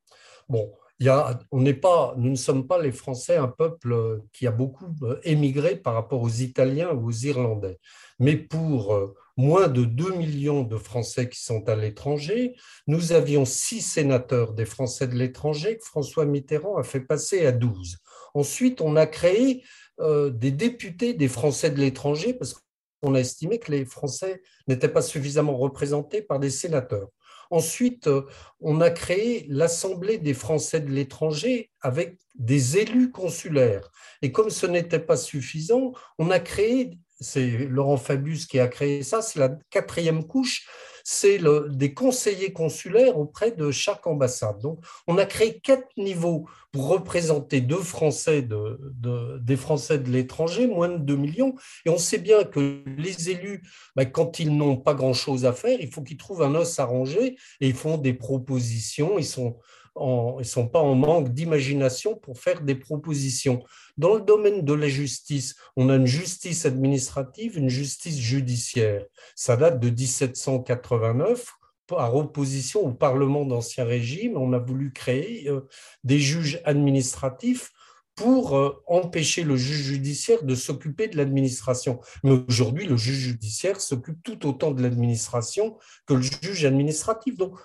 Bon, 0.49 0.73
y 1.01 1.09
a, 1.09 1.39
on 1.51 1.61
n'est 1.61 1.75
pas, 1.75 2.15
nous 2.17 2.31
ne 2.31 2.37
sommes 2.37 2.67
pas 2.67 2.81
les 2.81 2.93
Français 2.93 3.37
un 3.37 3.49
peuple 3.49 4.23
qui 4.33 4.47
a 4.47 4.53
beaucoup 4.53 4.95
euh, 5.03 5.19
émigré 5.25 5.77
par 5.77 5.95
rapport 5.95 6.23
aux 6.23 6.29
Italiens 6.29 6.93
ou 6.93 7.09
aux 7.09 7.13
Irlandais. 7.13 7.79
Mais 8.19 8.37
pour 8.37 8.95
euh, 8.95 9.15
moins 9.37 9.69
de 9.69 9.85
2 9.85 10.15
millions 10.15 10.63
de 10.63 10.77
Français 10.77 11.29
qui 11.29 11.41
sont 11.41 11.69
à 11.69 11.77
l'étranger, 11.77 12.55
nous 12.87 13.13
avions 13.13 13.45
six 13.45 13.81
sénateurs 13.81 14.53
des 14.53 14.67
Français 14.67 15.07
de 15.07 15.15
l'étranger 15.15 15.79
que 15.79 15.85
François 15.85 16.27
Mitterrand 16.27 16.77
a 16.77 16.83
fait 16.83 17.01
passer 17.01 17.47
à 17.47 17.53
12. 17.53 17.99
Ensuite, 18.35 18.81
on 18.81 18.97
a 18.97 19.07
créé 19.07 19.65
euh, 20.01 20.31
des 20.31 20.51
députés 20.51 21.15
des 21.15 21.29
Français 21.29 21.71
de 21.71 21.79
l'étranger 21.79 22.35
parce 22.35 22.57
qu'on 23.03 23.15
a 23.15 23.21
estimé 23.21 23.59
que 23.59 23.71
les 23.73 23.85
Français 23.85 24.43
n'étaient 24.69 24.89
pas 24.89 25.03
suffisamment 25.03 25.57
représentés 25.57 26.23
par 26.23 26.39
des 26.39 26.51
sénateurs. 26.51 27.09
Ensuite, 27.51 28.07
euh, 28.07 28.23
on 28.61 28.81
a 28.81 28.91
créé 28.91 29.45
l'Assemblée 29.51 30.17
des 30.17 30.33
Français 30.33 30.81
de 30.81 30.91
l'étranger 30.91 31.71
avec 31.83 32.17
des 32.35 32.79
élus 32.79 33.11
consulaires. 33.11 33.91
Et 34.23 34.33
comme 34.33 34.49
ce 34.49 34.67
n'était 34.67 34.99
pas 34.99 35.19
suffisant, 35.19 35.93
on 36.19 36.31
a 36.31 36.41
créé, 36.41 36.99
c'est 37.23 37.49
Laurent 37.69 37.97
Fabius 37.97 38.47
qui 38.47 38.59
a 38.59 38.69
créé 38.69 39.03
ça, 39.03 39.23
c'est 39.23 39.39
la 39.39 39.51
quatrième 39.71 40.25
couche, 40.27 40.67
c'est 41.05 41.41
des 41.71 41.95
conseillers 41.95 42.53
consulaires 42.53 43.19
auprès 43.19 43.51
de 43.51 43.71
chaque 43.71 44.07
ambassade. 44.07 44.61
Donc, 44.61 44.79
on 45.07 45.19
a 45.19 45.27
créé 45.27 45.59
quatre 45.59 45.89
niveaux 45.97 46.49
pour 46.71 46.89
représenter 46.89 47.61
deux 47.61 47.81
Français 47.83 48.47
des 48.47 49.57
Français 49.57 49.99
de 49.99 50.11
l'étranger, 50.11 50.67
moins 50.67 50.89
de 50.89 50.99
2 50.99 51.17
millions. 51.17 51.55
Et 51.85 51.91
on 51.91 51.99
sait 51.99 52.19
bien 52.19 52.45
que 52.45 52.83
les 52.97 53.31
élus, 53.31 53.63
ben, 53.97 54.05
quand 54.07 54.39
ils 54.39 54.57
n'ont 54.57 54.77
pas 54.77 54.95
grand-chose 54.95 55.45
à 55.45 55.53
faire, 55.53 55.79
il 55.81 55.93
faut 55.93 56.03
qu'ils 56.03 56.17
trouvent 56.17 56.43
un 56.43 56.55
os 56.55 56.79
à 56.79 56.85
ranger 56.85 57.37
et 57.61 57.69
ils 57.69 57.75
font 57.75 57.99
des 57.99 58.15
propositions. 58.15 59.19
Ils 59.19 59.27
sont 59.27 59.59
ils 60.01 60.39
ne 60.39 60.43
sont 60.43 60.69
pas 60.69 60.81
en 60.81 60.95
manque 60.95 61.31
d'imagination 61.31 62.17
pour 62.17 62.39
faire 62.39 62.63
des 62.63 62.75
propositions. 62.75 63.63
Dans 63.97 64.15
le 64.15 64.21
domaine 64.23 64.63
de 64.63 64.73
la 64.73 64.89
justice, 64.89 65.55
on 65.77 65.91
a 65.91 65.97
une 65.97 66.07
justice 66.07 66.65
administrative, 66.67 67.59
une 67.59 67.69
justice 67.69 68.19
judiciaire. 68.19 69.05
Ça 69.35 69.57
date 69.57 69.81
de 69.81 69.91
1789 69.91 71.53
par 71.87 72.17
opposition 72.17 72.81
au 72.81 72.93
Parlement 72.93 73.45
d'Ancien 73.45 73.85
Régime, 73.85 74.37
on 74.37 74.53
a 74.53 74.59
voulu 74.59 74.93
créer 74.93 75.49
euh, 75.49 75.69
des 76.05 76.19
juges 76.19 76.61
administratifs 76.65 77.71
pour 78.15 78.57
euh, 78.57 78.83
empêcher 78.87 79.43
le 79.43 79.57
juge 79.57 79.83
judiciaire 79.83 80.43
de 80.43 80.55
s'occuper 80.55 81.09
de 81.09 81.17
l'administration. 81.17 82.01
Mais 82.25 82.33
aujourd'hui, 82.49 82.87
le 82.87 82.97
juge 82.97 83.19
judiciaire 83.19 83.81
s'occupe 83.81 84.23
tout 84.23 84.47
autant 84.47 84.71
de 84.71 84.83
l'administration 84.83 85.77
que 86.07 86.15
le 86.15 86.23
juge 86.23 86.65
administratif. 86.65 87.37
Donc, 87.37 87.59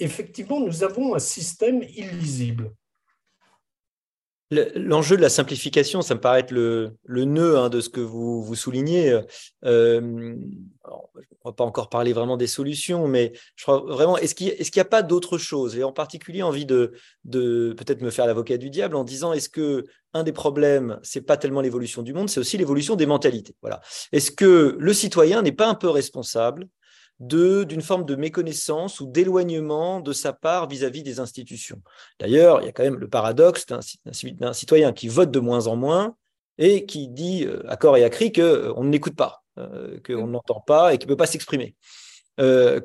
effectivement, 0.00 0.60
nous 0.60 0.82
avons 0.82 1.14
un 1.14 1.18
système 1.18 1.82
illisible. 1.82 2.72
L'enjeu 4.74 5.16
de 5.16 5.22
la 5.22 5.28
simplification, 5.28 6.02
ça 6.02 6.16
me 6.16 6.20
paraît 6.20 6.40
être 6.40 6.50
le, 6.50 6.96
nœud 7.06 7.56
hein, 7.56 7.68
de 7.68 7.80
ce 7.80 7.88
que 7.88 8.00
vous, 8.00 8.52
soulignez. 8.56 9.12
Euh, 9.64 10.34
on 10.84 11.08
ne 11.14 11.44
va 11.44 11.52
pas 11.52 11.62
encore 11.62 11.88
parler 11.88 12.12
vraiment 12.12 12.36
des 12.36 12.48
solutions, 12.48 13.06
mais 13.06 13.32
je 13.54 13.62
crois 13.62 13.78
vraiment, 13.78 14.18
est-ce 14.18 14.34
qu'il 14.34 14.52
n'y 14.58 14.80
a 14.80 14.84
pas 14.84 15.02
d'autre 15.02 15.38
chose 15.38 15.76
Et 15.76 15.84
en 15.84 15.92
particulier, 15.92 16.42
envie 16.42 16.66
de, 16.66 16.94
de 17.22 17.76
peut-être 17.78 18.02
me 18.02 18.10
faire 18.10 18.26
l'avocat 18.26 18.56
du 18.56 18.70
diable 18.70 18.96
en 18.96 19.04
disant, 19.04 19.32
est-ce 19.32 19.48
que 19.48 19.84
un 20.14 20.24
des 20.24 20.32
problèmes, 20.32 20.98
c'est 21.04 21.20
pas 21.20 21.36
tellement 21.36 21.60
l'évolution 21.60 22.02
du 22.02 22.12
monde, 22.12 22.28
c'est 22.28 22.40
aussi 22.40 22.58
l'évolution 22.58 22.96
des 22.96 23.06
mentalités? 23.06 23.54
Voilà. 23.62 23.80
Est-ce 24.10 24.32
que 24.32 24.76
le 24.76 24.92
citoyen 24.92 25.42
n'est 25.42 25.52
pas 25.52 25.68
un 25.68 25.76
peu 25.76 25.88
responsable 25.88 26.66
d'une 27.20 27.82
forme 27.82 28.06
de 28.06 28.16
méconnaissance 28.16 29.00
ou 29.00 29.06
d'éloignement 29.06 30.00
de 30.00 30.12
sa 30.12 30.32
part 30.32 30.68
vis-à-vis 30.68 31.02
des 31.02 31.20
institutions. 31.20 31.82
D'ailleurs, 32.18 32.62
il 32.62 32.66
y 32.66 32.68
a 32.68 32.72
quand 32.72 32.82
même 32.82 32.98
le 32.98 33.08
paradoxe 33.08 33.66
d'un 33.66 34.52
citoyen 34.52 34.92
qui 34.92 35.08
vote 35.08 35.30
de 35.30 35.38
moins 35.38 35.66
en 35.66 35.76
moins 35.76 36.16
et 36.56 36.86
qui 36.86 37.08
dit 37.08 37.44
euh, 37.44 37.62
à 37.68 37.76
corps 37.76 37.96
et 37.96 38.04
à 38.04 38.10
cri 38.10 38.32
qu'on 38.32 38.42
euh, 38.42 38.82
ne 38.82 38.90
l'écoute 38.90 39.16
pas, 39.16 39.42
euh, 39.58 39.98
qu'on 40.06 40.26
mm. 40.26 40.30
n'entend 40.30 40.60
pas 40.60 40.94
et 40.94 40.98
qu'il 40.98 41.08
ne 41.08 41.12
peut 41.12 41.18
pas 41.18 41.26
s'exprimer. 41.26 41.74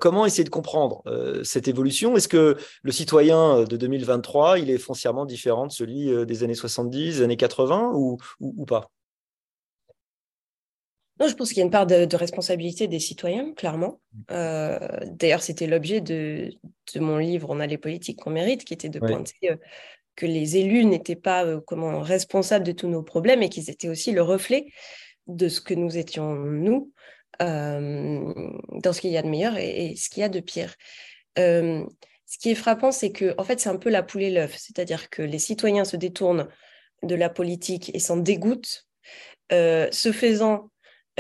comment 0.02 0.26
essayer 0.26 0.44
de 0.44 0.50
comprendre 0.50 1.02
cette 1.44 1.70
évolution? 1.70 2.18
Est-ce 2.18 2.28
que 2.28 2.58
le 2.84 2.92
citoyen 2.92 3.64
de 3.64 3.78
2023, 3.78 4.60
il 4.60 4.70
est 4.70 4.78
foncièrement 4.78 5.26
différent 5.26 5.66
de 5.68 5.72
celui 5.72 6.26
des 6.26 6.44
années 6.44 6.56
70, 6.56 7.18
des 7.18 7.22
années 7.24 7.38
80 7.38 7.94
ou, 7.96 8.18
ou 8.42 8.66
pas? 8.66 8.92
Non, 11.20 11.30
je 11.30 11.34
pense 11.36 11.50
qu'il 11.50 11.60
y 11.60 11.62
a 11.62 11.66
une 11.66 11.72
part 11.72 11.88
de, 11.88 12.16
responsabilité 12.16 12.88
des 12.88 13.00
citoyens, 13.00 13.54
clairement. 13.54 14.02
Mmh. 14.14 14.22
Euh, 14.32 14.80
d'ailleurs, 15.06 15.42
c'était 15.42 15.68
l'objet 15.68 16.02
de, 16.02 16.52
mon 16.96 17.18
livre 17.18 17.48
On 17.50 17.60
a 17.60 17.68
les 17.68 17.78
politiques 17.78 18.20
qu'on 18.20 18.32
mérite, 18.32 18.66
qui 18.66 18.74
était 18.74 18.90
de 18.90 19.00
pointer 19.00 19.52
euh, 19.52 19.56
que 20.18 20.26
les 20.26 20.58
élus 20.58 20.84
n'étaient 20.84 21.16
pas 21.16 21.46
euh, 21.46 21.62
comment, 21.66 22.02
responsables 22.02 22.66
de 22.66 22.74
tous 22.74 22.90
nos 22.90 23.02
problèmes 23.02 23.44
et 23.44 23.50
qu'ils 23.50 23.70
étaient 23.70 23.88
aussi 23.88 24.12
le 24.12 24.22
reflet 24.22 24.68
de 25.28 25.48
ce 25.48 25.62
que 25.62 25.74
nous 25.74 25.98
étions, 25.98 26.36
nous, 26.36 26.92
dans 27.40 28.94
ce 28.94 29.02
qu'il 29.02 29.12
y 29.12 29.18
a 29.18 29.22
de 29.22 29.28
meilleur 29.28 29.58
et, 29.58 29.96
ce 29.96 30.10
qu'il 30.10 30.22
y 30.22 30.24
a 30.24 30.30
de 30.30 30.40
pire. 30.40 30.76
ce 31.38 32.38
qui 32.40 32.52
est 32.52 32.56
frappant, 32.56 32.92
c'est 32.92 33.12
que, 33.12 33.34
en 33.38 33.44
fait, 33.44 33.60
c'est 33.60 33.70
un 33.70 33.78
peu 33.78 33.90
la 33.90 34.04
poule 34.04 34.24
et 34.24 34.32
l'œuf, 34.32 34.56
c'est-à-dire 34.58 35.10
que 35.10 35.22
les 35.22 35.40
citoyens 35.40 35.86
se 35.86 35.96
détournent 35.96 36.48
de 37.04 37.16
la 37.16 37.30
politique 37.30 37.90
et 37.96 38.00
s'en 38.00 38.18
dégoûtent. 38.18 38.88
ce 39.50 40.12
faisant, 40.14 40.70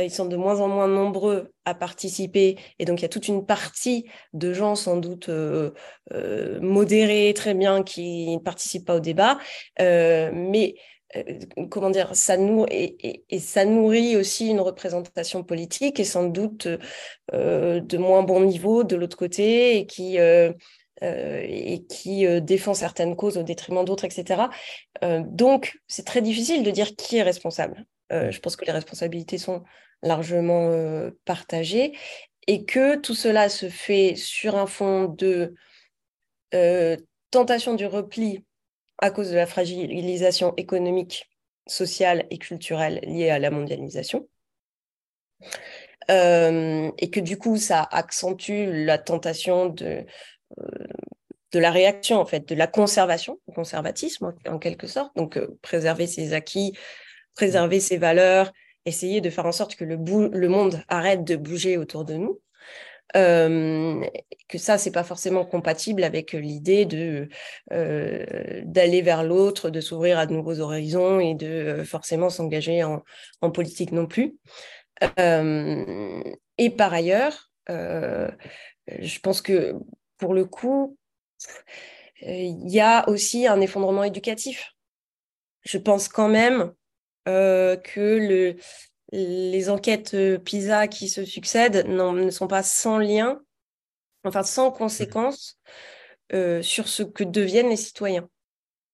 ils 0.04 0.12
sont 0.12 0.26
de 0.26 0.36
moins 0.36 0.60
en 0.60 0.68
moins 0.68 0.88
nombreux 0.88 1.54
à 1.64 1.74
participer. 1.74 2.58
Et 2.80 2.86
donc, 2.86 3.00
il 3.00 3.04
y 3.04 3.06
a 3.06 3.10
toute 3.10 3.28
une 3.28 3.46
partie 3.46 4.06
de 4.34 4.54
gens 4.54 4.76
sans 4.76 4.98
doute 4.98 5.30
euh, 5.30 5.72
euh, 6.14 6.60
modérés, 6.60 7.34
très 7.34 7.54
bien, 7.54 7.84
qui 7.84 8.36
ne 8.36 8.40
participent 8.40 8.86
pas 8.86 8.98
au 8.98 9.00
débat. 9.00 9.38
mais 9.80 10.76
comment 11.70 11.92
dire, 11.92 12.14
ça 12.14 12.36
nourrit, 12.36 12.98
et, 13.30 13.40
ça 13.40 13.64
nourrit 13.64 14.18
aussi 14.18 14.50
une 14.50 14.60
représentation 14.60 15.44
politique 15.44 15.98
et 16.00 16.04
sans 16.04 16.26
doute 16.26 16.68
de 17.32 17.98
moins 17.98 18.24
bon 18.24 18.42
niveau 18.42 18.84
de 18.84 18.98
l'autre 18.98 19.16
côté 19.16 19.78
et 19.78 19.86
qui, 19.86 20.18
et 20.18 21.86
qui 21.88 22.42
défend 22.42 22.74
certaines 22.74 23.16
causes 23.16 23.38
au 23.38 23.44
détriment 23.44 23.86
d'autres, 23.86 24.04
etc. 24.04 24.50
donc, 25.22 25.78
c'est 25.88 26.06
très 26.06 26.22
difficile 26.22 26.64
de 26.64 26.72
dire 26.72 26.98
qui 26.98 27.16
est 27.16 27.24
responsable. 27.24 27.86
je 28.12 28.40
pense 28.40 28.58
que 28.58 28.66
les 28.66 28.74
responsabilités 28.74 29.38
sont 29.38 29.64
largement 30.02 30.70
euh, 30.70 31.12
et 32.48 32.66
que 32.66 32.96
tout 32.96 33.16
cela 33.16 33.50
se 33.50 33.70
fait 33.70 34.16
sur 34.16 34.56
un 34.56 34.68
fond 34.68 35.06
de 35.06 35.56
euh, 36.54 36.98
tentation 37.32 37.74
du 37.74 37.86
repli 37.86 38.46
à 39.00 39.12
cause 39.12 39.30
de 39.30 39.36
la 39.36 39.46
fragilisation 39.46 40.54
économique, 40.58 41.30
sociale 41.68 42.26
et 42.30 42.38
culturelle 42.38 43.00
liée 43.04 43.30
à 43.30 43.40
la 43.40 43.52
mondialisation. 43.52 44.28
Euh, 46.12 46.92
et 47.00 47.10
que 47.10 47.20
du 47.20 47.38
coup, 47.38 47.58
ça 47.58 47.82
accentue 47.92 48.68
la 48.70 48.98
tentation 48.98 49.66
de, 49.66 50.06
euh, 50.60 50.88
de 51.52 51.60
la 51.60 51.72
réaction, 51.72 52.20
en 52.20 52.26
fait, 52.26 52.48
de 52.48 52.56
la 52.56 52.68
conservation, 52.68 53.40
conservatisme 53.54 54.34
en, 54.48 54.60
quelque 54.60 54.88
sorte. 54.88 55.16
Donc, 55.16 55.40
préserver 55.62 56.06
ses 56.06 56.34
acquis, 56.34 56.74
préserver 57.34 57.80
ses 57.80 57.98
valeurs, 57.98 58.54
essayer 58.86 59.22
de 59.22 59.30
faire 59.30 59.46
en 59.46 59.52
sorte 59.52 59.76
que 59.76 59.84
le, 59.86 59.96
le 59.96 60.48
monde 60.50 60.84
arrête 60.88 61.24
de 61.24 61.36
bouger 61.36 61.78
autour 61.78 62.06
de 62.06 62.16
nous. 62.16 62.42
que 63.14 64.58
ça, 64.58 64.78
c'est 64.78 64.92
pas 64.92 65.04
forcément 65.04 65.46
compatible 65.46 66.04
avec 66.04 66.34
l'idée 66.34 66.86
de 66.86 67.30
d'aller 67.72 69.02
vers 69.02 69.24
l'autre, 69.24 69.70
de 69.70 69.82
s'ouvrir 69.82 70.20
à 70.20 70.26
de 70.26 70.34
nouveaux 70.34 70.60
horizons 70.60 71.20
et 71.20 71.36
de 71.36 71.84
forcément 71.86 72.30
s'engager 72.30 72.84
en, 72.84 73.52
politique 73.52 73.92
non 73.92 74.06
plus. 74.06 74.38
Euh, 75.20 76.24
et 76.58 76.70
par 76.70 76.94
ailleurs, 76.94 77.52
euh, 77.70 78.30
je 78.88 79.20
pense 79.20 79.42
que 79.42 79.74
pour 80.18 80.34
le 80.34 80.46
coup, 80.46 80.98
il 82.22 82.70
y 82.70 82.80
a 82.80 83.08
aussi 83.10 83.48
un 83.48 83.60
effondrement 83.62 84.04
éducatif. 84.04 84.74
Je 85.64 85.78
pense 85.78 86.08
quand 86.08 86.30
même 86.30 86.74
euh, 87.28 87.76
que 87.78 88.00
le, 88.00 88.56
les 89.12 89.70
enquêtes 89.70 90.16
PISA 90.44 90.88
qui 90.88 91.10
se 91.10 91.26
succèdent 91.26 91.88
ne 91.88 92.30
sont 92.30 92.48
pas 92.48 92.64
sans 92.64 92.98
lien, 92.98 93.42
enfin 94.24 94.44
sans 94.44 94.72
conséquence 94.72 95.60
sur 96.62 96.88
ce 96.88 97.04
que 97.04 97.24
deviennent 97.24 97.70
les 97.70 97.76
citoyens 97.78 98.28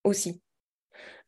aussi. 0.03 0.41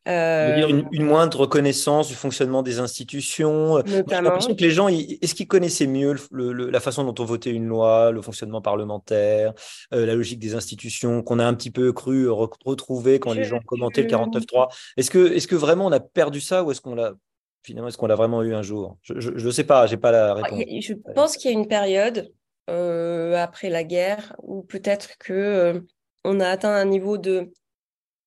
Euh, 0.09 0.67
une, 0.67 0.85
une, 0.91 1.03
moindre 1.03 1.39
reconnaissance 1.41 2.09
du 2.09 2.15
fonctionnement 2.15 2.61
des 2.61 2.79
institutions. 2.79 3.81
J'ai 3.85 4.03
l'impression 4.09 4.53
que 4.53 4.61
les 4.61 4.71
gens, 4.71 4.89
est-ce 4.89 5.33
qu'ils 5.33 5.47
connaissaient 5.47 5.87
mieux 5.87 6.15
la 6.31 6.79
façon 6.81 7.05
dont 7.05 7.15
on 7.23 7.25
votait 7.25 7.51
une 7.51 7.67
loi, 7.67 8.11
le 8.11 8.21
fonctionnement 8.21 8.61
parlementaire, 8.61 9.53
euh, 9.93 10.05
la 10.05 10.15
logique 10.15 10.39
des 10.39 10.55
institutions, 10.55 11.23
qu'on 11.23 11.39
a 11.39 11.45
un 11.45 11.53
petit 11.53 11.71
peu 11.71 11.93
cru 11.93 12.29
retrouver 12.29 13.19
quand 13.19 13.31
les 13.31 13.45
gens 13.45 13.61
commentaient 13.61 14.01
le 14.01 14.09
49.3 14.09 14.67
Est-ce 14.97 15.09
que, 15.09 15.33
est 15.33 15.47
que 15.47 15.55
vraiment 15.55 15.85
on 15.85 15.91
a 15.93 16.01
perdu 16.01 16.41
ça 16.41 16.65
ou 16.65 16.71
est-ce 16.71 16.81
qu'on 16.81 16.95
l'a 16.95 17.13
finalement 17.61 17.87
est-ce 17.87 17.97
qu'on 17.97 18.07
l'a 18.07 18.15
vraiment 18.15 18.43
eu 18.43 18.53
un 18.53 18.61
jour? 18.61 18.97
Je 19.03 19.29
ne 19.29 19.51
sais 19.51 19.63
pas, 19.63 19.87
j'ai 19.87 19.95
pas 19.95 20.11
la 20.11 20.33
réponse. 20.33 20.59
Je 20.81 20.93
pense 21.15 21.37
qu'il 21.37 21.49
y 21.49 21.53
a 21.53 21.57
une 21.57 21.69
période 21.69 22.29
euh, 22.69 23.35
après 23.37 23.69
la 23.69 23.85
guerre 23.85 24.35
où 24.43 24.63
peut-être 24.63 25.17
que 25.17 25.81
on 26.25 26.41
a 26.41 26.49
atteint 26.49 26.73
un 26.73 26.85
niveau 26.85 27.17
de 27.17 27.51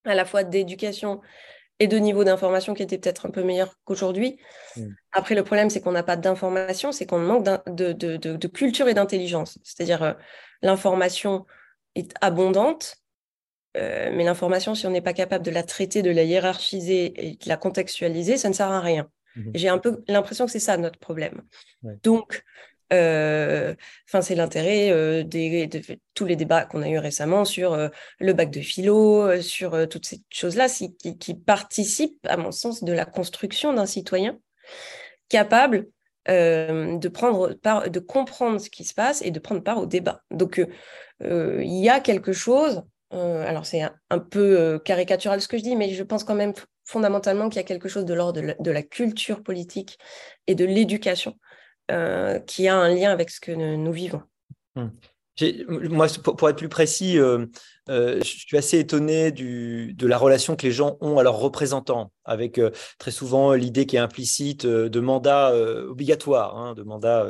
à 0.07 0.15
la 0.15 0.25
fois 0.25 0.43
d'éducation 0.43 1.21
et 1.79 1.89
de 1.89 1.99
niveau 1.99 2.25
d'information 2.25 2.75
qui 2.75 2.83
était 2.83 2.99
peut-être 2.99 3.27
un 3.27 3.31
peu 3.31 3.43
meilleur 3.43 3.75
qu'aujourd'hui. 3.85 4.39
Mm. 4.77 4.89
Après, 5.13 5.35
le 5.35 5.45
problème, 5.45 5.71
c'est 5.71 5.81
qu'on 5.81 5.93
n'a 5.93 6.03
pas 6.03 6.17
d'information, 6.17 6.93
c'est 6.93 7.07
qu'on 7.07 7.19
manque 7.19 7.45
de, 7.67 7.93
de, 7.93 8.17
de, 8.17 8.49
culture 8.49 8.89
et 8.89 8.95
d'intelligence. 8.95 9.59
C'est-à-dire, 9.63 10.03
euh, 10.03 10.13
l'information 10.63 11.47
est 11.95 12.15
abondante, 12.21 12.97
euh, 13.77 14.11
mais 14.15 14.25
l'information, 14.25 14.75
si 14.75 14.87
on 14.87 14.91
n'est 14.91 15.03
pas 15.03 15.13
capable 15.13 15.45
de 15.45 15.51
la 15.51 15.63
traiter, 15.63 16.03
de 16.03 16.11
la 16.11 16.23
hiérarchiser 16.23 17.13
et 17.29 17.33
de 17.33 17.49
la 17.49 17.57
contextualiser, 17.57 18.39
ça 18.39 18.49
ne 18.49 18.55
sert 18.55 18.71
à 18.71 18.81
rien. 18.81 19.09
Mm-hmm. 19.37 19.51
J'ai 19.55 19.69
un 19.69 19.79
peu 19.79 20.03
l'impression 20.09 20.47
que 20.47 20.53
c'est 20.53 20.59
ça 20.59 20.79
notre 20.79 20.99
problème. 20.99 21.43
Donc, 22.03 22.43
enfin, 22.93 24.23
c'est 24.23 24.35
l'intérêt 24.35 24.91
euh, 24.91 25.25
de, 25.25 25.99
tous 26.15 26.25
les 26.25 26.37
débats 26.37 26.65
qu'on 26.65 26.83
a 26.83 26.89
eu 26.89 26.99
récemment 26.99 27.45
sur 27.45 27.73
euh, 27.73 27.89
le 28.19 28.33
bac 28.33 28.51
de 28.51 28.61
philo, 28.61 29.41
sur 29.43 29.89
toutes 29.89 30.07
ces 30.07 30.23
choses-là, 30.31 30.69
qui, 30.69 31.19
qui, 31.19 31.35
participent, 31.35 32.27
à 32.29 32.37
mon 32.37 32.53
sens, 32.53 32.85
de 32.85 32.93
la 32.93 33.05
construction 33.05 33.73
d'un 33.73 33.87
citoyen 33.87 34.39
capable 35.29 35.89
de 36.29 37.09
prendre 37.09 37.55
part, 37.55 37.89
de 37.89 38.01
comprendre 38.01 38.61
ce 38.61 38.69
qui 38.69 38.83
se 38.83 38.95
passe 38.95 39.23
et 39.23 39.31
de 39.31 39.39
prendre 39.39 39.63
part 39.63 39.79
au 39.79 39.87
débat. 39.87 40.23
Donc, 40.33 40.61
il 41.21 41.85
y 41.85 41.89
a 41.89 42.01
quelque 42.01 42.33
chose. 42.33 42.83
alors, 43.13 43.65
c'est 43.65 43.83
un, 44.11 44.19
peu 44.19 44.81
caricatural 44.85 45.41
ce 45.41 45.47
que 45.47 45.57
je 45.57 45.63
dis, 45.63 45.77
mais 45.77 45.91
je 45.91 46.03
pense 46.03 46.25
quand 46.25 46.35
même 46.35 46.53
fondamentalement 46.87 47.49
qu'il 47.49 47.57
y 47.57 47.65
a 47.65 47.67
quelque 47.67 47.89
chose 47.89 48.05
de 48.05 48.15
l'ordre 48.15 48.41
de, 48.59 48.71
la 48.71 48.83
culture 48.83 49.43
politique 49.43 49.99
et 50.47 50.55
de 50.55 50.65
l'éducation 50.65 51.37
euh, 51.91 52.39
qui 52.41 52.69
a 52.69 52.77
un 52.77 52.95
lien 52.95 53.11
avec 53.11 53.31
ce 53.31 53.41
que 53.41 53.53
nous, 53.53 53.93
vivons. 53.93 54.23
Hmm. 54.75 54.89
Moi, 55.69 56.07
pour, 56.23 56.49
être 56.49 56.57
plus 56.57 56.69
précis, 56.69 57.19
euh, 57.19 57.47
euh, 57.89 58.19
je 58.19 58.25
suis 58.25 58.57
assez 58.57 58.79
étonné 58.79 59.31
du, 59.31 59.95
de 59.95 60.07
la 60.07 60.19
relation 60.19 60.57
que 60.57 60.67
les 60.67 60.73
gens 60.73 60.97
ont 61.01 61.19
à 61.19 61.23
leurs 61.23 61.39
représentants, 61.39 62.11
avec 62.25 62.59
euh, 62.59 62.71
très 62.99 63.13
souvent 63.13 63.53
l'idée 63.53 63.87
qui 63.87 63.97
est 63.97 64.01
implicite 64.01 64.65
euh, 64.65 64.89
de 64.89 65.01
mandat 65.01 65.53
obligatoire, 65.89 66.57
hein, 66.57 66.75
de 66.75 66.83
mandat, 66.83 67.27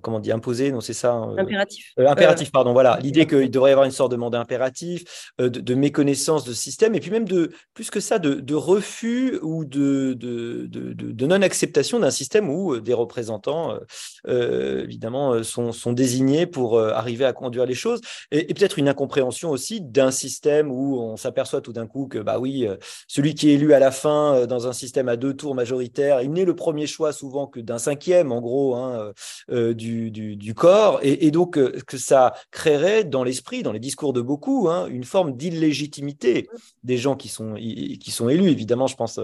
comment 0.00 0.16
on 0.16 0.20
dit, 0.20 0.32
imposé, 0.32 0.72
non, 0.72 0.80
c'est 0.80 0.92
ça 0.92 1.12
Impératif. 1.12 1.92
impératif, 1.98 2.50
pardon, 2.50 2.72
voilà. 2.72 2.98
L'idée 3.00 3.26
qu'il 3.26 3.50
devrait 3.50 3.70
y 3.70 3.72
avoir 3.72 3.86
une 3.86 3.92
sorte 3.92 4.10
de 4.10 4.16
mandat 4.16 4.40
impératif, 4.40 5.32
de, 5.38 5.74
méconnaissance 5.74 6.44
de 6.44 6.52
système, 6.52 6.94
et 6.94 7.00
puis 7.00 7.10
même 7.10 7.26
de, 7.26 7.52
plus 7.74 7.90
que 7.90 8.00
ça, 8.00 8.18
de, 8.18 8.54
refus 8.54 9.38
ou 9.42 9.64
de, 9.64 10.14
de, 10.14 11.26
non-acceptation 11.26 12.00
d'un 12.00 12.10
système 12.10 12.50
où 12.50 12.78
des 12.80 12.94
représentants, 12.94 13.78
évidemment, 14.26 15.42
sont, 15.42 15.72
sont 15.72 15.92
désignés 15.92 16.46
pour 16.46 16.80
arriver 16.80 17.24
à 17.24 17.32
conduire 17.32 17.66
les 17.66 17.74
choses, 17.74 18.00
et 18.30 18.52
peut-être 18.54 18.78
une 18.78 18.88
incompréhension 18.88 19.51
aussi 19.52 19.80
d'un 19.80 20.10
système 20.10 20.70
où 20.70 20.98
on 20.98 21.16
s'aperçoit 21.16 21.60
tout 21.60 21.72
d'un 21.72 21.86
coup 21.86 22.06
que 22.08 22.18
bah 22.18 22.38
oui, 22.38 22.66
euh, 22.66 22.76
celui 23.06 23.34
qui 23.34 23.50
est 23.50 23.54
élu 23.54 23.72
à 23.72 23.78
la 23.78 23.90
fin 23.90 24.34
euh, 24.34 24.46
dans 24.46 24.66
un 24.66 24.72
système 24.72 25.08
à 25.08 25.16
deux 25.16 25.34
tours 25.34 25.54
majoritaire, 25.54 26.22
il 26.22 26.32
n'est 26.32 26.44
le 26.44 26.56
premier 26.56 26.86
choix 26.86 27.12
souvent 27.12 27.46
que 27.46 27.60
d'un 27.60 27.78
cinquième 27.78 28.32
en 28.32 28.40
gros 28.40 28.74
hein, 28.74 29.12
euh, 29.50 29.74
du, 29.74 30.10
du, 30.10 30.54
corps, 30.54 30.98
et, 31.02 31.30
donc 31.30 31.52
que 31.84 31.96
ça 31.96 32.34
créerait 32.50 33.04
dans 33.04 33.24
l'esprit, 33.24 33.62
dans 33.62 33.72
les 33.72 33.78
discours 33.78 34.12
de 34.12 34.20
beaucoup, 34.20 34.68
hein, 34.68 34.86
une 34.86 35.04
forme 35.04 35.36
d'illégitimité 35.36 36.48
des 36.82 36.96
gens 36.96 37.16
qui 37.16 37.28
sont 37.28 37.54
qui 37.54 38.10
sont 38.10 38.28
élus. 38.28 38.50
Évidemment, 38.50 38.86
je 38.86 38.96
pense 38.96 39.18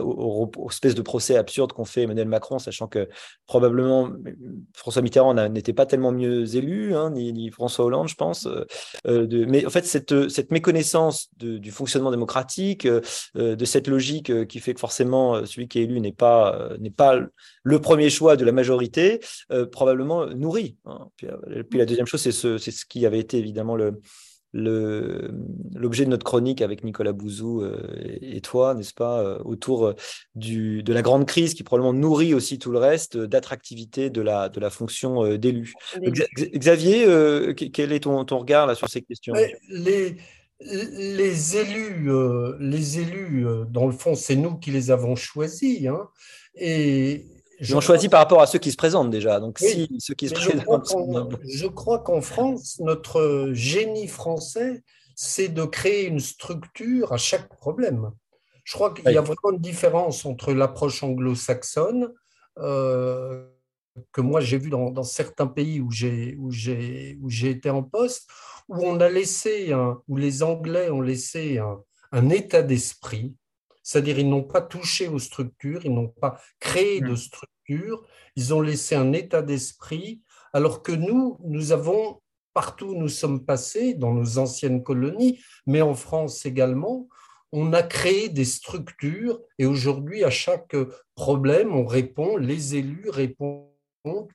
aux, 0.00 0.50
espèces 0.70 0.94
de 0.94 1.02
procès 1.02 1.36
absurdes 1.36 1.72
qu'ont 1.72 1.84
fait 1.84 2.02
Emmanuel 2.02 2.28
Macron, 2.28 2.58
sachant 2.58 2.86
que 2.86 3.08
probablement 3.46 4.10
François 4.74 5.02
Mitterrand 5.02 5.34
n'était 5.48 5.72
pas 5.72 5.86
tellement 5.86 6.12
mieux 6.12 6.56
élu, 6.56 6.94
hein, 6.94 7.10
ni, 7.10 7.32
ni, 7.32 7.50
François 7.50 7.84
Hollande, 7.84 8.08
je 8.08 8.14
pense. 8.14 8.48
de, 9.04 9.43
mais 9.48 9.66
en 9.66 9.70
fait, 9.70 9.84
cette, 9.84 10.28
cette 10.28 10.50
méconnaissance 10.50 11.28
du 11.38 11.70
fonctionnement 11.70 12.10
démocratique, 12.10 12.86
euh, 12.86 13.00
de 13.34 13.64
cette 13.64 13.88
logique 13.88 14.30
euh, 14.30 14.44
qui 14.44 14.60
fait 14.60 14.74
que 14.74 14.80
forcément 14.80 15.44
celui 15.46 15.68
qui 15.68 15.78
est 15.78 15.84
élu 15.84 16.00
n'est 16.00 16.12
pas, 16.12 16.70
pas 16.96 17.20
le 17.62 17.80
premier 17.80 18.10
choix 18.10 18.36
de 18.36 18.44
la 18.44 18.52
majorité, 18.52 19.20
euh, 19.50 19.66
probablement 19.66 20.26
nourrit. 20.26 20.76
Hein. 20.84 21.08
Puis, 21.16 21.28
puis, 21.70 21.78
la 21.78 21.86
deuxième 21.86 22.06
chose, 22.06 22.20
c'est 22.20 22.32
ce, 22.32 22.58
c'est 22.58 22.70
ce 22.70 22.84
qui 22.84 23.06
avait 23.06 23.20
été 23.20 23.38
évidemment 23.38 23.76
le, 23.76 24.00
l'objet 24.54 26.04
de 26.04 26.10
notre 26.10 26.24
chronique 26.24 26.62
avec 26.62 26.84
Nicolas 26.84 27.12
Bouzou 27.12 27.62
euh, 27.62 27.76
et 28.22 28.40
toi, 28.40 28.74
n'est-ce 28.74 28.94
pas, 28.94 29.20
euh, 29.20 29.38
autour 29.44 29.86
euh, 29.86 29.94
du, 30.36 30.82
de 30.82 30.92
la 30.92 31.02
grande 31.02 31.26
crise 31.26 31.54
qui 31.54 31.64
probablement 31.64 31.92
nourrit 31.92 32.34
aussi 32.34 32.58
tout 32.58 32.70
le 32.70 32.78
reste 32.78 33.16
d'attractivité 33.16 34.10
de 34.10 34.22
la, 34.22 34.48
de 34.48 34.60
la 34.60 34.70
fonction 34.70 35.36
d'élu. 35.36 35.74
Xavier, 36.54 37.06
quel 37.54 37.92
est 37.92 38.00
ton, 38.00 38.24
ton, 38.24 38.38
regard 38.38 38.66
là, 38.66 38.74
sur 38.74 38.88
ces 38.88 39.02
questions? 39.02 39.34
Les, 39.68 40.16
les 40.60 41.56
élus, 41.56 42.08
les 42.60 43.00
élus, 43.00 43.44
dans 43.68 43.86
le 43.86 43.92
fond, 43.92 44.14
c'est 44.14 44.36
nous 44.36 44.56
qui 44.56 44.70
les 44.70 44.90
avons 44.90 45.16
choisis. 45.16 45.86
Hein, 45.86 46.08
et 46.54 47.24
ils 47.60 47.76
ont 47.76 47.80
choisi 47.80 48.08
par 48.08 48.20
rapport 48.20 48.40
à 48.40 48.46
ceux 48.46 48.58
qui 48.58 48.70
se 48.70 48.76
présentent 48.76 49.10
déjà. 49.10 49.40
Donc, 49.40 49.58
si 49.58 49.88
ceux 49.98 50.14
qui 50.14 50.28
se 50.28 50.34
présentent. 50.34 51.36
Je 51.44 51.66
crois 51.66 52.00
qu'en 52.00 52.20
France, 52.20 52.80
notre 52.80 53.50
génie 53.52 54.08
français, 54.08 54.82
c'est 55.16 55.48
de 55.48 55.64
créer 55.64 56.06
une 56.06 56.20
structure 56.20 57.12
à 57.12 57.16
chaque 57.16 57.48
problème. 57.56 58.10
Je 58.64 58.74
crois 58.74 58.92
qu'il 58.92 59.10
y 59.10 59.16
a 59.16 59.20
vraiment 59.20 59.52
une 59.52 59.60
différence 59.60 60.24
entre 60.24 60.52
l'approche 60.52 61.02
anglo-saxonne, 61.02 62.12
euh, 62.58 63.46
que 64.12 64.20
moi 64.20 64.40
j'ai 64.40 64.58
vu 64.58 64.70
dans, 64.70 65.02
certains 65.02 65.46
pays 65.46 65.80
où 65.80 65.90
j'ai, 65.90 66.34
où, 66.38 66.50
j'ai, 66.50 67.18
où 67.20 67.28
j'ai 67.28 67.50
été 67.50 67.70
en 67.70 67.82
poste, 67.82 68.28
où 68.68 68.84
on 68.84 68.98
a 69.00 69.08
laissé, 69.08 69.72
où 70.08 70.16
les 70.16 70.42
Anglais 70.42 70.90
ont 70.90 71.02
laissé 71.02 71.58
un, 71.58 71.78
un 72.10 72.30
état 72.30 72.62
d'esprit, 72.62 73.34
c'est-à-dire 73.84 74.18
ils 74.18 74.28
n'ont 74.28 74.42
pas 74.42 74.62
touché 74.62 75.06
aux 75.06 75.20
structures, 75.20 75.84
ils 75.84 75.94
n'ont 75.94 76.08
pas 76.08 76.40
créé 76.58 77.00
de 77.00 77.12
mmh. 77.12 77.16
structures, 77.16 78.02
ils 78.34 78.52
ont 78.52 78.60
laissé 78.60 78.96
un 78.96 79.12
état 79.12 79.42
d'esprit, 79.42 80.22
alors 80.52 80.82
que 80.82 80.92
nous, 80.92 81.38
nous 81.44 81.70
avons, 81.70 82.20
partout 82.54 82.86
où 82.86 82.98
nous 82.98 83.08
sommes 83.08 83.44
passés, 83.44 83.94
dans 83.94 84.12
nos 84.12 84.38
anciennes 84.38 84.82
colonies, 84.82 85.38
mais 85.66 85.82
en 85.82 85.94
France 85.94 86.46
également, 86.46 87.08
on 87.52 87.72
a 87.72 87.82
créé 87.82 88.28
des 88.28 88.44
structures 88.44 89.40
et 89.58 89.66
aujourd'hui, 89.66 90.24
à 90.24 90.30
chaque 90.30 90.74
problème, 91.14 91.72
on 91.72 91.86
répond, 91.86 92.36
les 92.36 92.74
élus 92.74 93.10
répondent 93.10 93.68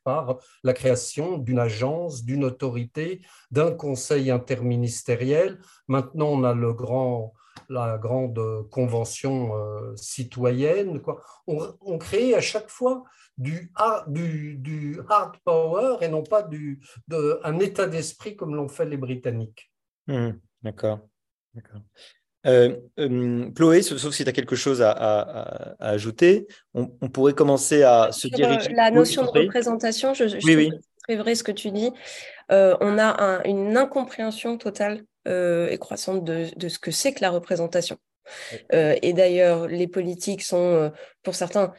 par 0.04 0.38
la 0.64 0.74
création 0.74 1.38
d'une 1.38 1.60
agence, 1.60 2.24
d'une 2.24 2.46
autorité, 2.46 3.22
d'un 3.52 3.72
conseil 3.72 4.32
interministériel. 4.32 5.60
Maintenant, 5.88 6.30
on 6.30 6.44
a 6.44 6.54
le 6.54 6.74
grand 6.74 7.34
la 7.70 7.98
grande 7.98 8.40
convention 8.70 9.52
citoyenne. 9.96 11.02
Quoi. 11.02 11.22
On, 11.48 11.98
crée 11.98 12.34
à 12.36 12.42
chaque 12.42 12.70
fois 12.70 13.04
du 13.38 13.72
hard, 13.76 14.12
du, 14.12 15.00
hard 15.10 15.38
power 15.44 15.98
et 16.02 16.08
non 16.08 16.24
pas 16.24 16.44
du, 16.44 16.80
un 17.44 17.60
état 17.60 17.88
d'esprit 17.88 18.36
comme 18.36 18.56
l'ont 18.56 18.70
fait 18.70 18.86
les 18.86 18.98
Britanniques. 18.98 19.72
Mmh, 20.08 20.32
d'accord. 20.64 21.00
D'accord. 21.54 21.82
Euh, 22.48 22.78
euh, 23.00 23.52
Chloé, 23.52 23.82
sauf 23.82 24.14
si 24.14 24.24
tu 24.24 24.30
as 24.30 24.34
quelque 24.34 24.56
chose 24.56 24.82
à, 24.82 25.76
ajouter, 25.80 26.48
on, 26.74 26.88
pourrait 26.88 27.34
commencer 27.34 27.84
à 27.84 28.12
se 28.12 28.28
diriger. 28.28 28.74
La 28.74 28.92
notion 28.92 29.24
de 29.24 29.30
représentation, 29.30 30.14
je, 30.14 30.28
je 30.28 30.38
oui, 30.46 30.72
très 31.04 31.18
vrai 31.18 31.36
ce 31.36 31.44
que 31.44 31.52
tu 31.52 31.72
dis. 31.72 31.92
Euh, 32.52 32.78
on 32.80 32.98
a 32.98 33.42
une 33.46 33.76
incompréhension 33.78 34.58
totale 34.58 35.04
et 35.26 35.78
croissante 35.80 36.24
de, 36.24 36.68
ce 36.68 36.80
que 36.80 36.92
c'est 36.92 37.14
que 37.14 37.22
la 37.22 37.30
représentation. 37.30 37.98
et 38.72 39.14
d'ailleurs, 39.14 39.68
les 39.68 39.88
politiques 39.88 40.42
sont, 40.42 40.92
pour 41.24 41.36
certains, 41.36 41.74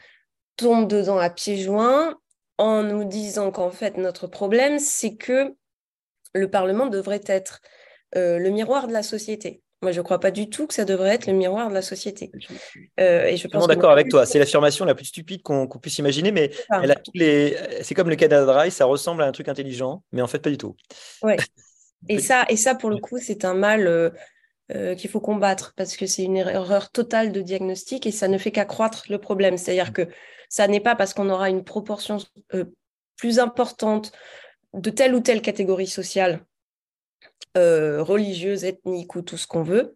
tombent 0.57 0.89
dedans 0.89 1.19
à 1.19 1.31
pieds 1.31 1.59
joints 1.59 2.17
en 2.59 2.83
nous 2.83 3.05
disant 3.05 3.51
qu'en 3.51 3.71
fait, 3.71 3.97
notre 3.97 4.27
problème, 4.27 4.79
c'est 4.79 5.17
que 5.17 5.55
le 6.35 6.51
Parlement 6.51 6.87
devrait 6.87 7.23
être 7.27 7.61
le 8.15 8.49
miroir 8.51 8.87
de 8.87 8.93
la 8.93 9.03
société. 9.03 9.63
Moi, 9.83 9.93
je 9.93 9.99
ne 9.99 10.03
crois 10.03 10.21
pas 10.21 10.31
du 10.31 10.51
tout 10.51 10.67
que 10.67 10.75
ça 10.75 10.85
devrait 10.85 11.15
être 11.15 11.27
le 11.27 11.33
miroir 11.33 11.71
de 11.71 11.75
la 11.75 11.81
société. 11.81 12.31
Euh, 12.99 13.25
et 13.25 13.33
je 13.33 13.49
suis 13.49 13.49
d'accord 13.49 13.91
avec 13.91 14.11
toi. 14.11 14.27
C'est 14.27 14.39
l'affirmation 14.39 14.85
la 14.85 14.95
plus 14.95 15.07
stupide 15.07 15.43
qu'on 15.43 15.67
puisse 15.67 15.97
imaginer, 15.99 16.33
mais 16.33 16.51
les... 17.15 17.57
c'est 17.83 17.95
comme 17.95 18.11
le 18.11 18.17
Canada 18.17 18.45
Dry, 18.45 18.71
ça 18.71 18.85
ressemble 18.85 19.23
à 19.23 19.27
un 19.27 19.33
truc 19.33 19.49
intelligent, 19.49 20.03
mais 20.13 20.21
en 20.21 20.27
fait, 20.27 20.41
pas 20.41 20.51
du 20.51 20.59
tout. 20.59 20.77
Ouais. 21.23 21.37
Et 22.09 22.19
ça, 22.19 22.47
et 22.49 22.57
ça, 22.57 22.75
pour 22.75 22.91
le 22.91 22.99
coup, 22.99 23.19
c'est 23.19 23.45
un 23.45 23.55
mal 23.55 23.87
euh, 23.87 24.11
euh, 24.73 24.95
qu'il 24.95 25.11
faut 25.11 25.21
combattre 25.21 25.75
parce 25.77 25.97
que 25.97 26.07
c'est 26.07 26.25
une 26.25 26.37
erreur 26.37 26.91
totale 26.91 27.33
de 27.33 27.41
diagnostic 27.41 28.07
et 28.07 28.13
ça 28.13 28.29
ne 28.29 28.39
fait 28.39 28.51
qu'accroître 28.51 29.05
le 29.11 29.19
problème. 29.19 29.59
C'est-à-dire 29.59 29.93
que 29.93 30.09
ça 30.49 30.67
n'est 30.67 30.81
pas 30.81 30.97
parce 30.97 31.15
qu'on 31.15 31.29
aura 31.29 31.51
une 31.51 31.65
proportion 31.65 32.19
plus 33.17 33.39
importante 33.39 34.13
de 34.73 34.91
telle 34.91 35.15
ou 35.15 35.21
telle 35.21 35.43
catégorie 35.43 35.87
sociale 35.87 36.45
euh, 37.57 38.03
religieuse, 38.03 38.65
ethnique 38.65 39.17
ou 39.17 39.23
tout 39.23 39.37
ce 39.37 39.47
qu'on 39.47 39.63
veut, 39.63 39.95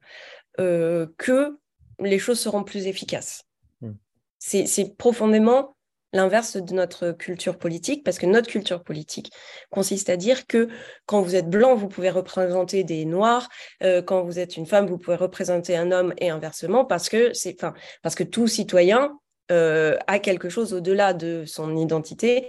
euh, 0.59 1.07
que 1.19 1.57
les 2.01 2.19
choses 2.19 2.41
seront 2.41 2.65
plus 2.65 2.87
efficaces. 2.87 3.45
Hmm. 3.81 3.93
C'est 4.39 4.97
profondément 4.97 5.74
l'inverse 6.15 6.57
de 6.57 6.73
notre 6.73 7.13
culture 7.13 7.59
politique, 7.59 8.05
parce 8.05 8.19
que 8.19 8.27
notre 8.27 8.49
culture 8.49 8.83
politique 8.83 9.31
consiste 9.71 10.09
à 10.09 10.17
dire 10.17 10.47
que 10.47 10.69
quand 11.05 11.21
vous 11.21 11.37
êtes 11.37 11.51
blanc, 11.51 11.75
vous 11.75 11.89
pouvez 11.89 12.11
représenter 12.11 12.85
des 12.85 13.05
noirs, 13.05 13.49
euh, 13.83 14.01
quand 14.01 14.23
vous 14.23 14.39
êtes 14.39 14.57
une 14.57 14.67
femme, 14.67 14.87
vous 14.87 14.99
pouvez 14.99 15.17
représenter 15.17 15.77
un 15.77 15.93
homme 15.93 16.15
et 16.19 16.31
inversement, 16.31 16.87
parce 16.87 17.11
que 17.11 17.33
c'est, 17.35 17.57
enfin, 17.59 17.75
parce 18.03 18.15
que 18.15 18.25
tout 18.25 18.47
citoyen 18.47 19.19
a 19.51 20.19
quelque 20.21 20.49
chose 20.49 20.73
au-delà 20.73 21.13
de 21.13 21.45
son 21.47 21.77
identité 21.77 22.49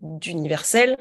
d'universel 0.00 0.96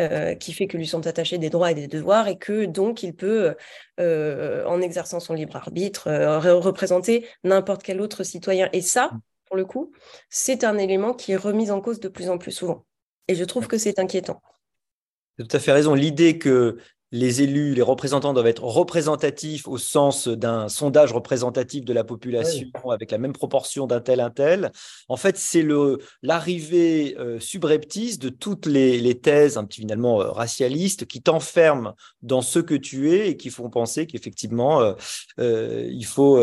euh, 0.00 0.36
qui 0.36 0.52
fait 0.52 0.68
que 0.68 0.76
lui 0.76 0.86
sont 0.86 1.08
attachés 1.08 1.38
des 1.38 1.50
droits 1.50 1.72
et 1.72 1.74
des 1.74 1.88
devoirs 1.88 2.28
et 2.28 2.38
que 2.38 2.66
donc 2.66 3.02
il 3.02 3.16
peut, 3.16 3.56
euh, 3.98 4.64
en 4.64 4.80
exerçant 4.80 5.18
son 5.18 5.34
libre 5.34 5.56
arbitre, 5.56 6.06
euh, 6.06 6.38
représenter 6.38 7.26
n'importe 7.42 7.82
quel 7.82 8.00
autre 8.00 8.22
citoyen. 8.22 8.68
Et 8.72 8.80
ça, 8.80 9.10
pour 9.48 9.56
le 9.56 9.64
coup, 9.64 9.92
c'est 10.30 10.62
un 10.62 10.78
élément 10.78 11.14
qui 11.14 11.32
est 11.32 11.36
remis 11.36 11.70
en 11.70 11.80
cause 11.80 11.98
de 12.00 12.08
plus 12.08 12.28
en 12.28 12.38
plus 12.38 12.52
souvent. 12.52 12.84
Et 13.26 13.34
je 13.34 13.44
trouve 13.44 13.66
que 13.66 13.78
c'est 13.78 13.98
inquiétant. 13.98 14.40
Tu 15.36 15.42
as 15.42 15.46
tout 15.46 15.56
à 15.56 15.60
fait 15.60 15.72
raison. 15.72 15.94
L'idée 15.94 16.38
que 16.38 16.78
les 17.10 17.42
élus, 17.42 17.74
les 17.74 17.82
représentants 17.82 18.34
doivent 18.34 18.46
être 18.46 18.64
représentatifs 18.64 19.66
au 19.66 19.78
sens 19.78 20.28
d'un 20.28 20.68
sondage 20.68 21.12
représentatif 21.12 21.84
de 21.84 21.92
la 21.92 22.04
population 22.04 22.68
avec 22.90 23.10
la 23.10 23.18
même 23.18 23.32
proportion 23.32 23.86
d'un 23.86 24.00
tel, 24.00 24.20
un 24.20 24.30
tel. 24.30 24.72
En 25.08 25.16
fait, 25.16 25.38
c'est 25.38 25.66
l'arrivée 26.22 27.16
euh, 27.18 27.40
subreptice 27.40 28.18
de 28.18 28.28
toutes 28.28 28.66
les, 28.66 29.18
thèses 29.20 29.56
un 29.56 29.64
petit, 29.64 29.80
finalement 29.80 30.20
euh, 30.20 30.30
racialistes 30.30 31.06
qui 31.06 31.22
t'enferment 31.22 31.94
dans 32.22 32.42
ce 32.42 32.58
que 32.58 32.74
tu 32.74 33.10
es 33.10 33.30
et 33.30 33.36
qui 33.36 33.48
font 33.48 33.70
penser 33.70 34.06
qu'effectivement, 34.06 34.94
euh, 35.38 35.88
il, 35.90 36.04
faut, 36.04 36.38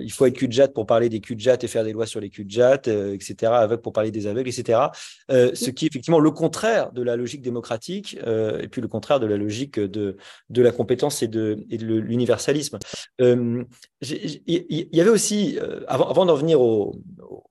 il 0.00 0.10
faut 0.10 0.26
être 0.26 0.34
cul 0.34 0.48
pour 0.74 0.86
parler 0.86 1.08
des 1.08 1.20
cul 1.20 1.36
et 1.36 1.66
faire 1.68 1.84
des 1.84 1.92
lois 1.92 2.06
sur 2.06 2.20
les 2.20 2.30
cul 2.30 2.46
etc., 2.46 3.52
avec 3.52 3.82
pour 3.82 3.92
parler 3.92 4.10
des 4.10 4.26
aveugles, 4.26 4.48
etc. 4.48 4.80
ce 5.28 5.70
qui 5.70 5.84
est 5.84 5.88
effectivement 5.88 6.20
le 6.20 6.30
contraire 6.30 6.92
de 6.92 7.02
la 7.02 7.16
logique 7.16 7.42
démocratique 7.42 8.16
et 8.16 8.68
puis 8.68 8.80
le 8.80 8.88
contraire 8.88 9.20
de 9.20 9.26
la 9.26 9.36
logique 9.36 9.78
de 9.78 10.05
de, 10.50 10.62
la 10.62 10.72
compétence 10.72 11.22
et 11.22 11.28
de, 11.28 11.64
l'universalisme. 11.70 12.78
Euh, 13.20 13.64
il 14.02 14.88
y 14.92 15.00
avait 15.00 15.10
aussi, 15.10 15.58
euh, 15.60 15.80
avant, 15.88 16.26
d'en 16.26 16.34
venir 16.34 16.60
aux, 16.60 16.94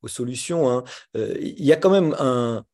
solutions, 0.07 0.69
hein, 0.69 0.83
euh, 1.17 1.35
il 1.39 1.65
y 1.65 1.73
a 1.73 1.77
quand 1.77 1.89
même 1.89 2.15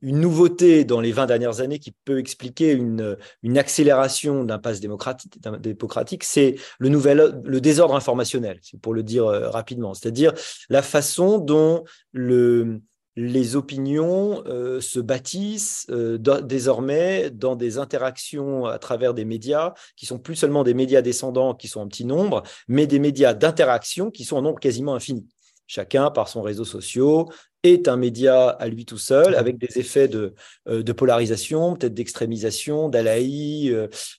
une 0.02 0.20
nouveauté 0.20 0.84
dans 0.84 1.00
les 1.00 1.14
20 1.14 1.28
dernières 1.28 1.62
années 1.62 1.80
qui 1.80 1.94
peut 2.04 2.20
expliquer 2.20 2.72
une, 2.72 3.18
accélération 3.58 4.44
d'un 4.44 4.60
passe 4.60 4.82
démocratique, 4.82 6.24
c'est 6.24 6.56
le, 6.80 6.90
le 6.90 7.62
désordre 7.62 7.96
informationnel, 7.96 8.60
pour 8.82 8.94
le 8.94 9.04
dire 9.04 9.26
rapidement, 9.26 9.94
c'est-à-dire 9.94 10.34
la 10.70 10.82
façon 10.82 11.38
dont 11.38 11.86
le, 12.12 12.82
les 13.16 13.56
opinions 13.56 14.44
euh, 14.48 14.80
se 14.80 15.00
bâtissent 15.00 15.86
euh, 15.90 16.18
désormais 16.18 17.30
dans 17.30 17.56
des 17.56 17.78
interactions 17.78 18.66
à 18.66 18.80
travers 18.80 19.14
des 19.14 19.26
médias 19.26 19.74
qui 19.96 20.06
sont 20.06 20.20
plus 20.20 20.36
seulement 20.36 20.64
des 20.64 20.74
médias 20.74 21.02
descendants 21.02 21.54
qui 21.54 21.68
sont 21.68 21.82
en 21.82 21.88
petit 21.88 22.06
nombre, 22.06 22.44
mais 22.68 22.88
des 22.88 23.00
médias 23.00 23.34
d'interaction 23.34 24.12
qui 24.12 24.24
sont 24.24 24.38
en 24.38 24.42
nombre 24.42 24.60
quasiment 24.60 24.96
infini. 24.96 25.28
Chacun, 25.68 26.12
par 26.12 26.28
son 26.28 26.42
réseau 26.42 26.66
social, 26.66 27.26
est 27.64 27.88
un 27.88 27.96
média 27.96 28.50
à 28.50 28.68
lui 28.68 28.86
tout 28.86 28.98
seul, 28.98 29.36
avec 29.36 29.58
des 29.58 29.80
effets 29.80 30.08
de, 30.08 30.34
euh, 30.68 30.84
polarisation, 30.84 31.76
peut-être 31.76 31.94
d'extrémisation, 31.94 32.90
d'alaï. 32.90 33.70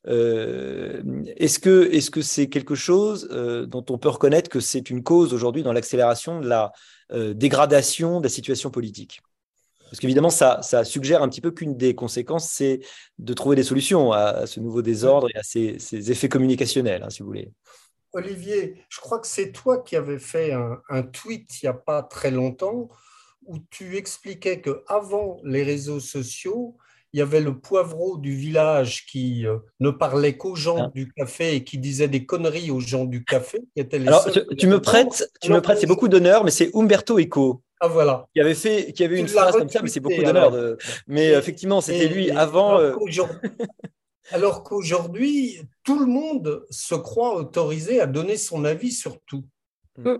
est-ce 0.07 1.59
que 1.59 1.92
est-ce 1.92 2.11
que 2.11 2.22
c'est 2.22 2.48
quelque 2.48 2.74
chose 2.74 3.28
dont 3.68 3.85
on 3.90 3.98
peut 3.98 4.09
reconnaître 4.09 4.48
que 4.48 4.61
c'est 4.61 4.90
une 4.90 5.02
cause 5.02 5.35
aujourd'hui 5.35 5.62
dans 5.62 5.72
l'accélération 5.72 6.40
de 6.40 6.48
la 6.48 6.72
euh, 7.12 7.35
dégradation 7.35 8.18
de 8.20 8.25
la 8.25 8.31
situation 8.31 8.70
politique. 8.70 9.20
Parce 9.92 10.01
qu'évidemment, 10.01 10.31
ça, 10.31 10.62
suggère 10.85 11.22
un 11.22 11.29
petit 11.29 11.42
peu 11.42 11.51
qu'une 11.51 11.77
des 11.77 11.94
conséquences, 11.94 12.48
c'est 12.51 12.81
de 13.18 13.35
trouver 13.35 13.57
des 13.57 13.62
solutions 13.62 14.11
à, 14.12 14.46
ce 14.46 14.59
nouveau 14.59 14.81
désordre 14.81 15.29
et 15.35 15.38
à 15.38 15.42
ces, 15.42 16.11
effets 16.11 16.31
communicationnels, 16.31 17.03
hein, 17.03 17.11
si 17.11 17.20
vous 17.20 17.27
voulez. 17.27 17.51
Olivier, 18.14 18.83
je 18.88 19.01
crois 19.01 19.18
que 19.18 19.27
c'est 19.27 19.53
toi 19.53 19.83
qui 19.83 19.96
avais 19.96 20.18
fait 20.18 20.53
un, 20.53 21.03
tweet 21.03 21.62
il 21.62 21.66
n'y 21.66 21.68
a 21.68 21.75
pas 21.75 22.03
très 22.03 22.31
longtemps 22.31 22.88
où 23.44 23.59
tu 23.70 23.98
expliquais 23.98 24.62
qu'avant 24.62 25.38
les 25.44 25.62
réseaux 25.62 26.01
sociaux, 26.01 26.79
il 27.12 27.18
y 27.18 27.22
avait 27.22 27.40
le 27.40 27.59
poivreau 27.59 28.16
du 28.16 28.35
village 28.35 29.05
qui 29.07 29.46
euh, 29.46 29.59
ne 29.81 29.90
parlait 29.90 30.37
qu'aux 30.37 30.55
gens 30.55 30.87
ah. 30.87 30.90
du 30.94 31.12
café 31.12 31.57
et 31.57 31.64
qui 31.64 31.79
disait 31.79 32.09
des 32.09 32.25
conneries 32.25 32.70
aux 32.70 32.81
gens 32.81 33.05
du 33.05 33.25
café. 33.25 33.61
Alors, 33.92 34.27
tu, 34.59 34.66
me 34.66 34.81
prêtes, 34.81 35.31
tu 35.42 35.51
me 35.51 35.61
prêtes, 35.61 35.79
c'est 35.79 35.87
beaucoup 35.87 36.09
d'honneur, 36.09 36.44
mais 36.44 36.51
c'est 36.51 36.75
Umberto 36.75 37.18
Eco. 37.18 37.62
Ah, 37.81 37.88
voilà. 37.88 38.27
Qui 38.35 38.40
avait 38.40 38.55
fait, 38.55 38.92
qui 38.92 39.05
avait 39.05 39.18
une 39.18 39.29
phrase 39.29 39.57
comme 39.57 39.68
ça, 39.68 39.83
mais 39.83 39.88
c'est 39.88 40.01
beaucoup 40.01 40.22
d'honneur. 40.22 40.55
Mais 41.07 41.29
effectivement, 41.33 41.81
c'était 41.81 42.09
lui 42.09 42.31
avant. 42.31 42.79
Euh, 42.79 42.94
alors 44.31 44.62
qu'aujourd'hui, 44.62 45.61
tout 45.85 45.98
le 45.98 46.07
monde 46.07 46.64
se 46.70 46.94
croit 46.94 47.35
autorisé 47.35 48.01
à 48.01 48.07
donner 48.07 48.37
son 48.37 48.64
avis 48.64 48.92
sur 48.92 49.20
tout. 49.27 49.44
Mm. 49.98 50.14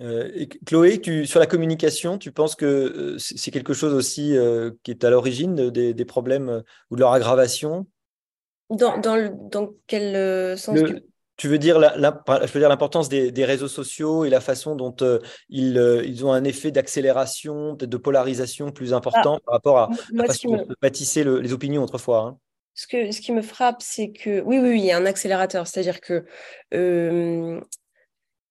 Euh, 0.00 0.46
Chloé, 0.66 1.00
tu, 1.00 1.26
sur 1.26 1.40
la 1.40 1.46
communication, 1.46 2.18
tu 2.18 2.30
penses 2.30 2.54
que 2.54 2.66
euh, 2.66 3.18
c'est 3.18 3.50
quelque 3.50 3.72
chose 3.72 3.94
aussi 3.94 4.36
euh, 4.36 4.72
qui 4.82 4.90
est 4.90 5.04
à 5.04 5.10
l'origine 5.10 5.70
des, 5.70 6.04
problèmes 6.04 6.62
ou 6.90 6.96
de 6.96 7.00
leur 7.00 7.12
aggravation? 7.12 7.86
Dans, 8.68 8.98
dans, 8.98 9.70
quel 9.86 10.58
sens 10.58 10.78
tu... 11.36 11.48
veux 11.48 11.58
dire 11.58 11.78
l'importance 11.78 13.08
des, 13.08 13.44
réseaux 13.44 13.68
sociaux 13.68 14.24
et 14.24 14.30
la 14.30 14.40
façon 14.40 14.74
dont 14.74 14.94
ils, 15.48 16.02
ils, 16.04 16.26
ont 16.26 16.32
un 16.32 16.44
effet 16.44 16.70
d'accélération, 16.70 17.76
peut-être 17.76 17.90
de 17.90 17.96
polarisation 17.96 18.72
plus 18.72 18.92
important 18.92 19.36
ah, 19.36 19.44
par 19.44 19.54
rapport 19.54 19.78
à, 19.78 19.90
la 20.12 20.24
façon 20.26 20.56
dont 20.56 20.66
bâtissaient 20.82 21.24
les 21.24 21.52
opinions 21.52 21.82
autrefois. 21.82 22.20
Hein. 22.20 22.38
Ce, 22.74 22.86
que, 22.86 23.10
ce 23.12 23.20
qui 23.20 23.32
me 23.32 23.42
frappe, 23.42 23.80
c'est 23.80 24.10
que 24.10 24.40
oui, 24.42 24.58
oui, 24.58 24.70
oui, 24.70 24.80
il 24.80 24.84
y 24.84 24.92
a 24.92 24.98
un 24.98 25.06
accélérateur. 25.06 25.66
C'est-à-dire 25.66 26.00
que 26.00 26.26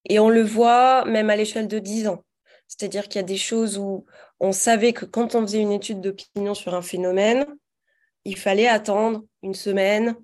et 0.06 0.20
on 0.20 0.30
le 0.30 0.42
voit 0.42 1.06
même 1.06 1.30
à 1.30 1.36
l'échelle 1.36 1.68
de 1.68 1.80
10 1.80 2.08
ans. 2.08 2.24
C'est-à-dire 2.68 3.08
qu'il 3.08 3.18
y 3.18 3.24
a 3.24 3.28
des 3.28 3.38
choses 3.38 3.78
où 3.78 4.06
on 4.40 4.52
savait 4.52 4.94
que 4.94 5.06
quand 5.06 5.36
on 5.36 5.42
faisait 5.42 5.62
une 5.62 5.72
étude 5.72 6.02
d'opinion 6.02 6.54
sur 6.54 6.74
un 6.74 6.82
phénomène, 6.82 7.46
il 8.26 8.38
fallait 8.38 8.68
attendre 8.68 9.24
une 9.44 9.54
semaine, 9.54 10.16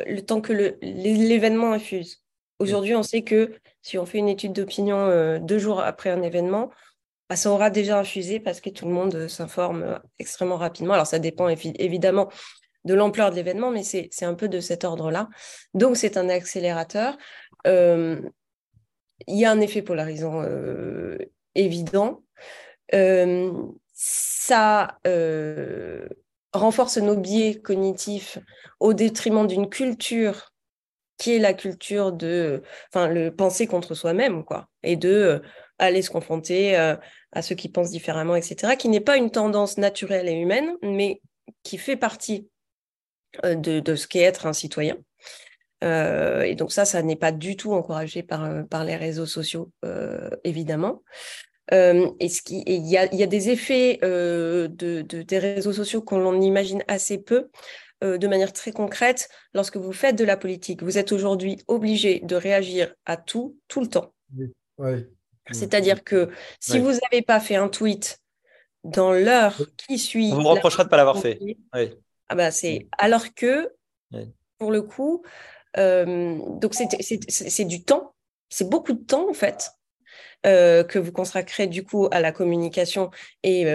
euh, 0.00 0.04
le 0.06 0.22
temps 0.22 0.40
que 0.40 0.76
l'événement 0.82 1.72
infuse. 1.72 2.22
Aujourd'hui, 2.58 2.94
on 2.94 3.02
sait 3.02 3.22
que 3.22 3.52
si 3.82 3.98
on 3.98 4.06
fait 4.06 4.18
une 4.18 4.28
étude 4.28 4.52
d'opinion 4.52 4.98
euh, 4.98 5.38
deux 5.38 5.58
jours 5.58 5.80
après 5.80 6.10
un 6.10 6.22
événement, 6.22 6.70
bah, 7.28 7.36
ça 7.36 7.50
aura 7.50 7.70
déjà 7.70 7.98
infusé 7.98 8.40
parce 8.40 8.60
que 8.60 8.70
tout 8.70 8.86
le 8.86 8.92
monde 8.92 9.14
euh, 9.14 9.28
s'informe 9.28 10.00
extrêmement 10.18 10.56
rapidement. 10.56 10.94
Alors, 10.94 11.06
ça 11.06 11.18
dépend 11.18 11.48
évidemment 11.48 12.28
de 12.84 12.94
l'ampleur 12.94 13.30
de 13.30 13.36
l'événement, 13.36 13.70
mais 13.70 13.82
c'est 13.82 14.24
un 14.24 14.34
peu 14.34 14.48
de 14.48 14.60
cet 14.60 14.84
ordre-là. 14.84 15.28
Donc, 15.74 15.96
c'est 15.96 16.16
un 16.16 16.28
accélérateur. 16.28 17.16
Il 19.26 19.38
y 19.38 19.44
a 19.44 19.50
un 19.50 19.60
effet 19.60 19.82
polarisant 19.82 20.42
évident. 21.54 22.22
ça 23.92 24.98
renforce 26.52 26.98
nos 26.98 27.16
biais 27.16 27.60
cognitifs 27.60 28.38
au 28.80 28.94
détriment 28.94 29.46
d'une 29.46 29.68
culture 29.68 30.52
qui 31.18 31.34
est 31.34 31.38
la 31.38 31.54
culture 31.54 32.12
de, 32.12 32.62
enfin, 32.92 33.08
le 33.08 33.34
penser 33.34 33.66
contre 33.66 33.94
soi-même, 33.94 34.44
quoi, 34.44 34.68
et 34.82 34.96
de 34.96 35.08
euh, 35.08 35.38
aller 35.78 36.02
se 36.02 36.10
confronter 36.10 36.78
euh, 36.78 36.96
à 37.32 37.42
ceux 37.42 37.54
qui 37.54 37.68
pensent 37.68 37.90
différemment, 37.90 38.36
etc., 38.36 38.76
qui 38.76 38.88
n'est 38.88 39.00
pas 39.00 39.16
une 39.16 39.30
tendance 39.30 39.78
naturelle 39.78 40.28
et 40.28 40.34
humaine, 40.34 40.74
mais 40.82 41.22
qui 41.62 41.78
fait 41.78 41.96
partie 41.96 42.48
euh, 43.44 43.54
de, 43.54 43.80
de, 43.80 43.94
ce 43.94 44.06
qu'est 44.06 44.20
être 44.20 44.46
un 44.46 44.52
citoyen. 44.52 44.96
Et 45.82 46.54
donc 46.56 46.72
ça, 46.72 46.84
ça 46.84 47.02
n'est 47.02 47.16
pas 47.16 47.32
du 47.32 47.56
tout 47.56 47.72
encouragé 47.72 48.22
par, 48.22 48.66
par 48.68 48.84
les 48.84 48.96
réseaux 48.96 49.26
sociaux, 49.26 49.70
évidemment. 50.44 51.02
et 51.70 52.28
ce 52.28 52.42
qui, 52.42 52.62
il 52.66 52.86
y 52.86 52.96
a, 52.96 53.14
y 53.14 53.22
a, 53.22 53.26
des 53.26 53.50
effets 53.50 53.98
de, 54.02 54.68
de, 54.68 55.22
des 55.22 55.38
réseaux 55.38 55.72
sociaux 55.72 56.02
qu'on 56.02 56.40
imagine 56.40 56.82
assez 56.88 57.18
peu. 57.18 57.48
Euh, 58.04 58.18
de 58.18 58.26
manière 58.26 58.52
très 58.52 58.72
concrète, 58.72 59.30
lorsque 59.54 59.78
vous 59.78 59.92
faites 59.92 60.16
de 60.16 60.24
la 60.24 60.36
politique, 60.36 60.82
vous 60.82 60.98
êtes 60.98 61.12
aujourd'hui 61.12 61.62
obligé 61.66 62.20
de 62.20 62.36
réagir 62.36 62.94
à 63.06 63.16
tout, 63.16 63.58
tout 63.68 63.80
le 63.80 63.86
temps. 63.86 64.12
C'est-à-dire 65.50 66.04
que 66.04 66.28
si 66.60 66.78
vous 66.78 66.90
n'avez 66.90 67.22
pas 67.22 67.40
fait 67.40 67.56
un 67.56 67.68
tweet 67.68 68.20
dans 68.84 69.12
l'heure 69.12 69.56
qui 69.78 69.98
suit... 69.98 70.30
On 70.30 70.42
vous 70.42 70.48
reprochera 70.48 70.82
de 70.84 70.88
ne 70.88 70.90
pas 70.90 70.98
l'avoir 70.98 71.18
fait. 71.18 71.38
Ah 72.28 72.34
bah 72.34 72.50
c'est 72.50 72.86
alors 72.98 73.32
que, 73.34 73.72
pour 74.58 74.72
le 74.72 74.82
coup, 74.82 75.22
euh, 75.24 75.55
donc 75.76 76.74
c'est 76.74 77.64
du 77.64 77.84
temps, 77.84 78.14
c'est 78.48 78.68
beaucoup 78.68 78.92
de 78.92 79.04
temps 79.04 79.28
en 79.28 79.34
fait. 79.34 79.70
Euh, 80.44 80.84
que 80.84 80.98
vous 80.98 81.12
consacrez 81.12 81.66
du 81.66 81.82
coup 81.82 82.08
à 82.12 82.20
la 82.20 82.30
communication. 82.30 83.10
Et 83.42 83.66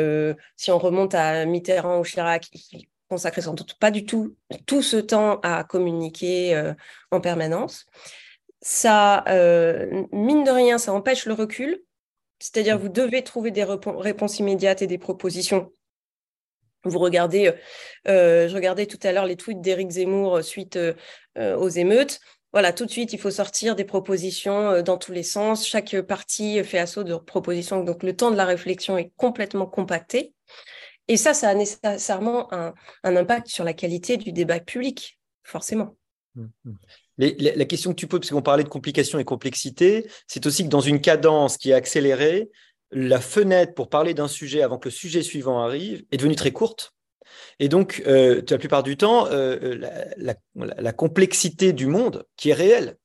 si 0.56 0.72
on 0.72 0.78
remonte 0.78 1.16
à 1.16 1.46
Mitterrand 1.46 2.00
ou 2.00 2.04
Chirac, 2.04 2.50
consacrer 3.12 3.42
sans 3.42 3.54
doute 3.54 3.74
pas 3.74 3.92
du 3.92 4.06
tout 4.06 4.38
tout 4.66 4.82
ce 4.82 4.96
temps 4.96 5.42
à 5.42 5.66
communiquer 5.66 6.56
euh, 6.56 6.74
en 7.12 7.20
permanence. 7.20 7.86
Ça, 8.62 9.26
euh, 9.28 10.06
mine 10.14 10.46
de 10.46 10.52
rien, 10.52 10.78
ça 10.78 10.94
empêche 10.94 11.26
le 11.26 11.34
recul. 11.34 11.84
C'est-à-dire, 12.40 12.80
vous 12.80 12.88
devez 12.88 13.22
trouver 13.22 13.52
des 13.52 13.66
réponses 13.66 14.40
immédiates 14.40 14.82
et 14.82 14.88
des 14.88 14.98
propositions. 14.98 15.72
Vous 16.84 17.00
regardez, 17.00 17.54
euh, 18.08 18.48
je 18.48 18.56
regardais 18.56 18.86
tout 18.86 19.00
à 19.04 19.12
l'heure 19.12 19.26
les 19.26 19.36
tweets 19.36 19.62
d'Éric 19.62 19.92
Zemmour 19.92 20.44
suite 20.44 20.80
aux 21.38 21.70
émeutes. 21.70 22.20
Voilà, 22.54 22.74
tout 22.74 22.86
de 22.86 22.92
suite, 22.92 23.14
il 23.14 23.20
faut 23.20 23.32
sortir 23.32 23.76
des 23.76 23.86
propositions 23.86 24.82
dans 24.82 24.98
tous 24.98 25.14
les 25.14 25.24
sens. 25.24 25.66
Chaque 25.66 26.00
parti 26.02 26.62
fait 26.64 26.80
assaut 26.80 27.04
de 27.04 27.16
propositions. 27.16 27.84
Donc, 27.84 28.04
le 28.04 28.14
temps 28.16 28.30
de 28.30 28.36
la 28.36 28.46
réflexion 28.46 28.98
est 28.98 29.12
complètement 29.16 29.68
compacté. 29.68 30.34
Et 31.08 31.18
ça, 31.18 31.34
ça 31.34 31.50
a 31.50 31.54
nécessairement 31.54 32.48
un, 32.54 32.74
impact 33.04 33.48
sur 33.48 33.64
la 33.64 33.74
qualité 33.74 34.18
du 34.18 34.32
débat 34.32 34.60
public, 34.60 35.20
forcément. 35.44 35.96
Mmh, 36.36 36.46
mmh. 36.64 36.74
la, 37.18 37.66
question 37.66 37.92
que 37.92 37.96
tu 37.96 38.08
poses, 38.08 38.22
parce 38.22 38.32
qu'on 38.32 38.42
parlait 38.42 38.64
de 38.64 38.70
complications 38.70 39.20
et 39.20 39.26
complexité, 39.26 40.10
c'est 40.28 40.46
aussi 40.46 40.64
que 40.64 40.70
dans 40.70 40.80
une 40.80 41.02
cadence 41.02 41.58
qui 41.58 41.72
est 41.72 41.74
accélérée, 41.74 42.50
la 42.92 43.20
fenêtre 43.20 43.74
pour 43.74 43.90
parler 43.90 44.14
d'un 44.14 44.28
sujet 44.28 44.62
avant 44.62 44.78
que 44.78 44.90
le 44.90 44.94
sujet 44.94 45.24
suivant 45.24 45.64
arrive 45.64 46.04
est 46.12 46.18
devenue 46.18 46.36
très 46.36 46.52
courte. 46.52 46.94
Et 47.60 47.70
donc, 47.70 48.04
euh, 48.08 48.42
la 48.50 48.58
plupart 48.58 48.84
du 48.84 48.98
temps, 48.98 49.28
euh, 49.28 49.58
euh, 49.62 50.34
la, 50.56 50.94
complexité 50.94 51.74
du 51.74 51.88
monde, 51.88 52.26
qui 52.36 52.50
est 52.50 52.54
réelle, 52.54 52.98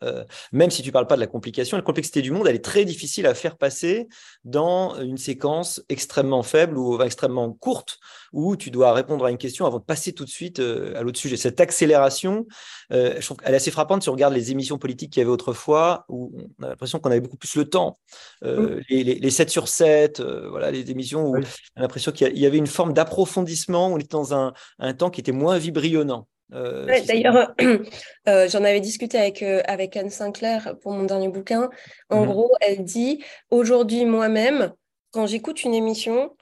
même 0.52 0.70
si 0.70 0.82
tu 0.82 0.88
ne 0.88 0.92
parles 0.92 1.06
pas 1.06 1.14
de 1.14 1.20
la 1.20 1.26
complication, 1.26 1.76
la 1.76 1.82
complexité 1.82 2.22
du 2.22 2.30
monde, 2.30 2.48
elle 2.48 2.56
est 2.56 2.64
très 2.64 2.84
difficile 2.84 3.26
à 3.26 3.34
faire 3.34 3.56
passer 3.56 4.08
dans 4.44 5.00
une 5.00 5.18
séquence 5.18 5.82
extrêmement 5.88 6.42
faible 6.42 6.78
ou 6.78 7.00
extrêmement 7.02 7.52
courte, 7.52 7.98
où 8.36 8.56
tu 8.56 8.70
dois 8.70 8.92
répondre 8.92 9.24
à 9.24 9.30
une 9.30 9.38
question 9.38 9.66
avant 9.66 9.78
de 9.78 9.84
passer 9.84 10.12
tout 10.12 10.24
de 10.24 10.30
suite 10.30 10.60
à 10.60 11.02
l'autre 11.02 11.18
sujet. 11.18 11.36
Cette 11.36 11.60
accélération, 11.60 12.46
je 12.90 13.24
trouve 13.24 13.38
qu'elle 13.38 13.52
est 13.52 13.56
assez 13.56 13.70
frappante 13.70 14.02
si 14.02 14.08
on 14.08 14.12
regarde 14.12 14.34
les 14.34 14.52
émissions 14.52 14.78
politiques 14.78 15.12
qu'il 15.12 15.20
y 15.20 15.22
avait 15.22 15.32
autrefois, 15.32 16.04
où 16.08 16.32
on 16.58 16.64
a 16.64 16.68
l'impression 16.68 16.98
qu'on 16.98 17.10
avait 17.10 17.20
beaucoup 17.20 17.38
plus 17.38 17.56
le 17.56 17.64
temps. 17.64 17.98
Mmh. 18.42 18.80
Les, 18.90 19.30
7 19.30 19.50
sur 19.50 19.68
7, 19.68 20.20
voilà, 20.20 20.70
les 20.70 20.90
émissions 20.90 21.26
où 21.26 21.36
on 21.36 21.40
a 21.40 21.80
l'impression 21.80 22.12
qu'il 22.12 22.38
y 22.38 22.46
avait 22.46 22.58
une 22.58 22.66
forme 22.66 22.92
d'approfondissement, 22.92 23.88
on 23.88 23.98
était 23.98 24.08
dans 24.08 24.34
un 24.34 24.46
un, 24.78 24.94
temps 24.94 25.10
qui 25.10 25.20
était 25.20 25.32
moins 25.32 25.58
vibrionnant. 25.58 26.26
Euh, 26.52 26.86
d'ailleurs, 27.06 27.54
euh, 28.28 28.48
j'en 28.48 28.62
avais 28.62 28.80
discuté 28.80 29.18
avec, 29.18 29.42
euh, 29.42 29.62
avec 29.66 29.96
Anne 29.96 30.10
Sinclair 30.10 30.76
pour 30.80 30.92
mon 30.92 31.04
dernier 31.04 31.28
bouquin. 31.28 31.70
En 32.10 32.22
mhm. 32.22 32.30
gros, 32.30 32.52
elle 32.60 32.84
dit 32.84 33.22
aujourd'hui, 33.50 34.04
moi-même, 34.04 34.72
quand 35.10 35.26
j'écoute 35.26 35.64
une 35.64 35.74
émission, 35.74 36.36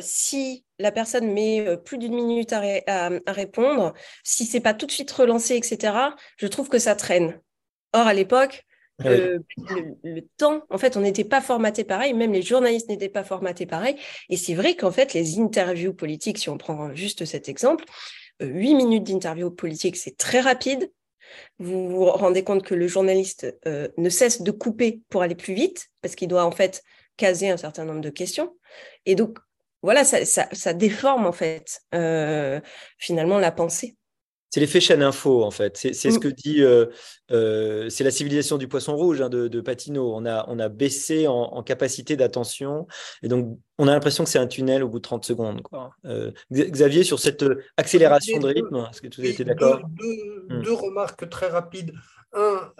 si 0.00 0.64
la 0.78 0.92
personne 0.92 1.32
met 1.32 1.76
plus 1.84 1.98
d'une 1.98 2.14
minute 2.14 2.52
à, 2.52 2.62
à, 2.86 3.32
répondre, 3.32 3.94
si 4.22 4.44
c'est 4.44 4.60
pas 4.60 4.74
tout 4.74 4.86
de 4.86 4.92
suite 4.92 5.10
relancé, 5.10 5.56
etc., 5.56 5.94
je 6.36 6.46
trouve 6.46 6.68
que 6.68 6.78
ça 6.78 6.94
traîne. 6.94 7.40
Or, 7.92 8.06
à 8.06 8.14
l'époque, 8.14 8.64
le, 9.00 10.20
temps, 10.36 10.62
en 10.70 10.78
fait, 10.78 10.96
on 10.96 11.00
n'était 11.00 11.24
pas 11.24 11.40
formaté 11.40 11.84
pareil, 11.84 12.14
même 12.14 12.32
les 12.32 12.42
journalistes 12.42 12.88
n'étaient 12.88 13.08
pas 13.08 13.24
formatés 13.24 13.66
pareil. 13.66 13.96
Et 14.28 14.36
c'est 14.36 14.54
vrai 14.54 14.76
qu'en 14.76 14.92
fait, 14.92 15.14
les 15.14 15.38
interviews 15.38 15.94
politiques, 15.94 16.38
si 16.38 16.48
on 16.48 16.58
prend 16.58 16.94
juste 16.94 17.24
cet 17.24 17.48
exemple, 17.48 17.84
euh, 18.42 18.46
huit 18.46 18.74
minutes 18.74 19.04
d'interview 19.04 19.50
politique, 19.50 19.96
c'est 19.96 20.16
très 20.16 20.40
rapide. 20.40 20.90
Vous 21.58 21.88
vous 21.88 22.04
rendez 22.04 22.44
compte 22.44 22.62
que 22.64 22.74
le 22.74 22.86
journaliste 22.86 23.46
euh, 23.66 23.88
ne 23.96 24.08
cesse 24.08 24.42
de 24.42 24.50
couper 24.50 25.00
pour 25.08 25.22
aller 25.22 25.34
plus 25.34 25.54
vite, 25.54 25.88
parce 26.00 26.14
qu'il 26.14 26.28
doit 26.28 26.44
en 26.44 26.52
fait 26.52 26.82
caser 27.16 27.50
un 27.50 27.56
certain 27.56 27.84
nombre 27.84 28.00
de 28.00 28.10
questions. 28.10 28.56
Et 29.06 29.14
donc, 29.14 29.38
voilà, 29.82 30.04
ça, 30.04 30.24
ça, 30.24 30.72
déforme 30.72 31.26
en 31.26 31.32
fait 31.32 31.82
euh, 31.94 32.60
finalement 32.98 33.38
la 33.38 33.52
pensée 33.52 33.96
c'est 34.54 34.60
l'effet 34.60 34.78
chaîne 34.78 35.02
info, 35.02 35.42
en 35.42 35.50
fait. 35.50 35.76
C'est 35.76 35.92
ce 35.92 36.08
mm. 36.10 36.20
que 36.20 36.28
dit, 36.28 36.62
euh, 36.62 36.86
euh, 37.32 37.88
c'est 37.88 38.04
la 38.04 38.12
civilisation 38.12 38.56
du 38.56 38.68
poisson 38.68 38.94
rouge 38.94 39.20
hein, 39.20 39.28
de, 39.28 39.48
de, 39.48 39.60
Patino. 39.60 40.14
On 40.14 40.24
a, 40.26 40.44
on 40.46 40.60
a 40.60 40.68
baissé 40.68 41.26
en, 41.26 41.60
capacité 41.64 42.14
d'attention. 42.14 42.86
Et 43.24 43.28
donc, 43.28 43.58
on 43.78 43.88
a 43.88 43.92
l'impression 43.92 44.22
que 44.22 44.30
c'est 44.30 44.38
un 44.38 44.46
tunnel 44.46 44.84
au 44.84 44.88
bout 44.88 44.98
de 44.98 45.02
30 45.02 45.24
secondes. 45.24 45.60
Quoi. 45.62 45.90
Euh, 46.04 46.30
Xavier, 46.52 47.02
sur 47.02 47.18
cette 47.18 47.44
accélération 47.76 48.38
de 48.38 48.46
rythme, 48.46 48.86
est-ce 48.88 49.02
que 49.02 49.08
tu 49.08 49.26
étais 49.26 49.42
d'accord? 49.42 49.80
deux, 49.88 50.62
deux, 50.62 50.72
remarques 50.72 51.28
très 51.28 51.48
rapides. 51.48 51.92
Un, 52.34 52.72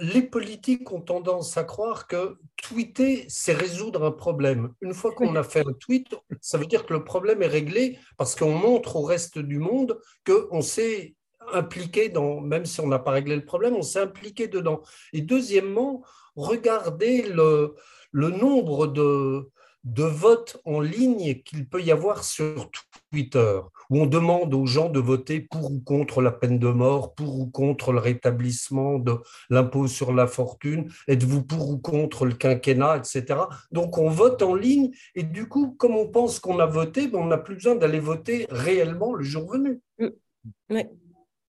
les 0.00 0.22
politiques 0.22 0.90
ont 0.90 1.00
tendance 1.00 1.56
à 1.56 1.64
croire 1.64 2.06
que 2.06 2.38
tweeter, 2.56 3.26
c'est 3.28 3.52
résoudre 3.52 4.04
un 4.04 4.10
problème. 4.10 4.72
Une 4.80 4.94
fois 4.94 5.12
qu'on 5.12 5.36
a 5.36 5.42
fait 5.42 5.60
un 5.60 5.72
tweet, 5.72 6.14
ça 6.40 6.58
veut 6.58 6.66
dire 6.66 6.86
que 6.86 6.94
le 6.94 7.04
problème 7.04 7.42
est 7.42 7.48
réglé 7.48 7.98
parce 8.16 8.34
qu'on 8.34 8.54
montre 8.54 8.96
au 8.96 9.02
reste 9.02 9.38
du 9.38 9.58
monde 9.58 10.00
qu'on 10.26 10.62
s'est 10.62 11.14
impliqué 11.52 12.08
dans, 12.08 12.40
même 12.40 12.64
si 12.64 12.80
on 12.80 12.86
n'a 12.86 12.98
pas 12.98 13.10
réglé 13.10 13.36
le 13.36 13.44
problème, 13.44 13.74
on 13.74 13.82
s'est 13.82 14.00
impliqué 14.00 14.48
dedans. 14.48 14.82
Et 15.12 15.20
deuxièmement, 15.20 16.02
regardez 16.36 17.22
le, 17.22 17.74
le 18.12 18.30
nombre 18.30 18.86
de, 18.86 19.50
de 19.84 20.04
votes 20.04 20.60
en 20.64 20.80
ligne 20.80 21.42
qu'il 21.42 21.68
peut 21.68 21.82
y 21.82 21.92
avoir 21.92 22.24
sur 22.24 22.70
Twitter, 23.10 23.60
où 23.90 24.00
on 24.00 24.06
demande 24.06 24.54
aux 24.54 24.66
gens 24.66 24.88
de 24.88 24.98
voter 24.98 25.40
pour 25.40 25.70
ou 25.70 25.80
contre 25.80 26.22
la 26.22 26.32
peine 26.32 26.58
de 26.58 26.68
mort, 26.68 27.14
pour 27.14 27.38
ou 27.38 27.50
contre 27.50 27.92
le 27.92 27.98
rétablissement 27.98 28.98
de 28.98 29.18
l'impôt 29.50 29.86
sur 29.86 30.12
la 30.12 30.26
fortune, 30.26 30.90
êtes-vous 31.06 31.44
pour 31.44 31.68
ou 31.68 31.78
contre 31.78 32.24
le 32.24 32.34
quinquennat, 32.34 32.96
etc. 32.96 33.40
Donc 33.72 33.98
on 33.98 34.08
vote 34.08 34.42
en 34.42 34.54
ligne 34.54 34.90
et 35.14 35.22
du 35.22 35.48
coup, 35.48 35.72
comme 35.72 35.96
on 35.96 36.08
pense 36.08 36.40
qu'on 36.40 36.58
a 36.60 36.66
voté, 36.66 37.06
ben, 37.06 37.18
on 37.18 37.26
n'a 37.26 37.38
plus 37.38 37.56
besoin 37.56 37.74
d'aller 37.74 38.00
voter 38.00 38.46
réellement 38.50 39.14
le 39.14 39.22
jour 39.22 39.50
venu. 39.50 39.80
Mm. 39.98 40.08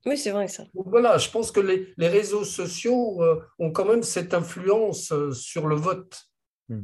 Oui. 0.05 0.17
c'est 0.17 0.31
vrai 0.31 0.47
ça. 0.47 0.65
voilà, 0.73 1.17
je 1.17 1.29
pense 1.31 1.51
que 1.51 1.61
les, 1.61 2.07
réseaux 2.07 2.43
sociaux 2.43 3.23
euh, 3.23 3.41
ont 3.59 3.71
quand 3.71 3.85
même 3.85 4.03
cette 4.03 4.33
influence 4.33 5.11
euh, 5.11 5.31
sur 5.31 5.67
le 5.67 5.75
vote. 5.75 6.25
Mm. 6.67 6.83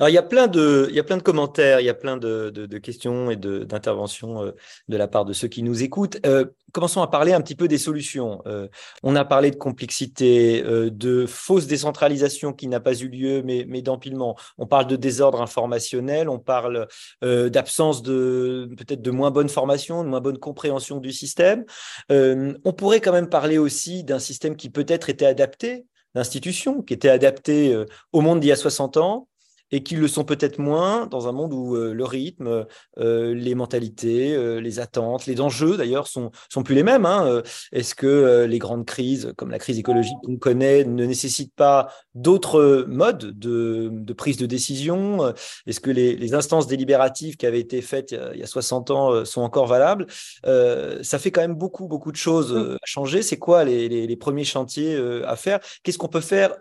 Alors, 0.00 0.08
il 0.08 0.14
y 0.14 0.18
a 0.18 0.22
plein 0.22 0.46
de, 0.46 0.86
il 0.88 0.96
y 0.96 0.98
a 0.98 1.04
plein 1.04 1.18
de 1.18 1.22
commentaires, 1.22 1.78
il 1.80 1.84
y 1.84 1.90
a 1.90 1.94
plein 1.94 2.16
de, 2.16 2.48
de, 2.48 2.78
questions 2.78 3.30
et 3.30 3.36
d'interventions 3.36 4.42
euh, 4.42 4.52
de, 4.88 4.96
la 4.96 5.08
part 5.08 5.26
de 5.26 5.34
ceux 5.34 5.46
qui 5.46 5.62
nous 5.62 5.82
écoutent. 5.82 6.16
Euh, 6.24 6.46
commençons 6.72 7.02
à 7.02 7.06
parler 7.06 7.34
un 7.34 7.42
petit 7.42 7.54
peu 7.54 7.68
des 7.68 7.76
solutions. 7.76 8.40
Euh, 8.46 8.66
on 9.02 9.14
a 9.14 9.26
parlé 9.26 9.50
de 9.50 9.56
complexité, 9.56 10.62
de 10.62 11.26
fausse 11.26 11.66
décentralisation 11.66 12.54
qui 12.54 12.66
n'a 12.66 12.80
pas 12.80 12.94
eu 12.94 13.08
lieu, 13.08 13.42
mais, 13.42 13.66
mais 13.68 13.82
d'empilement. 13.82 14.38
On 14.56 14.66
parle 14.66 14.86
de 14.86 14.96
désordre 14.96 15.42
informationnel, 15.42 16.30
on 16.30 16.38
parle 16.38 16.88
d'absence 17.20 18.02
de 18.02 18.70
peut-être 18.78 19.02
de 19.02 19.10
moins 19.10 19.30
bonne 19.30 19.50
formation, 19.50 20.02
de 20.02 20.08
moins 20.08 20.22
bonne 20.22 20.38
compréhension 20.38 20.96
du 20.96 21.12
système. 21.12 21.66
on 22.08 22.72
pourrait 22.72 23.02
quand 23.02 23.12
même 23.12 23.28
parler 23.28 23.58
aussi 23.58 24.02
d'un 24.02 24.18
système 24.18 24.56
qui 24.56 24.70
peut-être 24.70 25.10
était 25.10 25.26
adapté, 25.26 25.84
d'institutions 26.14 26.80
qui 26.80 26.94
était 26.94 27.10
adapté 27.10 27.76
au 28.12 28.22
monde 28.22 28.40
d'il 28.40 28.48
y 28.48 28.52
a 28.52 28.56
60 28.56 28.96
ans 28.96 29.26
et 29.72 29.82
qui 29.82 29.96
le 29.96 30.08
sont 30.08 30.24
peut-être 30.24 30.58
moins 30.58 31.06
dans 31.06 31.28
un 31.28 31.32
monde 31.32 31.52
où 31.52 31.76
le 31.76 32.04
rythme, 32.04 32.66
les 32.96 33.54
mentalités, 33.54 34.60
les 34.60 34.80
attentes, 34.80 35.26
les 35.26 35.40
enjeux 35.40 35.76
d'ailleurs 35.76 36.06
sont, 36.06 36.30
sont 36.48 36.62
plus 36.62 36.74
les 36.74 36.82
mêmes. 36.82 37.06
Hein. 37.06 37.42
Est-ce 37.72 37.94
que 37.94 38.46
les 38.48 38.58
grandes 38.58 38.86
crises, 38.86 39.32
comme 39.36 39.50
la 39.50 39.58
crise 39.58 39.78
écologique 39.78 40.16
qu'on 40.24 40.36
connaît, 40.36 40.84
ne 40.84 41.04
nécessitent 41.04 41.54
pas 41.54 41.88
d'autres 42.14 42.84
modes 42.88 43.38
de, 43.38 44.12
prise 44.12 44.36
de 44.36 44.46
décision 44.46 45.32
Est-ce 45.66 45.80
que 45.80 45.90
les, 45.90 46.34
instances 46.34 46.68
délibératives 46.68 47.36
qui 47.36 47.46
avaient 47.46 47.60
été 47.60 47.82
faites 47.82 48.12
il 48.12 48.38
y 48.38 48.42
a 48.42 48.46
60 48.46 48.90
ans 48.90 49.24
sont 49.24 49.42
encore 49.42 49.66
valables? 49.66 50.06
Ça 50.44 51.18
fait 51.18 51.30
quand 51.30 51.40
même 51.40 51.54
beaucoup, 51.54 51.88
beaucoup 51.88 52.12
de 52.12 52.16
choses 52.16 52.52
mmh. 52.52 52.74
à 52.74 52.86
changer. 52.86 53.22
C'est 53.22 53.38
quoi 53.38 53.64
les, 53.64 53.88
les, 53.88 54.16
premiers 54.16 54.44
chantiers 54.44 54.96
à 55.24 55.36
faire? 55.36 55.60
Qu'est-ce 55.82 55.98
qu'on 55.98 56.08
peut 56.08 56.20
faire 56.20 56.54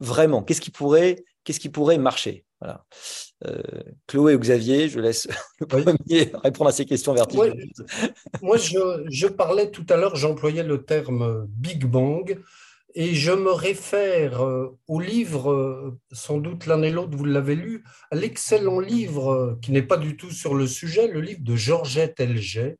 vraiment? 0.00 0.42
Qu'est-ce 0.42 0.60
qui 0.60 0.70
pourrait 0.70 1.24
qu'est-ce 1.44 1.60
qui 1.60 1.68
pourrait 1.68 1.98
marcher? 1.98 2.44
Voilà. 2.64 2.84
Euh, 3.46 3.82
Chloé 4.06 4.34
ou 4.34 4.38
Xavier, 4.38 4.88
je 4.88 4.98
laisse 5.00 5.28
le 5.60 5.66
premier 5.66 6.32
répondre 6.42 6.70
à 6.70 6.72
ces 6.72 6.86
questions 6.86 7.12
vertigineuses. 7.12 7.84
Moi, 8.42 8.56
je, 8.56 9.26
parlais 9.26 9.70
tout 9.70 9.86
à 9.90 9.96
l'heure, 9.96 10.16
j'employais 10.16 10.62
le 10.62 10.82
terme 10.82 11.46
Big 11.48 11.84
Bang, 11.84 12.40
et 12.94 13.14
je 13.14 13.32
me 13.32 13.50
réfère 13.50 14.42
euh, 14.42 14.78
au 14.86 15.00
livre, 15.00 15.50
euh, 15.50 15.98
sans 16.12 16.38
doute 16.38 16.66
l'un 16.66 16.82
et 16.82 16.90
l'autre, 16.90 17.16
vous 17.16 17.24
l'avez 17.24 17.56
lu, 17.56 17.84
à 18.10 18.16
l'excellent 18.16 18.80
livre 18.80 19.58
qui 19.60 19.72
n'est 19.72 19.82
pas 19.82 19.98
du 19.98 20.16
tout 20.16 20.30
sur 20.30 20.54
le 20.54 20.66
sujet, 20.66 21.08
le 21.08 21.20
livre 21.20 21.42
de 21.42 21.56
Georgette 21.56 22.20
Elget, 22.20 22.78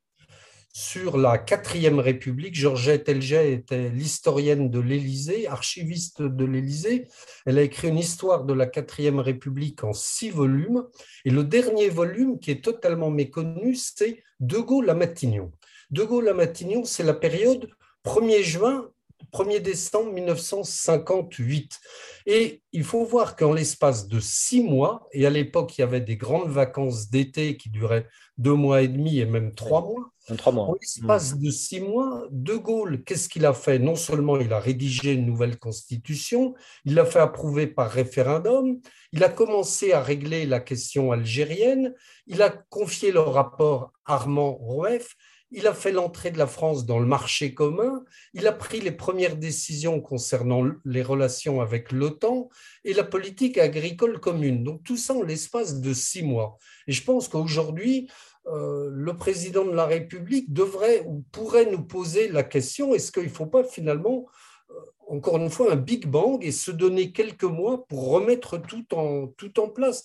sur 0.77 1.16
la 1.16 1.39
quatrième 1.39 2.01
République. 2.01 2.57
Georgette 2.57 3.09
Elget 3.09 3.53
était 3.53 3.91
l'historienne 3.91 4.70
de 4.70 4.81
l'Élysée, 4.81 5.47
archiviste 5.47 6.20
de 6.20 6.45
l'Élysée. 6.45 7.07
Elle 7.47 7.59
a 7.59 7.62
écrit 7.62 7.89
une 7.89 7.99
histoire 7.99 8.45
de 8.45 8.53
la 8.53 8.66
quatrième 8.66 9.20
République 9.20 9.85
en 9.85 9.93
six 9.93 10.31
volumes. 10.31 10.85
Et 11.25 11.31
le 11.31 11.45
dernier 11.45 11.89
volume, 11.89 12.41
qui 12.41 12.51
est 12.51 12.64
totalement 12.64 13.11
méconnu, 13.11 13.77
c'est 13.77 14.25
De 14.41 14.59
Gaulle 14.59 14.91
à 14.91 14.95
Matignon. 14.95 15.53
De 15.91 16.03
Gaulle 16.03 16.29
à 16.29 16.35
Matignon, 16.35 16.85
c'est 16.85 17.05
la 17.05 17.14
période 17.14 17.70
1er 18.05 18.43
juin 18.43 18.91
1er 19.33 19.61
décembre 19.61 20.12
1958. 20.12 21.81
Et 22.27 22.62
il 22.72 22.85
faut 22.85 23.05
voir 23.05 23.37
qu'en 23.37 23.53
l'espace 23.53 24.07
de 24.07 24.20
six 24.20 24.62
mois, 24.62 25.09
et 25.12 25.27
à 25.27 25.31
l'époque 25.31 25.77
il 25.77 25.81
y 25.81 25.85
avait 25.85 26.01
des 26.01 26.16
grandes 26.16 26.51
vacances 26.51 27.11
d'été 27.11 27.57
qui 27.57 27.70
duraient 27.70 28.07
deux 28.39 28.55
mois 28.55 28.83
et 28.83 28.89
demi 28.89 29.18
et 29.18 29.27
même 29.27 29.53
trois 29.55 29.83
mois, 29.83 30.14
mois. 30.31 30.64
En 30.64 30.75
l'espace 30.75 31.39
de 31.39 31.51
six 31.51 31.81
mois, 31.81 32.27
De 32.31 32.55
Gaulle, 32.55 33.05
qu'est-ce 33.05 33.29
qu'il 33.29 33.47
a 33.47 33.53
fait? 33.53 33.79
Non 33.79 33.97
seulement 33.97 34.39
il 34.39 34.53
a 34.53 34.61
rédigé 34.61 35.12
une 35.12 35.27
nouvelle 35.27 35.59
constitution, 35.59 36.55
il 36.85 36.95
l'a 36.95 37.05
fait 37.05 37.18
approuver 37.18 37.66
par 37.66 37.91
référendum, 37.91 38.81
il 39.12 39.22
a 39.25 39.29
commencé 39.29 39.93
à 39.93 40.03
régler 40.03 40.47
la 40.47 40.61
question 40.61 41.12
algérienne, 41.12 41.95
il 42.27 42.43
a 42.43 42.51
confié 42.51 43.12
le 43.12 43.20
rapport 43.20 43.93
Armand-Roef, 44.07 45.14
il 45.57 45.68
a 45.68 45.75
fait 45.75 45.93
l'entrée 45.93 46.33
de 46.33 46.39
la 46.39 46.49
France 46.49 46.85
dans 46.85 46.99
le 46.99 47.07
marché 47.07 47.55
commun, 47.55 48.03
il 48.33 48.47
a 48.49 48.53
pris 48.53 48.81
les 48.81 48.91
premières 48.91 49.37
décisions 49.37 50.01
concernant 50.01 50.64
les 50.85 51.03
relations 51.03 51.61
avec 51.61 51.93
l'OTAN 51.93 52.49
et 52.85 52.93
la 52.93 53.05
politique 53.05 53.57
agricole 53.57 54.18
commune. 54.18 54.64
Donc 54.64 54.83
tout 54.83 54.97
ça 54.97 55.14
en 55.14 55.22
l'espace 55.22 55.81
de 55.81 55.95
six 55.95 56.25
mois. 56.25 56.59
Et 56.89 56.93
je 56.93 57.05
pense 57.05 57.29
qu'aujourd'hui, 57.29 58.11
euh, 58.47 58.90
le 58.92 59.16
président 59.16 59.64
de 59.64 59.74
la 59.74 59.86
République 59.86 60.53
devrait 60.53 61.03
ou 61.07 61.24
pourrait 61.32 61.70
nous 61.70 61.82
poser 61.82 62.28
la 62.28 62.42
question, 62.42 62.95
est-ce 62.95 63.11
qu'il 63.11 63.24
ne 63.24 63.28
faut 63.28 63.47
pas 63.47 63.64
finalement, 63.64 64.26
euh, 64.70 64.74
encore 65.09 65.38
une 65.38 65.51
fois, 65.51 65.72
un 65.72 65.76
Big 65.76 66.07
Bang 66.07 66.45
et 66.45 66.53
se 66.53 66.70
donner 66.70 67.12
quelques 67.12 67.45
mois 67.45 67.86
pour 67.86 68.11
remettre 68.11 68.59
tout 68.59 68.95
en, 68.95 69.28
tout 69.28 69.59
en 69.61 69.68
place? 69.68 70.05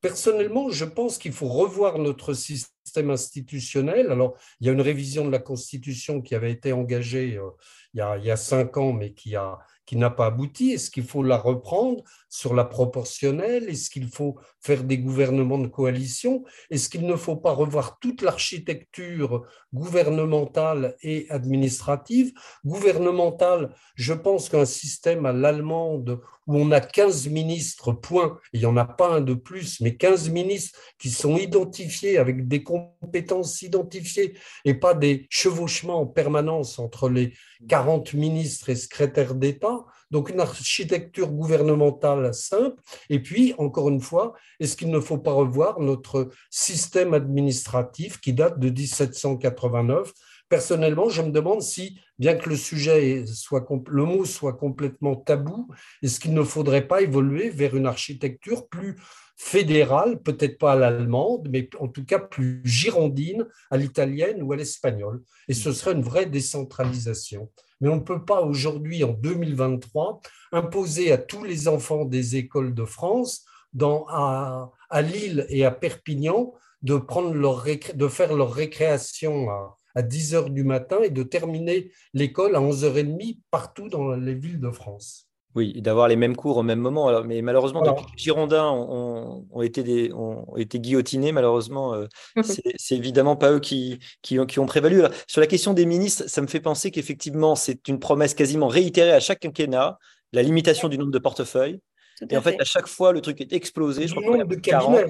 Personnellement, 0.00 0.68
je 0.70 0.84
pense 0.84 1.16
qu'il 1.16 1.32
faut 1.32 1.48
revoir 1.48 1.98
notre 1.98 2.34
système 2.34 3.10
institutionnel. 3.10 4.10
Alors, 4.10 4.36
il 4.60 4.66
y 4.66 4.70
a 4.70 4.72
une 4.72 4.80
révision 4.80 5.24
de 5.24 5.30
la 5.30 5.38
Constitution 5.38 6.22
qui 6.22 6.34
avait 6.34 6.50
été 6.50 6.72
engagée 6.72 7.36
euh, 7.36 7.50
il, 7.94 7.98
y 7.98 8.00
a, 8.00 8.18
il 8.18 8.24
y 8.24 8.32
a 8.32 8.36
cinq 8.36 8.76
ans, 8.78 8.92
mais 8.92 9.12
qui 9.12 9.36
a, 9.36 9.58
qui 9.90 9.96
n'a 9.96 10.08
pas 10.08 10.26
abouti. 10.26 10.70
Est-ce 10.70 10.88
qu'il 10.88 11.02
faut 11.02 11.24
la 11.24 11.36
reprendre 11.36 12.04
sur 12.28 12.54
la 12.54 12.64
proportionnelle? 12.64 13.68
Est-ce 13.68 13.90
qu'il 13.90 14.06
faut 14.06 14.36
faire 14.60 14.84
des 14.84 14.98
gouvernements 14.98 15.58
de 15.58 15.66
coalition? 15.66 16.44
Est-ce 16.70 16.88
qu'il 16.88 17.04
ne 17.04 17.16
faut 17.16 17.34
pas 17.34 17.50
revoir 17.50 17.98
toute 17.98 18.22
l'architecture 18.22 19.44
gouvernementale 19.74 20.94
et 21.02 21.28
administrative? 21.28 22.32
Gouvernementale, 22.64 23.74
je 23.96 24.12
pense 24.12 24.48
qu'un 24.48 24.64
système 24.64 25.26
à 25.26 25.32
l'allemande 25.32 26.20
où 26.50 26.56
on 26.56 26.72
a 26.72 26.80
15 26.80 27.28
ministres, 27.28 27.92
point, 27.92 28.38
il 28.52 28.60
n'y 28.60 28.66
en 28.66 28.76
a 28.76 28.84
pas 28.84 29.14
un 29.14 29.20
de 29.20 29.34
plus, 29.34 29.80
mais 29.80 29.96
15 29.96 30.30
ministres 30.30 30.76
qui 30.98 31.08
sont 31.10 31.36
identifiés 31.36 32.18
avec 32.18 32.48
des 32.48 32.64
compétences 32.64 33.62
identifiées 33.62 34.36
et 34.64 34.74
pas 34.74 34.94
des 34.94 35.28
chevauchements 35.30 36.00
en 36.00 36.06
permanence 36.06 36.80
entre 36.80 37.08
les 37.08 37.34
40 37.68 38.14
ministres 38.14 38.68
et 38.68 38.74
secrétaires 38.74 39.36
d'État, 39.36 39.84
donc 40.10 40.30
une 40.30 40.40
architecture 40.40 41.28
gouvernementale 41.28 42.34
simple. 42.34 42.82
Et 43.10 43.22
puis, 43.22 43.54
encore 43.58 43.88
une 43.88 44.00
fois, 44.00 44.34
est-ce 44.58 44.76
qu'il 44.76 44.90
ne 44.90 44.98
faut 44.98 45.18
pas 45.18 45.32
revoir 45.32 45.78
notre 45.78 46.30
système 46.50 47.14
administratif 47.14 48.20
qui 48.20 48.32
date 48.32 48.58
de 48.58 48.70
1789 48.70 50.12
Personnellement, 50.50 51.08
je 51.08 51.22
me 51.22 51.30
demande 51.30 51.62
si, 51.62 52.00
bien 52.18 52.34
que 52.34 52.50
le 52.50 52.56
sujet 52.56 53.24
soit, 53.24 53.64
le 53.86 54.04
mot 54.04 54.24
soit 54.24 54.54
complètement 54.54 55.14
tabou, 55.14 55.68
est-ce 56.02 56.18
qu'il 56.18 56.34
ne 56.34 56.42
faudrait 56.42 56.88
pas 56.88 57.02
évoluer 57.02 57.50
vers 57.50 57.76
une 57.76 57.86
architecture 57.86 58.66
plus 58.66 58.96
fédérale, 59.36 60.20
peut-être 60.20 60.58
pas 60.58 60.72
à 60.72 60.76
l'allemande, 60.76 61.48
mais 61.52 61.70
en 61.78 61.86
tout 61.86 62.04
cas 62.04 62.18
plus 62.18 62.62
girondine, 62.64 63.46
à 63.70 63.76
l'italienne 63.76 64.42
ou 64.42 64.52
à 64.52 64.56
l'espagnole? 64.56 65.22
Et 65.46 65.54
ce 65.54 65.70
serait 65.70 65.92
une 65.92 66.02
vraie 66.02 66.26
décentralisation. 66.26 67.48
Mais 67.80 67.88
on 67.88 67.96
ne 67.96 68.00
peut 68.00 68.24
pas 68.24 68.42
aujourd'hui, 68.42 69.04
en 69.04 69.12
2023, 69.12 70.20
imposer 70.50 71.12
à 71.12 71.18
tous 71.18 71.44
les 71.44 71.68
enfants 71.68 72.04
des 72.04 72.34
écoles 72.34 72.74
de 72.74 72.84
France, 72.84 73.44
dans, 73.72 74.04
à, 74.08 74.72
Lille 75.00 75.46
et 75.48 75.64
à 75.64 75.70
Perpignan, 75.70 76.52
de, 76.82 76.96
prendre 76.96 77.34
leur 77.34 77.64
de 77.94 78.08
faire 78.08 78.34
leur 78.34 78.52
récréation 78.52 79.46
à 79.94 80.02
10 80.02 80.34
heures 80.34 80.50
du 80.50 80.64
matin 80.64 80.98
et 81.02 81.10
de 81.10 81.22
terminer 81.22 81.90
l'école 82.14 82.56
à 82.56 82.60
11h30 82.60 83.38
partout 83.50 83.88
dans 83.88 84.12
les 84.12 84.34
villes 84.34 84.60
de 84.60 84.70
France. 84.70 85.30
Oui, 85.56 85.82
d'avoir 85.82 86.06
les 86.06 86.14
mêmes 86.14 86.36
cours 86.36 86.58
au 86.58 86.62
même 86.62 86.78
moment. 86.78 87.24
mais 87.24 87.42
malheureusement, 87.42 87.82
depuis 87.82 88.04
que 88.04 88.10
les 88.12 88.22
Girondins 88.22 88.70
ont, 88.70 89.62
été 89.62 90.12
ont 90.12 90.56
été 90.56 90.78
guillotinés, 90.78 91.32
malheureusement, 91.32 91.94
euh, 91.94 92.06
c'est 92.42 92.94
évidemment 92.96 93.34
pas 93.34 93.50
eux 93.50 93.58
qui, 93.58 93.98
qui, 94.22 94.38
ont 94.38 94.66
prévalu. 94.66 95.02
sur 95.26 95.40
la 95.40 95.48
question 95.48 95.74
des 95.74 95.86
ministres, 95.86 96.24
ça 96.28 96.40
me 96.40 96.46
fait 96.46 96.60
penser 96.60 96.92
qu'effectivement, 96.92 97.56
c'est 97.56 97.88
une 97.88 97.98
promesse 97.98 98.34
quasiment 98.34 98.68
réitérée 98.68 99.12
à 99.12 99.18
chaque 99.18 99.40
quinquennat, 99.40 99.98
la 100.32 100.42
limitation 100.42 100.88
du 100.88 100.98
nombre 100.98 101.10
de 101.10 101.18
portefeuilles. 101.18 101.80
et 102.28 102.36
en 102.36 102.42
fait, 102.42 102.60
à 102.60 102.64
chaque 102.64 102.86
fois, 102.86 103.12
le 103.12 103.20
truc 103.20 103.40
est 103.40 103.52
explosé. 103.52 104.06
Je 104.06 104.14
crois 104.14 104.44
de 104.44 104.54
40. 104.54 105.00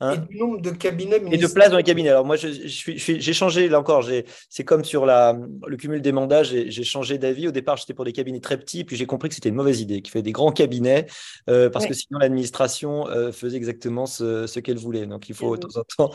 Hein 0.00 0.14
et 0.14 0.32
du 0.32 0.38
nombre 0.38 0.60
de 0.60 0.70
cabinets 0.70 1.20
Et 1.32 1.38
de 1.38 1.46
places 1.48 1.70
dans 1.70 1.76
les 1.76 1.82
cabinets. 1.82 2.10
Alors 2.10 2.24
moi, 2.24 2.36
j'ai 2.36 3.32
changé, 3.32 3.68
là 3.68 3.80
encore, 3.80 4.08
c'est 4.48 4.64
comme 4.64 4.84
sur 4.84 5.04
la, 5.04 5.36
le 5.66 5.76
cumul 5.76 6.00
des 6.00 6.12
mandats, 6.12 6.44
j'ai 6.44 6.84
changé 6.84 7.18
d'avis. 7.18 7.48
Au 7.48 7.50
départ, 7.50 7.76
j'étais 7.76 7.94
pour 7.94 8.04
des 8.04 8.12
cabinets 8.12 8.40
très 8.40 8.58
petits, 8.58 8.84
puis 8.84 8.96
j'ai 8.96 9.06
compris 9.06 9.28
que 9.28 9.34
c'était 9.34 9.48
une 9.48 9.56
mauvaise 9.56 9.80
idée, 9.80 10.00
qu'il 10.00 10.12
fallait 10.12 10.22
des 10.22 10.32
grands 10.32 10.52
cabinets, 10.52 11.06
euh, 11.50 11.68
parce 11.68 11.86
que 11.86 11.94
sinon 11.94 12.20
l'administration 12.20 13.08
euh, 13.08 13.32
faisait 13.32 13.56
exactement 13.56 14.06
ce, 14.06 14.46
ce 14.46 14.60
qu'elle 14.60 14.78
voulait. 14.78 15.06
Donc 15.06 15.28
il 15.28 15.34
faut 15.34 15.56
de 15.56 15.66
temps 15.66 15.80
en 15.80 16.08
temps, 16.08 16.14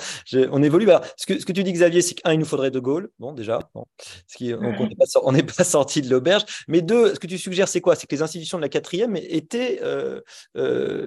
on 0.51 0.63
évolue. 0.63 0.89
Alors, 0.89 1.03
ce, 1.17 1.25
que, 1.25 1.39
ce 1.39 1.45
que 1.45 1.51
tu 1.51 1.63
dis, 1.63 1.73
Xavier, 1.73 2.01
c'est 2.01 2.15
qu'un, 2.15 2.31
il 2.31 2.39
nous 2.39 2.45
faudrait 2.45 2.71
De 2.71 2.79
Gaulle, 2.79 3.09
bon 3.19 3.33
déjà, 3.33 3.59
bon, 3.75 3.85
qui, 4.33 4.53
on 4.53 5.31
n'est 5.31 5.43
pas, 5.43 5.63
sorti 5.63 6.01
de 6.01 6.09
l'auberge. 6.09 6.43
Mais 6.67 6.81
deux, 6.81 7.15
ce 7.15 7.19
que 7.19 7.27
tu 7.27 7.37
suggères, 7.37 7.67
c'est 7.67 7.81
quoi? 7.81 7.95
C'est 7.95 8.07
que 8.07 8.15
les 8.15 8.21
institutions 8.21 8.57
de 8.57 8.63
la 8.63 8.69
quatrième 8.69 9.17
étaient, 9.17 9.79
euh, 9.83 10.21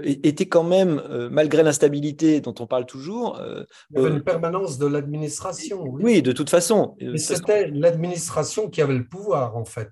étaient 0.04 0.46
quand 0.46 0.64
même, 0.64 1.02
malgré 1.30 1.62
l'instabilité 1.62 2.40
dont 2.40 2.54
on 2.60 2.65
on 2.66 2.68
parle 2.68 2.86
toujours. 2.86 3.38
Euh, 3.38 3.62
il 3.90 4.02
y 4.02 4.04
avait 4.04 4.14
une 4.14 4.22
permanence 4.22 4.76
de 4.78 4.86
l'administration. 4.86 5.84
Oui. 5.84 6.20
de 6.20 6.32
toute 6.32 6.50
façon. 6.50 6.96
Mais 7.00 7.18
c'était 7.18 7.68
l'administration 7.68 8.68
qui 8.68 8.82
avait 8.82 8.94
le 8.94 9.06
pouvoir, 9.06 9.56
en 9.56 9.64
fait. 9.64 9.90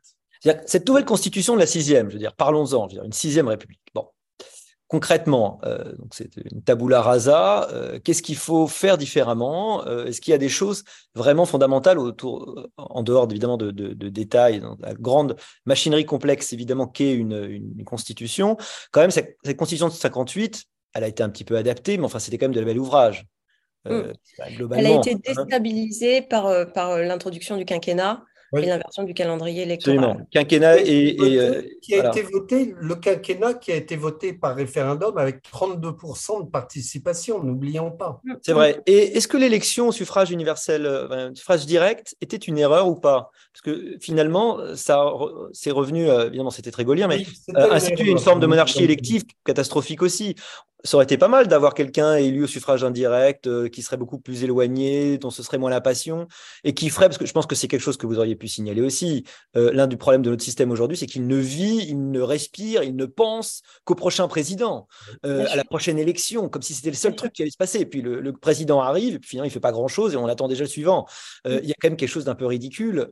Cette 0.66 0.87
nouvelle 0.89 1.05
constitution 1.05 1.55
de 1.55 1.61
la 1.61 1.66
sixième, 1.66 2.09
je 2.09 2.14
veux 2.14 2.18
dire, 2.18 2.35
parlons-en, 2.35 2.89
une 2.89 3.12
sixième 3.12 3.49
république. 3.49 3.81
Bon, 3.95 4.09
concrètement, 4.89 5.59
euh, 5.64 5.93
c'est 6.11 6.37
une 6.37 6.62
tabula 6.62 7.01
rasa. 7.01 7.70
Euh, 7.70 7.99
qu'est-ce 8.03 8.22
qu'il 8.22 8.37
faut 8.37 8.66
faire 8.66 8.99
différemment 8.99 9.87
Est-ce 9.87 10.20
qu'il 10.20 10.33
y 10.33 10.35
a 10.35 10.39
des 10.39 10.51
choses 10.51 10.83
vraiment 11.14 11.47
fondamentales 11.47 11.99
autour, 11.99 12.68
en 12.77 13.03
dehors 13.05 13.27
évidemment 13.31 13.57
de, 13.57 13.70
détails, 14.11 14.61
dans 14.61 14.77
la 14.81 14.95
grande 14.95 15.37
machinerie 15.64 16.05
complexe 16.05 16.53
évidemment 16.53 16.89
qu'est 16.89 17.14
une, 17.14 17.85
constitution 17.85 18.59
Quand 18.91 19.01
même, 19.01 19.12
cette, 19.12 19.39
cette 19.45 19.57
constitution 19.57 19.89
de 19.89 19.93
58, 19.93 20.66
elle 20.95 21.05
a 21.05 21.09
été 21.09 21.23
un 21.23 21.31
petit 21.31 21.45
peu 21.45 21.57
adaptée, 21.57 21.99
mais 21.99 22.05
enfin, 22.05 22.19
c'était 22.19 22.39
quand 22.39 22.47
même 22.47 22.55
de 22.55 22.61
la 22.61 22.67
bel 22.67 22.79
ouvrage. 22.79 23.27
Euh, 23.87 24.13
mm. 24.49 24.73
Elle 24.77 24.87
a 24.87 24.99
été 24.99 25.15
hein. 25.15 25.19
déstabilisée 25.25 26.23
par, 26.23 26.47
euh, 26.47 26.65
par 26.65 26.93
euh, 26.93 27.03
l'introduction 27.03 27.57
du 27.57 27.65
quinquennat. 27.65 28.25
et 28.57 28.67
l'inversion 28.67 29.03
du 29.03 29.15
calendrier 29.15 29.63
électoral. 29.63 29.99
Absolument. 29.99 30.27
Quinquennat 30.31 30.79
et. 30.79 31.17
Euh, 31.21 31.63
qui 31.83 31.95
a 31.95 32.09
été 32.09 32.23
voté, 32.23 32.75
le 32.79 32.95
quinquennat 32.95 33.55
qui 33.55 33.73
a 33.73 33.77
été 33.77 33.97
voté 33.97 34.33
par 34.33 34.55
référendum 34.55 35.19
avec 35.19 35.43
32% 35.43 36.45
de 36.45 36.51
participation, 36.51 37.43
n'oublions 37.43 37.91
pas. 37.91 38.21
C'est 38.43 38.53
vrai. 38.53 38.81
Et 38.87 39.17
est-ce 39.17 39.29
que 39.29 39.37
l'élection 39.37 39.89
au 39.89 39.93
suffrage 39.93 40.31
universel, 40.31 40.87
euh, 40.87 41.35
suffrage 41.35 41.67
direct, 41.67 42.15
était 42.21 42.37
une 42.37 42.59
erreur 42.59 42.89
ou 42.89 42.95
pas? 42.95 43.31
Parce 43.53 43.63
que 43.63 43.97
finalement, 44.01 44.59
ça 44.77 45.05
c'est 45.53 45.71
revenu, 45.71 46.09
euh, 46.09 46.27
évidemment, 46.29 46.51
c'était 46.51 46.71
très 46.71 46.85
gaulien, 46.85 47.09
mais 47.09 47.25
instituer 47.55 48.11
une 48.11 48.19
forme 48.19 48.41
de 48.41 48.47
monarchie 48.47 48.85
élective 48.85 49.25
catastrophique 49.45 50.03
aussi 50.03 50.37
ça 50.85 50.99
aurait 50.99 51.05
été 51.05 51.16
pas 51.16 51.28
mal 51.28 51.49
d'avoir 51.49 51.72
quelqu'un 51.72 52.16
élu 52.16 52.45
au 52.45 52.47
suffrage 52.47 52.85
indirect, 52.85 53.47
euh, 53.47 53.68
qui 53.68 53.80
serait 53.80 53.97
beaucoup 53.97 54.18
plus 54.18 54.45
éloigné, 54.45 55.16
dont 55.16 55.30
ce 55.30 55.43
serait 55.43 55.57
moins 55.57 55.70
la 55.70 55.80
passion, 55.80 56.28
et 56.62 56.74
qui 56.74 56.91
ferait, 56.91 57.07
parce 57.07 57.16
que 57.16 57.24
je 57.24 57.32
pense 57.32 57.47
que 57.47 57.55
c'est 57.55 57.68
quelque 57.68 57.80
chose 57.80 57.97
que 57.97 58.07
vous 58.07 58.18
auriez 58.18 58.37
pu 58.37 58.49
signaler 58.49 58.82
aussi, 58.82 59.24
euh, 59.57 59.72
l'un 59.72 59.87
du 59.87 59.97
problème 59.97 60.20
de 60.20 60.28
notre 60.28 60.45
système 60.45 60.70
aujourd'hui, 60.70 60.99
c'est 60.99 61.07
qu'il 61.07 61.26
ne 61.26 61.37
vit, 61.37 61.87
il 61.89 62.11
ne 62.11 62.20
respire, 62.20 62.82
il 62.82 62.97
ne 62.97 63.07
pense 63.07 63.62
qu'au 63.85 63.95
prochain 63.95 64.28
président, 64.28 64.87
euh, 65.24 65.47
à 65.49 65.57
la 65.57 65.64
prochaine 65.64 65.99
élection, 65.99 66.51
comme 66.51 66.62
si 66.62 66.74
c'était 66.74 66.91
le 66.91 66.97
seul 66.97 67.16
truc 67.16 67.32
qui 67.32 67.41
allait 67.43 67.51
se 67.51 67.57
passer. 67.57 67.80
Et 67.80 67.87
puis 67.87 68.03
le, 68.03 68.32
président 68.35 68.82
arrive, 68.82 69.14
et 69.14 69.18
puis 69.18 69.30
finalement 69.30 69.49
il 69.49 69.53
fait 69.53 69.61
pas 69.61 69.72
grand-chose, 69.72 70.12
et 70.12 70.16
on 70.16 70.26
attend 70.26 70.49
déjà 70.49 70.64
le 70.64 70.68
suivant. 70.68 71.07
Il 71.47 71.64
y 71.64 71.70
a 71.70 71.74
quand 71.80 71.89
même 71.89 71.97
quelque 71.97 72.11
chose 72.11 72.24
d'un 72.24 72.35
peu 72.35 72.47
ridicule. 72.47 73.09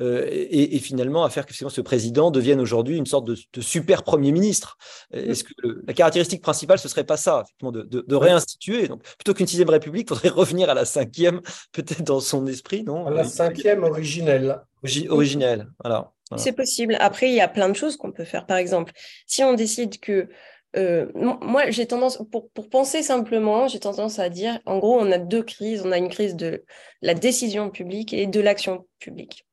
Euh, 0.00 0.26
et, 0.28 0.78
finalement 0.80 1.24
à 1.24 1.30
faire 1.30 1.46
que 1.46 1.54
ce 1.54 1.80
président 1.80 2.32
devienne 2.32 2.60
aujourd'hui 2.60 2.96
une 2.96 3.06
sorte 3.06 3.26
de, 3.26 3.60
super 3.60 4.02
premier 4.02 4.32
ministre. 4.32 4.76
Mm. 5.12 5.16
Est-ce 5.30 5.44
que 5.44 5.52
la 5.86 5.92
caractéristique 5.92 6.42
principale, 6.42 6.78
ce 6.80 6.88
serait 6.88 7.04
pas 7.04 7.16
ça, 7.16 7.42
effectivement, 7.44 7.70
de, 7.70 8.14
réinstituer? 8.16 8.88
Donc, 8.88 9.02
plutôt 9.02 9.34
qu'une 9.34 9.46
sixième 9.46 9.70
république, 9.70 10.06
il 10.10 10.14
faudrait 10.14 10.28
revenir 10.34 10.68
à 10.68 10.74
la 10.74 10.84
cinquième, 10.84 11.40
peut-être 11.72 12.02
dans 12.02 12.20
son 12.20 12.46
esprit, 12.46 12.82
non? 12.82 13.06
À 13.06 13.10
la 13.10 13.24
cinquième 13.24 13.84
originelle. 13.84 14.60
originelle, 15.08 15.68
voilà. 15.82 16.10
C'est 16.36 16.52
possible. 16.52 16.96
Après, 16.98 17.28
il 17.28 17.34
y 17.34 17.40
a 17.40 17.48
plein 17.48 17.68
de 17.68 17.76
choses 17.76 17.96
qu'on 17.96 18.10
peut 18.10 18.24
faire. 18.24 18.46
Par 18.46 18.56
exemple, 18.56 18.92
si 19.26 19.44
on 19.44 19.54
décide 19.54 20.00
que 20.00 20.28
euh, 20.76 21.06
moi, 21.14 21.70
j'ai 21.70 21.86
tendance, 21.86 22.20
pour, 22.32 22.50
pour, 22.50 22.68
penser 22.68 23.02
simplement, 23.02 23.68
j'ai 23.68 23.78
tendance 23.78 24.18
à 24.18 24.28
dire, 24.28 24.58
en 24.66 24.78
gros, 24.78 24.98
on 24.98 25.12
a 25.12 25.18
deux 25.18 25.44
crises. 25.44 25.82
On 25.84 25.92
a 25.92 25.98
une 25.98 26.08
crise 26.08 26.34
de 26.34 26.64
la 27.00 27.14
décision 27.14 27.70
publique 27.70 28.12
et 28.12 28.26
de 28.26 28.40
l'action 28.40 28.86
publique. 28.98 29.46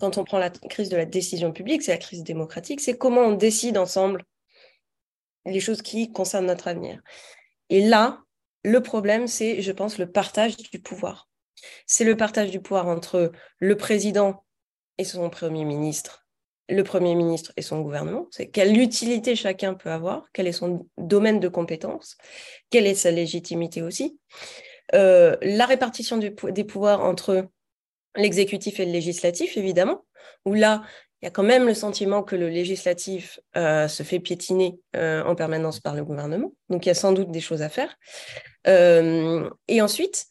Quand 0.00 0.18
on 0.18 0.24
prend 0.24 0.38
la 0.38 0.50
crise 0.50 0.88
de 0.88 0.96
la 0.96 1.04
décision 1.04 1.52
publique, 1.52 1.82
c'est 1.82 1.92
la 1.92 1.98
crise 1.98 2.22
démocratique, 2.22 2.80
c'est 2.80 2.96
comment 2.96 3.22
on 3.22 3.32
décide 3.32 3.78
ensemble 3.78 4.24
les 5.46 5.60
choses 5.60 5.82
qui 5.82 6.10
concernent 6.12 6.46
notre 6.46 6.68
avenir. 6.68 7.00
Et 7.70 7.86
là, 7.86 8.22
le 8.62 8.82
problème, 8.82 9.26
c'est, 9.26 9.60
je 9.60 9.72
pense, 9.72 9.98
le 9.98 10.10
partage 10.10 10.56
du 10.56 10.80
pouvoir. 10.80 11.28
C'est 11.86 12.04
le 12.04 12.16
partage 12.16 12.50
du 12.50 12.60
pouvoir 12.60 12.88
entre 12.88 13.32
le 13.58 13.76
président 13.76 14.44
et 14.98 15.04
son 15.04 15.28
Premier 15.28 15.64
ministre, 15.64 16.26
le 16.68 16.82
Premier 16.82 17.14
ministre 17.14 17.52
et 17.56 17.62
son 17.62 17.80
gouvernement. 17.80 18.26
C'est 18.30 18.48
quelle 18.48 18.78
utilité 18.78 19.36
chacun 19.36 19.74
peut 19.74 19.90
avoir, 19.90 20.26
quel 20.32 20.46
est 20.46 20.52
son 20.52 20.86
domaine 20.98 21.40
de 21.40 21.48
compétence, 21.48 22.16
quelle 22.70 22.86
est 22.86 22.94
sa 22.94 23.10
légitimité 23.10 23.82
aussi. 23.82 24.18
Euh, 24.94 25.36
la 25.42 25.66
répartition 25.66 26.16
des 26.18 26.64
pouvoirs 26.64 27.00
entre 27.00 27.48
l'exécutif 28.16 28.80
et 28.80 28.86
le 28.86 28.92
législatif, 28.92 29.56
évidemment, 29.56 30.04
où 30.44 30.54
là, 30.54 30.82
il 31.24 31.26
y 31.26 31.28
a 31.28 31.30
quand 31.30 31.42
même 31.42 31.66
le 31.66 31.72
sentiment 31.72 32.22
que 32.22 32.36
le 32.36 32.50
législatif 32.50 33.40
euh, 33.56 33.88
se 33.88 34.02
fait 34.02 34.20
piétiner 34.20 34.78
euh, 34.94 35.24
en 35.24 35.34
permanence 35.34 35.80
par 35.80 35.94
le 35.94 36.04
gouvernement. 36.04 36.52
Donc, 36.68 36.84
il 36.84 36.90
y 36.90 36.92
a 36.92 36.94
sans 36.94 37.12
doute 37.12 37.30
des 37.30 37.40
choses 37.40 37.62
à 37.62 37.70
faire. 37.70 37.96
Euh, 38.66 39.48
et 39.66 39.80
ensuite, 39.80 40.26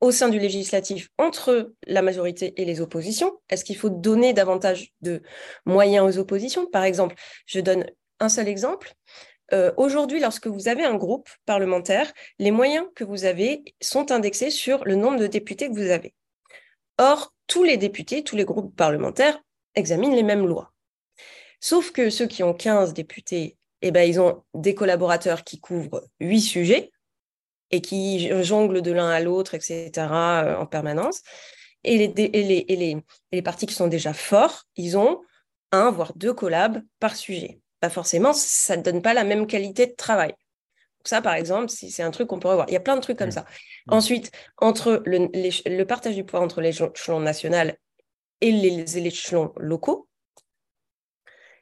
au 0.00 0.10
sein 0.10 0.28
du 0.28 0.40
législatif, 0.40 1.10
entre 1.16 1.72
la 1.86 2.02
majorité 2.02 2.60
et 2.60 2.64
les 2.64 2.80
oppositions, 2.80 3.38
est-ce 3.50 3.64
qu'il 3.64 3.76
faut 3.76 3.88
donner 3.88 4.32
davantage 4.32 4.92
de 5.00 5.22
moyens 5.64 6.04
aux 6.04 6.18
oppositions? 6.18 6.66
Par 6.66 6.82
exemple, 6.82 7.14
je 7.46 7.60
donne 7.60 7.86
un 8.18 8.28
seul 8.28 8.48
exemple. 8.48 8.94
Aujourd'hui, 9.76 10.18
lorsque 10.18 10.46
vous 10.46 10.66
avez 10.66 10.82
un 10.82 10.94
groupe 10.94 11.28
parlementaire, 11.44 12.10
les 12.38 12.50
moyens 12.50 12.86
que 12.96 13.04
vous 13.04 13.26
avez 13.26 13.62
sont 13.82 14.10
indexés 14.10 14.50
sur 14.50 14.82
le 14.86 14.94
nombre 14.94 15.18
de 15.20 15.26
députés 15.26 15.68
que 15.68 15.74
vous 15.74 15.90
avez. 15.90 16.14
Or, 16.98 17.32
tous 17.46 17.64
les 17.64 17.76
députés, 17.76 18.22
tous 18.24 18.36
les 18.36 18.44
groupes 18.44 18.74
parlementaires 18.76 19.40
examinent 19.74 20.14
les 20.14 20.22
mêmes 20.22 20.46
lois. 20.46 20.72
Sauf 21.60 21.92
que 21.92 22.10
ceux 22.10 22.26
qui 22.26 22.42
ont 22.42 22.54
15 22.54 22.92
députés, 22.92 23.56
eh 23.82 23.90
ben, 23.90 24.08
ils 24.08 24.20
ont 24.20 24.42
des 24.54 24.74
collaborateurs 24.74 25.44
qui 25.44 25.60
couvrent 25.60 26.04
8 26.20 26.40
sujets 26.40 26.90
et 27.70 27.80
qui 27.80 28.30
jonglent 28.42 28.82
de 28.82 28.92
l'un 28.92 29.08
à 29.08 29.20
l'autre, 29.20 29.54
etc., 29.54 29.90
euh, 29.96 30.56
en 30.56 30.66
permanence. 30.66 31.22
Et 31.84 32.08
les, 32.08 33.02
les, 33.32 33.42
partis 33.42 33.66
qui 33.66 33.74
sont 33.74 33.88
déjà 33.88 34.12
forts, 34.12 34.64
ils 34.76 34.96
ont 34.96 35.20
un, 35.72 35.90
voire 35.90 36.12
deux 36.14 36.34
collabs 36.34 36.82
par 37.00 37.16
sujet. 37.16 37.60
Pas 37.80 37.90
forcément, 37.90 38.32
ça 38.32 38.76
ne 38.76 38.82
donne 38.82 39.02
pas 39.02 39.14
la 39.14 39.24
même 39.24 39.46
qualité 39.46 39.86
de 39.86 39.94
travail 39.94 40.34
ça, 41.04 41.22
par 41.22 41.34
exemple, 41.34 41.68
c'est 41.68 42.02
un 42.02 42.10
truc 42.10 42.28
qu'on 42.28 42.38
pourrait 42.38 42.54
voir. 42.54 42.66
Il 42.68 42.72
y 42.72 42.76
a 42.76 42.80
plein 42.80 42.96
de 42.96 43.00
trucs 43.00 43.18
comme 43.18 43.28
mmh. 43.28 43.32
ça. 43.32 43.46
Mmh. 43.86 43.94
Ensuite, 43.94 44.30
entre 44.58 45.02
le, 45.04 45.84
partage 45.84 46.14
du 46.14 46.24
pouvoir 46.24 46.42
entre 46.42 46.60
l'échelon 46.60 47.20
national 47.20 47.76
et 48.40 48.52
les, 48.52 48.98
échelons 48.98 49.52
locaux. 49.56 50.08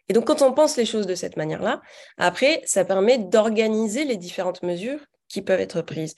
Et 0.09 0.13
donc, 0.13 0.27
quand 0.27 0.43
on 0.43 0.53
pense 0.53 0.77
les 0.77 0.87
choses 0.87 1.07
de 1.07 1.15
cette 1.15 1.37
manière-là, 1.37 1.83
après, 2.17 2.63
ça 2.65 2.85
permet 2.85 3.19
d'organiser 3.19 4.05
les 4.05 4.17
différentes 4.17 4.63
mesures 4.63 5.01
qui 5.29 5.43
peuvent 5.43 5.61
être 5.61 5.83
prises. 5.83 6.17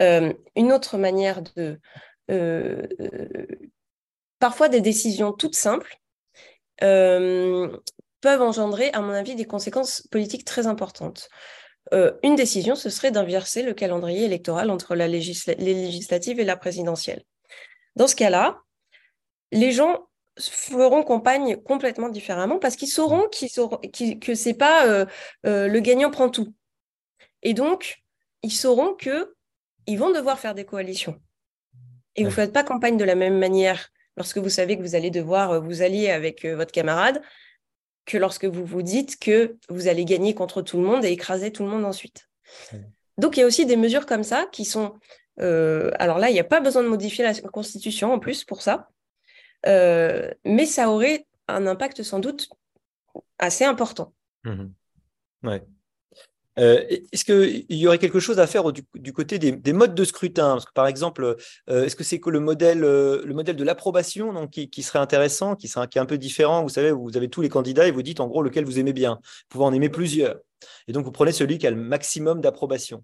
Euh, 0.00 0.32
une 0.56 0.72
autre 0.72 0.96
manière 0.96 1.42
de... 1.42 1.78
Euh, 2.30 2.86
parfois, 4.38 4.68
des 4.68 4.80
décisions 4.80 5.32
toutes 5.32 5.56
simples 5.56 5.98
euh, 6.82 7.76
peuvent 8.20 8.42
engendrer, 8.42 8.90
à 8.92 9.00
mon 9.00 9.12
avis, 9.12 9.34
des 9.34 9.44
conséquences 9.44 10.06
politiques 10.10 10.46
très 10.46 10.66
importantes. 10.66 11.28
Euh, 11.92 12.12
une 12.22 12.34
décision, 12.34 12.74
ce 12.74 12.88
serait 12.88 13.10
d'inverser 13.10 13.62
le 13.62 13.74
calendrier 13.74 14.24
électoral 14.24 14.70
entre 14.70 14.94
la 14.94 15.06
les 15.06 15.20
législatives 15.58 16.40
et 16.40 16.44
la 16.44 16.56
présidentielle. 16.56 17.22
Dans 17.96 18.06
ce 18.06 18.16
cas-là, 18.16 18.62
les 19.52 19.70
gens 19.70 20.08
feront 20.38 21.02
campagne 21.02 21.56
complètement 21.56 22.08
différemment 22.08 22.58
parce 22.58 22.76
qu'ils 22.76 22.88
sauront, 22.88 23.28
que 23.28 24.34
ce 24.34 24.48
n'est 24.48 24.54
pas 24.54 24.86
euh, 24.86 25.06
euh, 25.46 25.68
le 25.68 25.80
gagnant 25.80 26.10
prend 26.10 26.28
tout. 26.28 26.54
Et 27.42 27.54
donc, 27.54 28.02
ils 28.42 28.52
sauront 28.52 28.94
qu'ils 28.94 29.98
vont 29.98 30.10
devoir 30.10 30.38
faire 30.38 30.54
des 30.54 30.64
coalitions. 30.64 31.20
Et 32.16 32.22
vous 32.22 32.30
ne 32.30 32.34
faites 32.34 32.52
pas 32.52 32.64
campagne 32.64 32.96
de 32.96 33.04
la 33.04 33.14
même 33.14 33.38
manière 33.38 33.90
lorsque 34.16 34.38
vous 34.38 34.48
savez 34.48 34.76
que 34.76 34.82
vous 34.82 34.94
allez 34.94 35.10
devoir 35.10 35.60
vous 35.60 35.82
allier 35.82 36.10
avec 36.10 36.44
votre 36.46 36.72
camarade 36.72 37.20
que 38.06 38.18
lorsque 38.18 38.44
vous 38.44 38.64
vous 38.64 38.82
dites 38.82 39.18
que 39.18 39.56
vous 39.68 39.88
allez 39.88 40.04
gagner 40.04 40.34
contre 40.34 40.62
tout 40.62 40.76
le 40.76 40.84
monde 40.84 41.04
et 41.04 41.12
écraser 41.12 41.52
tout 41.52 41.62
le 41.62 41.70
monde 41.70 41.84
ensuite. 41.84 42.28
Donc 43.18 43.36
il 43.36 43.40
y 43.40 43.42
a 43.42 43.46
aussi 43.46 43.66
des 43.66 43.76
mesures 43.76 44.06
comme 44.06 44.24
ça 44.24 44.46
qui 44.52 44.64
sont... 44.64 44.94
Euh, 45.40 45.90
alors 45.98 46.18
là, 46.18 46.30
il 46.30 46.32
n'y 46.32 46.40
a 46.40 46.44
pas 46.44 46.60
besoin 46.60 46.82
de 46.82 46.88
modifier 46.88 47.24
la 47.24 47.34
Constitution 47.34 48.12
en 48.12 48.18
plus 48.18 48.44
pour 48.44 48.62
ça, 48.62 48.88
euh, 49.66 50.30
mais 50.44 50.66
ça 50.66 50.90
aurait 50.90 51.26
un 51.48 51.66
impact 51.66 52.02
sans 52.02 52.20
doute 52.20 52.48
assez 53.38 53.64
important. 53.64 54.12
Mmh 54.44 54.66
ouais. 55.42 55.62
Euh, 56.58 56.84
est-ce 57.12 57.24
qu'il 57.24 57.64
y 57.68 57.86
aurait 57.86 57.98
quelque 57.98 58.20
chose 58.20 58.38
à 58.38 58.46
faire 58.46 58.72
du, 58.72 59.12
côté 59.12 59.38
des, 59.38 59.72
modes 59.72 59.94
de 59.94 60.04
scrutin? 60.04 60.52
Parce 60.52 60.66
que 60.66 60.72
par 60.72 60.86
exemple, 60.86 61.36
euh, 61.68 61.84
est-ce 61.84 61.96
que 61.96 62.04
c'est 62.04 62.20
que 62.20 62.30
le 62.30 62.40
modèle, 62.40 62.84
euh, 62.84 63.22
le 63.24 63.34
modèle 63.34 63.56
de 63.56 63.64
l'approbation 63.64 64.32
donc 64.32 64.50
qui, 64.50 64.82
serait 64.82 64.98
intéressant, 64.98 65.56
qui, 65.56 65.68
serait, 65.68 65.88
qui 65.88 65.98
est 65.98 66.00
un 66.00 66.06
peu 66.06 66.18
différent? 66.18 66.62
Vous 66.62 66.68
savez, 66.68 66.92
vous 66.92 67.16
avez 67.16 67.28
tous 67.28 67.40
les 67.40 67.48
candidats 67.48 67.86
et 67.86 67.90
vous 67.90 68.02
dites 68.02 68.20
en 68.20 68.28
gros 68.28 68.42
lequel 68.42 68.64
vous 68.64 68.78
aimez 68.78 68.92
bien. 68.92 69.18
Vous 69.22 69.48
pouvez 69.48 69.64
en 69.64 69.72
aimer 69.72 69.88
plusieurs. 69.88 70.36
Et 70.88 70.92
donc, 70.92 71.04
vous 71.04 71.12
prenez 71.12 71.32
celui 71.32 71.58
qui 71.58 71.66
a 71.66 71.70
le 71.70 71.76
maximum 71.76 72.40
d'approbation. 72.40 73.02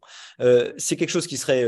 c'est 0.79 0.97
quelque 0.97 1.11
chose 1.11 1.27
qui 1.27 1.37
serait 1.37 1.67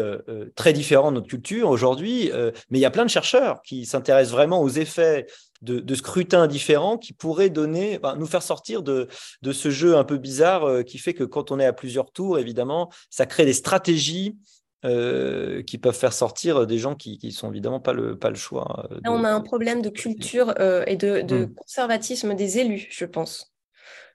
très 0.54 0.72
différent 0.72 1.10
de 1.10 1.16
notre 1.16 1.26
culture 1.26 1.68
aujourd'hui, 1.68 2.30
mais 2.70 2.78
il 2.78 2.80
y 2.80 2.86
a 2.86 2.90
plein 2.90 3.04
de 3.04 3.10
chercheurs 3.10 3.60
qui 3.60 3.84
s'intéressent 3.84 4.32
vraiment 4.32 4.62
aux 4.62 4.70
effets 4.70 5.26
de, 5.62 5.94
scrutins 5.94 6.46
différents 6.46 6.98
qui 6.98 7.12
pourraient 7.12 7.50
donner, 7.50 8.00
nous 8.18 8.26
faire 8.26 8.42
sortir 8.42 8.82
de, 8.82 9.08
de, 9.42 9.52
ce 9.52 9.70
jeu 9.70 9.96
un 9.96 10.04
peu 10.04 10.18
bizarre 10.18 10.64
euh, 10.64 10.82
qui 10.82 10.98
fait 10.98 11.14
que 11.14 11.24
quand 11.24 11.50
on 11.50 11.60
est 11.60 11.66
à 11.66 11.72
plusieurs 11.72 12.10
tours, 12.10 12.38
évidemment, 12.38 12.90
ça 13.10 13.26
crée 13.26 13.44
des 13.44 13.52
stratégies 13.52 14.36
euh, 14.84 15.62
qui 15.62 15.78
peuvent 15.78 15.96
faire 15.96 16.12
sortir 16.12 16.66
des 16.66 16.78
gens 16.78 16.96
qui 16.96 17.18
ne 17.22 17.30
sont 17.30 17.50
évidemment 17.50 17.80
pas 17.80 17.92
le, 17.92 18.18
pas 18.18 18.30
le 18.30 18.34
choix. 18.34 18.88
Euh, 18.90 18.98
on 19.06 19.22
a 19.24 19.30
un 19.30 19.40
problème 19.40 19.82
de 19.82 19.88
culture 19.88 20.54
et 20.86 20.96
de, 20.96 21.22
hmm. 21.22 21.54
conservatisme 21.54 22.34
des 22.34 22.58
élus, 22.58 22.88
je 22.90 23.04
pense. 23.04 23.52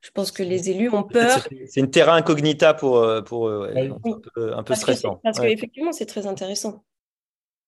Je 0.02 0.12
pense 0.12 0.32
que 0.32 0.44
les 0.44 0.70
élus 0.70 0.90
ont 0.90 1.04
peur. 1.04 1.48
C'est 1.68 1.80
une 1.80 1.90
terrain 1.90 2.16
incognita 2.16 2.74
pour, 2.74 3.04
pour 3.26 3.50
un 3.50 4.64
peu, 4.64 4.76
stressant. 4.76 5.20
parce 5.24 5.40
qu'effectivement, 5.40 5.92
c'est 5.92 6.06
très 6.06 6.28
intéressant. 6.28 6.84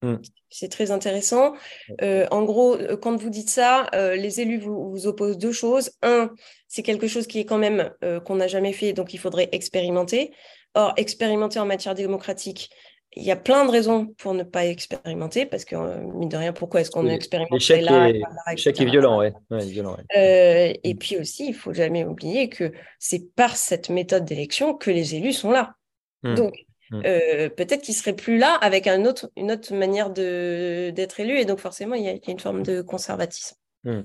Mm. 0.01 0.15
C'est 0.49 0.69
très 0.69 0.91
intéressant. 0.91 1.53
Euh, 2.01 2.25
en 2.31 2.43
gros, 2.43 2.75
euh, 2.75 2.97
quand 2.97 3.15
vous 3.15 3.29
dites 3.29 3.49
ça, 3.49 3.87
euh, 3.93 4.15
les 4.15 4.41
élus 4.41 4.57
vous, 4.57 4.89
vous, 4.91 5.07
opposent 5.07 5.37
deux 5.37 5.51
choses. 5.51 5.91
Un, 6.01 6.31
c'est 6.67 6.83
quelque 6.83 7.07
chose 7.07 7.27
qui 7.27 7.39
est 7.39 7.45
quand 7.45 7.57
même 7.57 7.91
qu'on 8.25 8.35
n'a 8.35 8.47
jamais 8.47 8.73
fait, 8.73 8.93
donc 8.93 9.13
il 9.13 9.17
faudrait 9.17 9.49
expérimenter. 9.51 10.31
Or, 10.75 10.93
expérimenter 10.97 11.59
en 11.59 11.65
matière 11.65 11.95
démocratique, 11.95 12.69
il 13.15 13.23
y 13.23 13.31
a 13.31 13.35
plein 13.35 13.65
de 13.65 13.71
raisons 13.71 14.07
pour 14.17 14.33
ne 14.33 14.43
pas 14.43 14.65
expérimenter, 14.67 15.45
parce 15.45 15.65
que, 15.65 15.75
mine 16.15 16.29
de 16.29 16.37
rien, 16.37 16.53
pourquoi 16.53 16.81
est-ce 16.81 16.91
qu'on 16.91 17.05
oui, 17.05 17.13
expérimente 17.13 17.51
L'échec 17.51 17.81
là, 17.81 18.09
est, 18.09 18.21
est 18.67 18.85
violent, 18.85 19.19
ouais. 19.19 19.33
violent 19.49 19.97
euh, 20.15 20.73
et 20.83 20.95
puis 20.95 21.17
aussi, 21.17 21.47
il 21.47 21.55
faut 21.55 21.73
jamais 21.73 22.05
oublier 22.05 22.49
que 22.49 22.71
c'est 22.99 23.33
par 23.33 23.55
cette 23.55 23.89
méthode 23.89 24.25
d'élection 24.25 24.75
que 24.75 24.91
les 24.91 25.15
élus 25.15 25.33
sont 25.33 25.51
là. 25.51 25.73
Mmh. 26.21 26.35
Donc, 26.35 26.53
mmh. 26.91 27.01
euh, 27.05 27.49
peut-être 27.49 27.81
qu'ils 27.81 27.95
seraient 27.95 28.15
plus 28.15 28.37
là 28.37 28.53
avec 28.55 28.87
un 28.87 29.05
autre, 29.05 29.29
une 29.35 29.51
autre 29.51 29.73
manière 29.73 30.09
d'être 30.09 31.19
élu, 31.19 31.37
et 31.37 31.45
donc 31.45 31.59
forcément, 31.59 31.95
il 31.95 32.03
y, 32.03 32.07
a, 32.07 32.13
il 32.13 32.21
y, 32.23 32.29
a, 32.29 32.31
une 32.31 32.39
forme 32.39 32.63
de 32.63 32.81
conservatisme. 32.81 33.55
Mmh. 33.83 34.01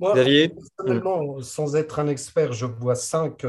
Moi, 0.00 0.14
personnellement, 0.14 1.40
sans 1.40 1.74
être 1.74 1.98
un 1.98 2.06
expert, 2.08 2.52
je 2.52 2.66
vois 2.66 2.94
cinq 2.94 3.44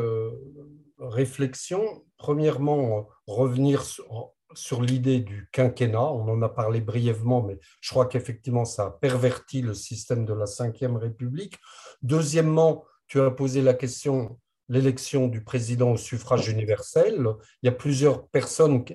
réflexions. 0.97 2.03
Premièrement, 2.17 3.07
revenir 3.27 3.83
sur, 3.83 4.33
sur 4.53 4.81
l'idée 4.81 5.19
du 5.19 5.47
quinquennat. 5.51 6.11
On 6.11 6.27
en 6.27 6.41
a 6.41 6.49
parlé 6.49 6.81
brièvement, 6.81 7.41
mais 7.41 7.59
je 7.81 7.89
crois 7.89 8.07
qu'effectivement, 8.07 8.65
ça 8.65 8.85
a 8.85 8.91
perverti 8.91 9.61
le 9.61 9.73
système 9.73 10.25
de 10.25 10.33
la 10.33 10.45
Ve 10.45 10.97
République. 10.97 11.57
Deuxièmement, 12.01 12.85
tu 13.07 13.19
as 13.21 13.31
posé 13.31 13.61
la 13.61 13.73
question, 13.73 14.39
l'élection 14.69 15.27
du 15.27 15.43
président 15.43 15.91
au 15.91 15.97
suffrage 15.97 16.47
universel. 16.47 17.27
Il 17.61 17.65
y 17.65 17.69
a 17.69 17.73
plusieurs 17.73 18.27
personnes 18.27 18.85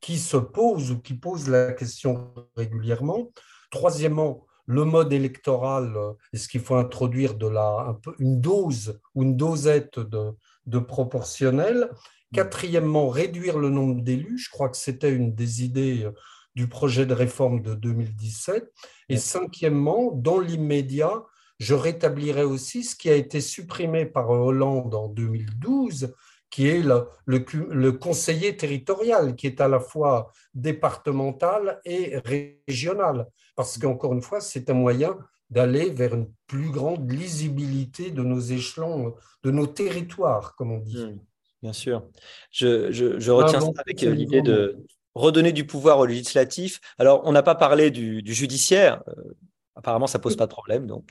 qui 0.00 0.18
se 0.18 0.36
posent 0.36 0.90
ou 0.90 1.00
qui 1.00 1.14
posent 1.14 1.48
la 1.48 1.72
question 1.72 2.32
régulièrement. 2.56 3.30
Troisièmement, 3.70 4.46
le 4.66 4.84
mode 4.84 5.12
électoral, 5.12 5.94
est-ce 6.32 6.48
qu'il 6.48 6.60
faut 6.60 6.76
introduire 6.76 7.34
de 7.34 7.46
la, 7.46 7.86
un 7.88 7.94
peu, 7.94 8.14
une 8.18 8.40
dose 8.40 9.00
ou 9.14 9.22
une 9.22 9.36
dosette 9.36 9.98
de, 9.98 10.32
de 10.66 10.78
proportionnel 10.78 11.90
Quatrièmement, 12.32 13.08
réduire 13.08 13.58
le 13.58 13.70
nombre 13.70 14.02
d'élus. 14.02 14.38
Je 14.38 14.50
crois 14.50 14.68
que 14.68 14.76
c'était 14.76 15.12
une 15.12 15.34
des 15.34 15.62
idées 15.62 16.04
euh, 16.04 16.10
du 16.56 16.68
projet 16.68 17.06
de 17.06 17.14
réforme 17.14 17.62
de 17.62 17.74
2017. 17.74 18.72
Et 19.08 19.16
cinquièmement, 19.16 20.10
dans 20.12 20.40
l'immédiat, 20.40 21.22
je 21.58 21.74
rétablirai 21.74 22.42
aussi 22.42 22.84
ce 22.84 22.96
qui 22.96 23.10
a 23.10 23.14
été 23.14 23.40
supprimé 23.40 24.06
par 24.06 24.30
Hollande 24.30 24.94
en 24.94 25.08
2012, 25.08 26.14
qui 26.50 26.68
est 26.68 26.82
le, 26.82 27.08
le, 27.26 27.92
conseiller 27.92 28.56
territorial, 28.56 29.34
qui 29.34 29.46
est 29.48 29.60
à 29.60 29.68
la 29.68 29.80
fois 29.80 30.30
départemental 30.54 31.80
et 31.84 32.18
régional. 32.24 33.26
Parce 33.56 33.78
qu'encore 33.78 34.12
une 34.12 34.22
fois, 34.22 34.40
c'est 34.40 34.70
un 34.70 34.74
moyen 34.74 35.16
d'aller 35.50 35.90
vers 35.90 36.14
une 36.14 36.28
plus 36.46 36.70
grande 36.70 37.10
lisibilité 37.10 38.10
de 38.10 38.22
nos 38.22 38.40
échelons, 38.40 39.14
de 39.42 39.50
nos 39.50 39.66
territoires, 39.66 40.54
comme 40.56 40.72
on 40.72 40.78
dit. 40.78 41.04
Hmm. 41.04 41.18
Bien 41.62 41.72
sûr. 41.72 42.04
Je, 42.50 43.30
retiens 43.30 43.60
ça 43.60 43.70
avec 43.78 44.02
euh, 44.02 44.10
l'idée 44.10 44.42
de 44.42 44.76
redonner 45.14 45.52
du 45.52 45.66
pouvoir 45.66 45.98
au 45.98 46.06
législatif. 46.06 46.80
Alors, 46.98 47.22
on 47.24 47.32
n'a 47.32 47.42
pas 47.42 47.54
parlé 47.54 47.90
du, 47.90 48.22
judiciaire. 48.26 49.02
Apparemment, 49.76 50.06
ça 50.06 50.18
pose 50.18 50.36
pas 50.36 50.46
de 50.46 50.50
problème. 50.50 50.86
Donc, 50.86 51.04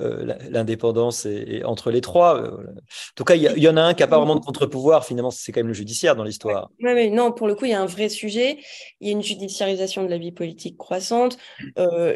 euh, 0.00 0.34
l'indépendance 0.50 1.26
est, 1.26 1.64
entre 1.64 1.90
les 1.90 2.00
trois. 2.00 2.40
en 2.40 2.62
tout 3.14 3.24
cas, 3.24 3.34
il 3.34 3.42
y, 3.42 3.68
en 3.68 3.76
a 3.76 3.82
un 3.82 3.94
qui 3.94 4.02
n'a 4.02 4.08
pas 4.08 4.18
vraiment 4.18 4.34
de 4.34 4.44
contre-pouvoir. 4.44 5.04
Finalement, 5.04 5.30
c'est 5.30 5.52
quand 5.52 5.60
même 5.60 5.68
le 5.68 5.74
judiciaire 5.74 6.16
dans 6.16 6.24
l'histoire. 6.24 6.70
Oui, 6.80 6.94
mais 6.94 7.10
non, 7.10 7.32
pour 7.32 7.46
le 7.46 7.54
coup, 7.54 7.64
il 7.66 7.70
y 7.70 7.74
a 7.74 7.80
un 7.80 7.86
vrai 7.86 8.08
sujet. 8.08 8.58
Il 9.00 9.08
y 9.08 9.10
a 9.10 9.12
une 9.12 9.22
judiciarisation 9.22 10.04
de 10.04 10.10
la 10.10 10.18
vie 10.18 10.32
politique 10.32 10.76
croissante. 10.76 11.38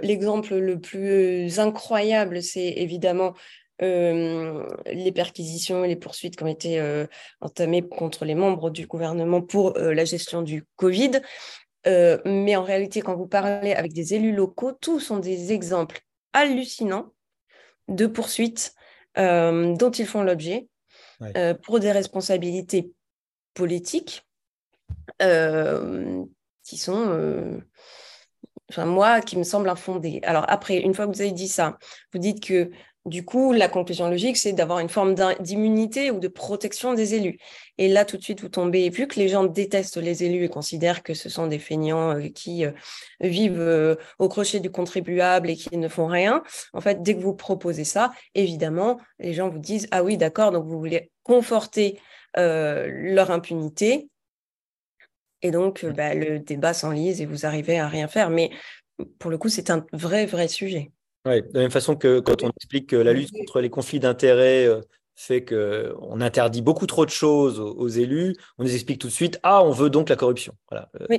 L'exemple 0.03 0.57
le 0.57 0.81
plus 0.81 1.59
incroyable, 1.59 2.43
c'est 2.43 2.75
évidemment 2.77 3.35
euh, 3.83 4.69
les 4.87 5.11
perquisitions 5.11 5.85
et 5.85 5.89
les 5.89 5.97
poursuites 5.97 6.37
qui 6.37 6.45
ont 6.45 6.49
été 6.49 6.79
euh, 6.79 7.07
entamées 7.41 7.83
contre 7.83 8.25
les 8.25 8.37
membres 8.37 8.71
du 8.71 8.87
gouvernement 8.87 9.43
pour 9.43 9.77
euh, 9.77 9.93
la 9.93 10.05
gestion 10.05 10.43
du 10.43 10.65
Covid. 10.77 11.21
Mais 11.85 12.57
en 12.57 12.63
réalité, 12.63 13.01
quand 13.01 13.17
vous 13.17 13.27
parlez 13.27 13.73
avec 13.73 13.93
des 13.93 14.15
élus 14.15 14.35
locaux, 14.35 14.73
tous 14.73 15.01
sont 15.01 15.19
des 15.19 15.53
exemples 15.53 16.01
hallucinants 16.33 17.13
de 17.89 18.07
poursuites 18.07 18.75
dont 19.17 19.91
ils 19.91 20.07
font 20.07 20.23
l'objet 20.23 20.69
pour 21.63 21.81
des 21.81 21.93
responsabilités 21.93 22.93
politiques 23.55 24.27
qui 25.19 26.77
sont 26.77 27.61
enfin 28.71 28.87
moi, 28.87 29.21
qui 29.21 29.37
me 29.37 29.43
semblent 29.43 29.69
infondées. 29.69 30.21
Alors 30.23 30.47
après, 30.49 30.79
une 30.79 30.95
fois 30.95 31.07
que 31.07 31.13
vous 31.13 31.21
avez 31.21 31.33
dit 31.33 31.49
ça, 31.49 31.77
vous 32.13 32.19
dites 32.19 32.43
que 32.43 32.71
du 33.05 33.25
coup, 33.25 33.53
la 33.53 33.69
conclusion 33.69 34.09
logique, 34.09 34.37
c'est 34.37 34.53
d'avoir 34.53 34.79
une 34.79 34.89
forme 34.89 35.17
d'immunité 35.41 36.13
ou 36.13 36.21
de 36.21 36.29
protection 36.29 36.95
des 36.95 37.15
élus. 37.15 37.39
Et 37.79 37.89
là, 37.89 38.05
tout 38.05 38.17
de 38.17 38.23
suite, 38.23 38.41
vous 38.43 38.49
tombez, 38.49 38.91
vu 38.91 39.09
que 39.09 39.19
les 39.19 39.29
gens 39.29 39.43
détestent 39.45 39.97
les 39.97 40.23
élus 40.23 40.45
et 40.45 40.49
considèrent 40.49 41.03
que 41.03 41.13
ce 41.13 41.29
sont 41.29 41.49
des 41.49 41.59
feignants 41.59 42.17
euh, 42.17 42.29
qui 42.29 42.65
euh, 42.65 42.71
vivent 43.21 43.61
euh, 43.61 43.97
au 44.21 44.29
crochet 44.29 44.61
du 44.61 44.71
contribuable 44.71 45.51
et 45.51 45.57
qui 45.57 45.77
ne 45.77 45.89
font 45.89 46.07
rien, 46.07 46.45
en 46.75 46.81
fait, 46.81 47.03
dès 47.03 47.17
que 47.17 47.21
vous 47.21 47.35
proposez 47.35 47.85
ça, 47.85 48.13
évidemment, 48.37 49.01
les 49.19 49.35
gens 49.35 49.49
vous 49.49 49.59
disent, 49.59 49.89
ah 49.91 50.05
oui, 50.05 50.17
d'accord, 50.17 50.53
donc 50.53 50.67
vous 50.67 50.79
voulez 50.79 51.11
conforter 51.25 51.99
leur 52.35 53.31
impunité. 53.31 54.09
Et 55.43 55.51
donc, 55.51 55.85
bah, 55.85 56.15
le 56.15 56.39
débat 56.39 56.73
s'enlise 56.73 57.21
et 57.21 57.27
vous 57.27 57.45
arrivez 57.45 57.79
à 57.79 57.89
rien 57.89 58.09
faire. 58.09 58.31
Mais 58.31 58.51
pour 59.19 59.31
le 59.31 59.37
coup, 59.37 59.49
c'est 59.49 59.71
un 59.71 59.85
vrai, 59.93 60.25
vrai 60.25 60.49
sujet. 60.49 60.93
Oui, 61.25 61.43
de 61.43 61.49
la 61.55 61.61
même 61.61 61.71
façon 61.71 61.95
que 61.97 62.21
quand 62.21 62.43
on 62.43 62.51
explique 62.51 62.89
que 62.89 62.97
la 62.97 63.13
lutte 63.13 63.31
contre 63.33 63.61
les 63.61 63.71
conflits 63.71 64.01
d'intérêts 64.01 64.67
euh, 64.67 64.81
fait 65.15 65.45
qu'on 65.45 66.21
interdit 66.21 66.63
beaucoup 66.63 66.87
trop 66.87 67.05
de 67.05 67.11
choses 67.11 67.61
aux, 67.61 67.89
élus, 67.89 68.35
on 68.59 68.65
nous 68.65 68.75
explique 68.75 69.01
tout 69.01 69.09
de 69.09 69.13
suite 69.13 69.39
Ah, 69.43 69.63
on 69.63 69.71
veut 69.71 69.91
donc 69.91 70.09
la 70.09 70.17
corruption. 70.17 70.55
Voilà. 70.71 70.91
Euh, 71.01 71.19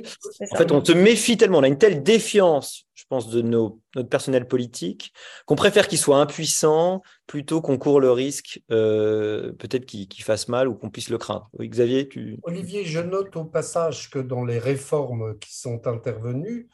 en 0.52 0.56
fait, 0.56 0.72
on 0.72 0.84
se 0.84 0.92
méfie 0.92 1.36
tellement, 1.36 1.58
on 1.58 1.62
a 1.62 1.68
une 1.68 1.78
telle 1.78 2.02
défiance, 2.02 2.84
je 2.94 3.04
pense, 3.08 3.30
de 3.30 3.40
nos, 3.40 3.80
notre 3.94 4.08
personnel 4.08 4.46
politique, 4.46 5.12
qu'on 5.46 5.56
préfère 5.56 5.88
qu'il 5.88 5.98
soit 5.98 6.18
impuissant 6.18 7.02
plutôt 7.26 7.62
qu'on 7.62 7.78
court 7.78 8.00
le 8.00 8.10
risque, 8.10 8.60
euh, 8.70 9.52
peut-être 9.52 9.86
qu'il 9.86 10.22
fasse 10.22 10.48
mal 10.48 10.68
ou 10.68 10.74
qu'on 10.74 10.90
puisse 10.90 11.08
le 11.08 11.18
craindre. 11.18 11.48
Oui, 11.58 11.68
Xavier, 11.68 12.08
tu. 12.08 12.38
Olivier, 12.42 12.84
je 12.84 13.00
note 13.00 13.34
au 13.36 13.44
passage 13.44 14.10
que 14.10 14.18
dans 14.18 14.44
les 14.44 14.58
réformes 14.58 15.38
qui 15.38 15.56
sont 15.56 15.86
intervenues, 15.86 16.68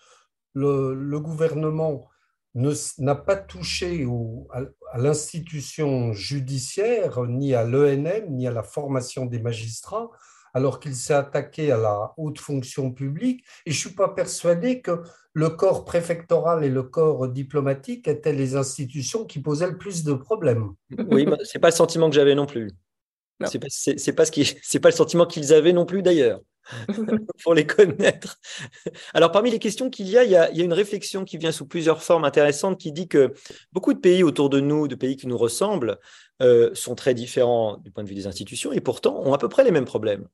le, 0.55 0.95
le 0.95 1.21
gouvernement 1.21 2.09
n'a 2.55 3.15
pas 3.15 3.37
touché 3.37 4.07
à, 4.51 4.99
l'institution 4.99 6.13
judiciaire, 6.13 7.25
ni 7.27 7.55
à 7.55 7.65
l'ENM, 7.65 8.27
ni 8.31 8.47
à 8.47 8.51
la 8.51 8.63
formation 8.63 9.27
des 9.27 9.41
magistrats, 9.41 10.11
alors 10.53 10.81
qu'il 10.81 10.97
s'est 10.97 11.15
attaqué 11.15 11.71
à 11.71 11.77
la 11.77 12.13
haute 12.17 12.41
fonction 12.41 12.93
publique. 12.93 13.45
Et 13.67 13.71
je 13.71 13.77
ne 13.77 13.89
suis 13.89 13.97
pas 13.97 14.09
persuadé 14.09 14.81
que 14.81 15.03
le 15.33 15.51
corps 15.51 15.85
préfectoral 15.85 16.65
et 16.65 16.69
le 16.69 16.83
corps 16.83 17.29
diplomatique 17.29 18.09
étaient 18.09 18.33
les 18.33 18.57
institutions 18.57 19.25
qui 19.25 19.41
posaient 19.41 19.71
le 19.71 19.79
plus 19.79 20.03
de 20.03 20.13
problèmes. 20.13 20.71
Oui, 21.11 21.25
ce 21.45 21.57
n'est 21.57 21.61
pas 21.61 21.69
le 21.69 21.75
sentiment 21.75 22.09
que 22.09 22.17
j'avais 22.17 22.35
non 22.35 22.47
plus. 22.47 22.73
Ce 23.47 23.57
n'est 23.57 24.13
pas, 24.13 24.25
pas, 24.25 24.81
pas 24.81 24.89
le 24.89 24.95
sentiment 24.95 25.27
qu'ils 25.27 25.55
avaient 25.55 25.73
non 25.73 25.87
plus 25.87 26.03
d'ailleurs. 26.03 26.41
pour 27.43 27.55
les 27.55 27.67
connaître. 27.67 28.39
Alors, 29.15 29.33
parmi 29.33 29.51
les 29.51 29.59
questions 29.59 29.91
qu'il 29.91 30.09
y 30.09 30.19
a, 30.19 30.25
il 30.25 30.31
y 30.31 30.37
a, 30.37 30.51
une 30.53 30.73
réflexion 30.73 31.25
qui 31.25 31.39
vient 31.39 31.53
sous 31.53 31.67
plusieurs 31.67 32.03
formes 32.03 32.25
intéressantes 32.25 32.79
qui 32.79 32.93
dit 32.93 33.09
que 33.09 33.33
beaucoup 33.73 33.95
de 33.95 33.99
pays 33.99 34.23
autour 34.23 34.51
de 34.51 34.61
nous, 34.61 34.89
de 34.89 34.95
pays 34.95 35.17
qui 35.17 35.27
nous 35.27 35.39
ressemblent, 35.39 35.99
euh, 36.43 36.71
sont 36.75 36.95
très 36.95 37.13
différents 37.13 37.77
du 37.79 37.91
point 37.91 38.03
de 38.03 38.09
vue 38.09 38.15
des 38.15 38.27
institutions 38.27 38.73
et 38.73 38.81
pourtant 38.81 39.21
ont 39.23 39.35
à 39.35 39.39
peu 39.39 39.49
près 39.49 39.63
les 39.63 39.71
mêmes 39.71 39.85
problèmes. 39.85 40.27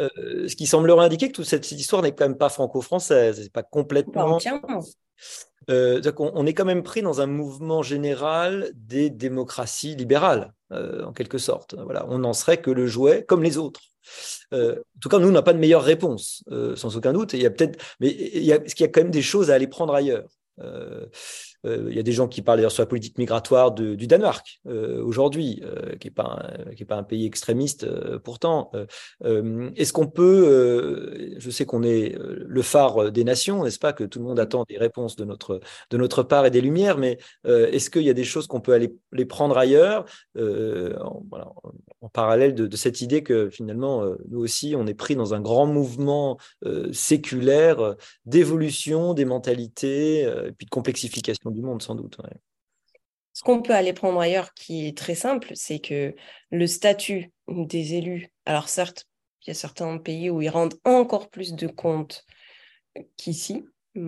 Euh, 0.00 0.48
ce 0.48 0.56
qui 0.56 0.66
semblerait 0.66 1.04
indiquer 1.04 1.28
que 1.28 1.34
toute 1.34 1.44
cette, 1.44 1.70
histoire 1.70 2.02
n'est 2.02 2.14
quand 2.14 2.24
même 2.24 2.38
pas 2.38 2.48
franco-française, 2.48 3.42
c'est 3.42 3.52
pas 3.52 3.62
complètement. 3.62 4.38
Euh, 5.68 6.00
on, 6.18 6.46
est 6.46 6.54
quand 6.54 6.64
même 6.64 6.82
pris 6.82 7.02
dans 7.02 7.20
un 7.20 7.26
mouvement 7.26 7.82
général 7.82 8.70
des 8.74 9.10
démocraties 9.10 9.96
libérales, 9.96 10.52
en 10.70 11.12
quelque 11.12 11.38
sorte. 11.38 11.74
Voilà, 11.74 12.06
on 12.08 12.18
n'en 12.18 12.32
serait 12.32 12.58
que 12.58 12.70
le 12.70 12.86
jouet 12.86 13.24
comme 13.24 13.42
les 13.42 13.58
autres. 13.58 13.80
Euh, 14.52 14.76
en 14.78 15.00
tout 15.00 15.08
cas, 15.08 15.18
nous, 15.18 15.28
on 15.28 15.32
n'a 15.32 15.42
pas 15.42 15.52
de 15.52 15.58
meilleure 15.58 15.82
réponse, 15.82 16.44
euh, 16.50 16.76
sans 16.76 16.96
aucun 16.96 17.12
doute. 17.12 17.32
il 17.32 17.42
y 17.42 17.46
a 17.46 17.50
peut-être, 17.50 17.82
mais 18.00 18.10
il 18.10 18.44
y 18.44 18.52
a, 18.52 18.58
qu'il 18.58 18.80
y 18.80 18.84
a 18.84 18.88
quand 18.88 19.02
même 19.02 19.10
des 19.10 19.22
choses 19.22 19.50
à 19.50 19.54
aller 19.54 19.66
prendre 19.66 19.94
ailleurs. 19.94 20.28
Euh, 20.60 20.64
euh, 20.64 21.06
il 21.64 21.94
y 21.94 21.98
a 21.98 22.02
des 22.02 22.12
gens 22.12 22.28
qui 22.28 22.42
parlent 22.42 22.58
d'ailleurs 22.58 22.72
sur 22.72 22.82
la 22.82 22.86
politique 22.86 23.18
migratoire 23.18 23.72
du 23.72 24.06
Danemark 24.06 24.60
euh, 24.66 25.02
aujourd'hui, 25.02 25.62
euh, 25.64 25.96
qui 25.96 26.08
n'est 26.08 26.14
pas, 26.14 26.42
pas, 26.88 26.96
un 26.96 27.02
pays 27.02 27.26
extrémiste 27.26 27.86
pourtant. 28.18 28.70
Est-ce 29.24 29.92
qu'on 29.92 30.06
peut, 30.06 31.34
je 31.38 31.50
sais 31.50 31.66
qu'on 31.66 31.82
est 31.82 32.16
le 32.18 32.62
phare 32.62 33.10
des 33.12 33.24
nations, 33.24 33.64
n'est-ce 33.64 33.78
pas, 33.78 33.92
que 33.92 34.04
tout 34.04 34.18
le 34.18 34.24
monde 34.24 34.40
attend 34.40 34.64
des 34.68 34.78
réponses 34.78 35.16
de 35.16 35.24
notre, 35.24 35.60
de 35.90 35.96
notre 35.96 36.22
part 36.22 36.46
et 36.46 36.50
des 36.50 36.60
lumières, 36.60 36.98
mais 36.98 37.18
est-ce 37.44 37.90
qu'il 37.90 38.02
y 38.02 38.10
a 38.10 38.14
des 38.14 38.24
choses 38.24 38.46
qu'on 38.46 38.60
peut 38.60 38.72
aller 38.72 38.94
les 39.12 39.24
prendre 39.24 39.56
ailleurs 39.58 40.04
en, 40.36 41.22
en, 42.00 42.08
parallèle 42.08 42.54
de, 42.54 42.66
de, 42.66 42.76
cette 42.76 43.00
idée 43.00 43.22
que 43.22 43.50
finalement, 43.50 44.04
nous 44.28 44.40
aussi, 44.40 44.74
on 44.76 44.86
est 44.86 44.94
pris 44.94 45.16
dans 45.16 45.34
un 45.34 45.40
grand 45.40 45.66
mouvement 45.66 46.38
séculaire 46.92 47.96
d'évolution 48.24 49.14
des 49.14 49.24
mentalités 49.24 50.20
et 50.22 50.52
puis 50.56 50.66
de 50.66 50.70
complexification 50.70 51.45
du 51.50 51.62
monde, 51.62 51.82
sans 51.82 51.94
doute. 51.94 52.18
Ce 53.32 53.42
qu'on 53.42 53.60
peut 53.60 53.74
aller 53.74 53.92
prendre 53.92 54.18
ailleurs, 54.18 54.54
qui 54.54 54.86
est 54.86 54.96
très 54.96 55.14
simple, 55.14 55.52
c'est 55.54 55.78
que 55.78 56.14
le 56.50 56.66
statut 56.66 57.32
des 57.48 57.94
élus, 57.94 58.28
alors 58.46 58.68
certes, 58.68 59.06
il 59.42 59.50
y 59.50 59.52
a 59.52 59.54
certains 59.54 59.98
pays 59.98 60.30
où 60.30 60.42
ils 60.42 60.48
rendent 60.48 60.78
encore 60.84 61.28
plus 61.30 61.54
de 61.54 61.66
comptes 61.66 62.24
qu'ici. 63.16 63.64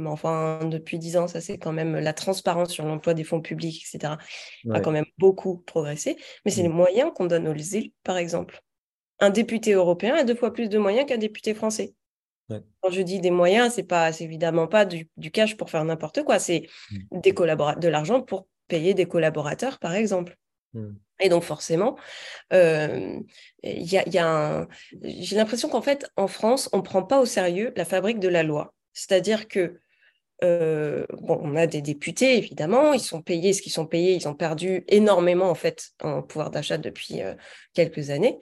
Enfin, 0.07 0.65
depuis 0.65 0.99
dix 0.99 1.17
ans, 1.17 1.29
ça 1.29 1.41
c'est 1.41 1.59
quand 1.59 1.73
même 1.73 1.97
la 1.97 2.13
transparence 2.13 2.71
sur 2.71 2.85
l'emploi 2.85 3.15
des 3.15 3.25
fonds 3.25 3.41
publics, 3.41 3.83
etc. 3.83 4.15
a 4.71 4.81
quand 4.81 4.91
même 4.91 5.07
beaucoup 5.17 5.59
progressé. 5.59 6.17
Mais 6.45 6.51
c'est 6.51 6.63
les 6.63 6.69
mm. 6.69 6.73
moyens 6.73 7.11
qu'on 7.15 7.27
donne 7.27 7.49
aux 7.49 7.55
élus, 7.55 7.93
par 8.05 8.19
exemple. 8.19 8.63
Un 9.21 9.31
député 9.31 9.73
européen 9.73 10.15
a 10.15 10.25
deux 10.25 10.35
fois 10.35 10.53
plus 10.53 10.69
de 10.69 10.79
moyens 10.79 11.07
qu'un 11.07 11.19
député 11.19 11.55
français. 11.55 11.95
Quand 12.81 12.91
je 12.91 13.03
dis 13.03 13.21
des 13.21 13.31
moyens, 13.31 13.75
c'est 13.75 13.83
pas, 13.83 14.11
évidemment 14.21 14.67
pas 14.67 14.85
du, 14.85 15.09
cash 15.33 15.57
pour 15.57 15.71
faire 15.71 15.85
n'importe 15.85 16.23
quoi. 16.23 16.39
C'est 16.39 16.67
mm. 16.91 17.21
des 17.21 17.33
de 17.33 17.89
l'argent 17.89 18.23
pour 18.23 18.47
payer 18.69 18.95
des 18.95 19.07
collaborateurs, 19.07 19.79
par 19.79 19.95
exemple. 19.95 20.37
Mm. 20.73 20.95
Et 21.21 21.29
donc 21.29 21.43
forcément, 21.43 21.97
euh, 22.53 23.19
y 23.65 24.19
a, 24.19 24.69
j'ai 25.03 25.37
l'impression 25.37 25.69
qu'en 25.69 25.83
fait, 25.83 26.09
en 26.17 26.29
France, 26.29 26.69
on 26.73 26.79
ne 26.79 26.83
prend 26.83 27.03
pas 27.03 27.21
au 27.21 27.27
sérieux 27.27 27.73
la 27.77 27.85
fabrique 27.85 28.21
de 28.21 28.29
la 28.29 28.45
loi. 28.45 28.73
C'est-à-dire 28.93 29.49
que 29.49 29.81
euh, 30.45 31.05
bon, 31.21 31.41
on 31.43 31.57
a 31.57 31.67
des 31.67 31.83
députés, 31.83 32.37
évidemment, 32.37 32.93
ils 32.93 33.01
sont 33.01 33.23
payés 33.23 33.53
ce 33.53 33.63
qu'ils 33.63 33.73
sont 33.73 33.87
payés, 33.87 34.15
ils 34.15 34.29
ont 34.29 34.35
perdu 34.35 34.85
énormément 34.87 35.51
en 35.51 35.57
fait 35.57 35.91
en 36.01 36.23
pouvoir 36.23 36.51
d'achat 36.51 36.79
depuis 36.79 37.23
euh, 37.23 37.35
quelques 37.75 38.11
années. 38.11 38.39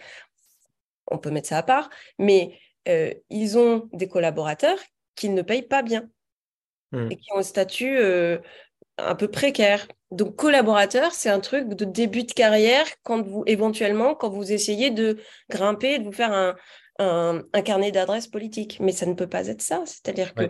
On 1.11 1.19
peut 1.19 1.31
mettre 1.31 1.49
ça 1.49 1.59
à 1.59 1.63
part, 1.63 1.89
mais 2.19 2.59
euh, 2.89 3.13
ils 3.31 3.59
ont 3.59 3.89
des 3.93 4.09
collaborateurs 4.09 4.79
qu'ils 5.15 5.35
ne 5.35 5.43
payent 5.43 5.63
pas 5.63 5.83
bien 5.83 6.09
mmh. 6.93 7.11
et 7.11 7.17
qui 7.17 7.33
ont 7.33 7.39
un 7.39 7.43
statut 7.43 7.99
un 8.99 9.15
peu 9.15 9.29
précaire. 9.29 9.87
Donc 10.11 10.37
collaborateur, 10.37 11.13
c'est 11.13 11.31
un 11.31 11.41
truc 11.41 11.69
de 11.69 11.85
début 11.85 12.23
de 12.25 12.33
carrière 12.33 12.87
quand 13.03 13.23
vous 13.23 13.43
éventuellement 13.47 14.15
quand 14.15 14.29
vous 14.29 14.53
essayez 14.53 14.91
de 14.91 15.19
grimper, 15.51 15.99
de 15.99 16.05
vous 16.05 16.13
faire 16.13 16.33
un, 16.33 16.55
un, 16.99 17.63
carnet 17.63 17.93
d'adresses 17.93 18.29
politique. 18.29 18.79
Mais 18.81 18.93
ça 18.93 19.07
ne 19.07 19.15
peut 19.15 19.29
pas 19.29 19.49
être 19.49 19.63
ça. 19.63 19.83
C'est-à-dire 19.87 20.35
que 20.35 20.49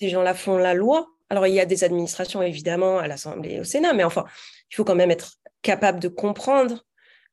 ces 0.00 0.08
gens-là 0.08 0.34
font 0.34 0.58
la 0.58 0.74
loi. 0.74 1.08
Alors, 1.30 1.46
il 1.46 1.54
y 1.54 1.60
a 1.60 1.66
des 1.66 1.84
administrations, 1.84 2.42
évidemment, 2.42 2.98
à 2.98 3.06
l'Assemblée 3.06 3.54
et 3.54 3.60
au 3.60 3.64
Sénat, 3.64 3.92
mais 3.92 4.04
enfin, 4.04 4.24
il 4.70 4.76
faut 4.76 4.84
quand 4.84 4.94
même 4.94 5.10
être 5.10 5.32
capable 5.62 5.98
de 6.00 6.08
comprendre 6.08 6.86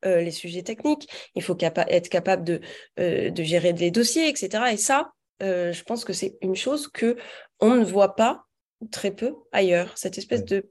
euh, 0.05 0.21
les 0.21 0.31
sujets 0.31 0.63
techniques. 0.63 1.09
Il 1.35 1.43
faut 1.43 1.57
être 1.59 2.09
capable 2.09 2.43
de, 2.43 2.61
euh, 2.99 3.29
de 3.29 3.43
gérer 3.43 3.73
les 3.73 3.91
dossiers, 3.91 4.29
etc. 4.29 4.71
Et 4.71 4.77
ça, 4.77 5.11
euh, 5.41 5.73
je 5.73 5.83
pense 5.83 6.05
que 6.05 6.13
c'est 6.13 6.37
une 6.41 6.55
chose 6.55 6.87
que 6.87 7.17
on 7.59 7.75
ne 7.75 7.85
voit 7.85 8.15
pas 8.15 8.45
très 8.91 9.11
peu 9.11 9.35
ailleurs, 9.51 9.97
cette 9.97 10.17
espèce 10.17 10.43
de 10.43 10.69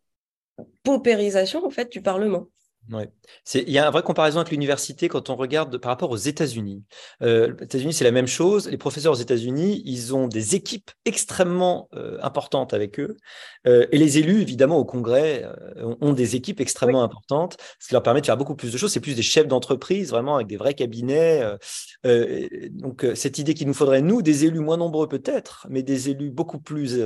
paupérisation 0.83 1.65
en 1.65 1.71
fait 1.71 1.91
du 1.91 2.03
Parlement. 2.03 2.49
Ouais. 2.93 3.09
Il 3.55 3.71
y 3.71 3.79
a 3.79 3.87
une 3.87 3.93
vraie 3.93 4.03
comparaison 4.03 4.41
avec 4.41 4.51
l'université 4.51 5.09
quand 5.09 5.31
on 5.31 5.37
regarde 5.37 5.79
par 5.79 5.91
rapport 5.91 6.11
aux 6.11 6.17
États-Unis. 6.17 6.83
Euh, 7.23 7.55
les 7.59 7.65
États-Unis, 7.65 7.95
c'est 7.95 8.05
la 8.05 8.11
même 8.11 8.27
chose. 8.27 8.69
Les 8.69 8.77
professeurs 8.77 9.13
aux 9.13 9.17
États-Unis, 9.17 9.83
ils 9.87 10.15
ont 10.15 10.29
des 10.29 10.55
équipes 10.55 10.91
extrêmement 11.07 11.89
euh, 11.95 12.19
importantes 12.21 12.75
avec 12.75 13.01
eux. 13.01 13.17
Euh, 13.67 13.87
et 13.91 13.97
les 13.97 14.19
élus, 14.19 14.43
évidemment, 14.43 14.77
au 14.77 14.85
Congrès, 14.85 15.47
ont 16.03 16.13
des 16.13 16.37
équipes 16.37 16.61
extrêmement 16.61 17.03
importantes, 17.03 17.57
ce 17.79 17.89
qui 17.89 17.95
leur 17.95 18.03
permet 18.03 18.21
de 18.21 18.27
faire 18.27 18.37
beaucoup 18.37 18.55
plus 18.55 18.71
de 18.71 18.77
choses. 18.77 18.93
C'est 18.93 19.01
plus 19.01 19.17
des 19.17 19.23
chefs 19.23 19.49
d'entreprise, 19.49 20.11
vraiment, 20.11 20.35
avec 20.35 20.47
des 20.47 20.59
vrais 20.59 20.75
cabinets. 20.75 21.43
donc, 22.05 23.07
cette 23.15 23.39
idée 23.39 23.55
qu'il 23.55 23.67
nous 23.67 23.75
faudrait, 23.75 24.03
nous, 24.03 24.21
des 24.21 24.45
élus 24.45 24.61
moins 24.61 24.77
nombreux 24.77 25.09
peut-être, 25.09 25.67
mais 25.71 25.83
des 25.83 26.11
élus 26.11 26.31
beaucoup 26.31 26.61
plus 26.61 27.01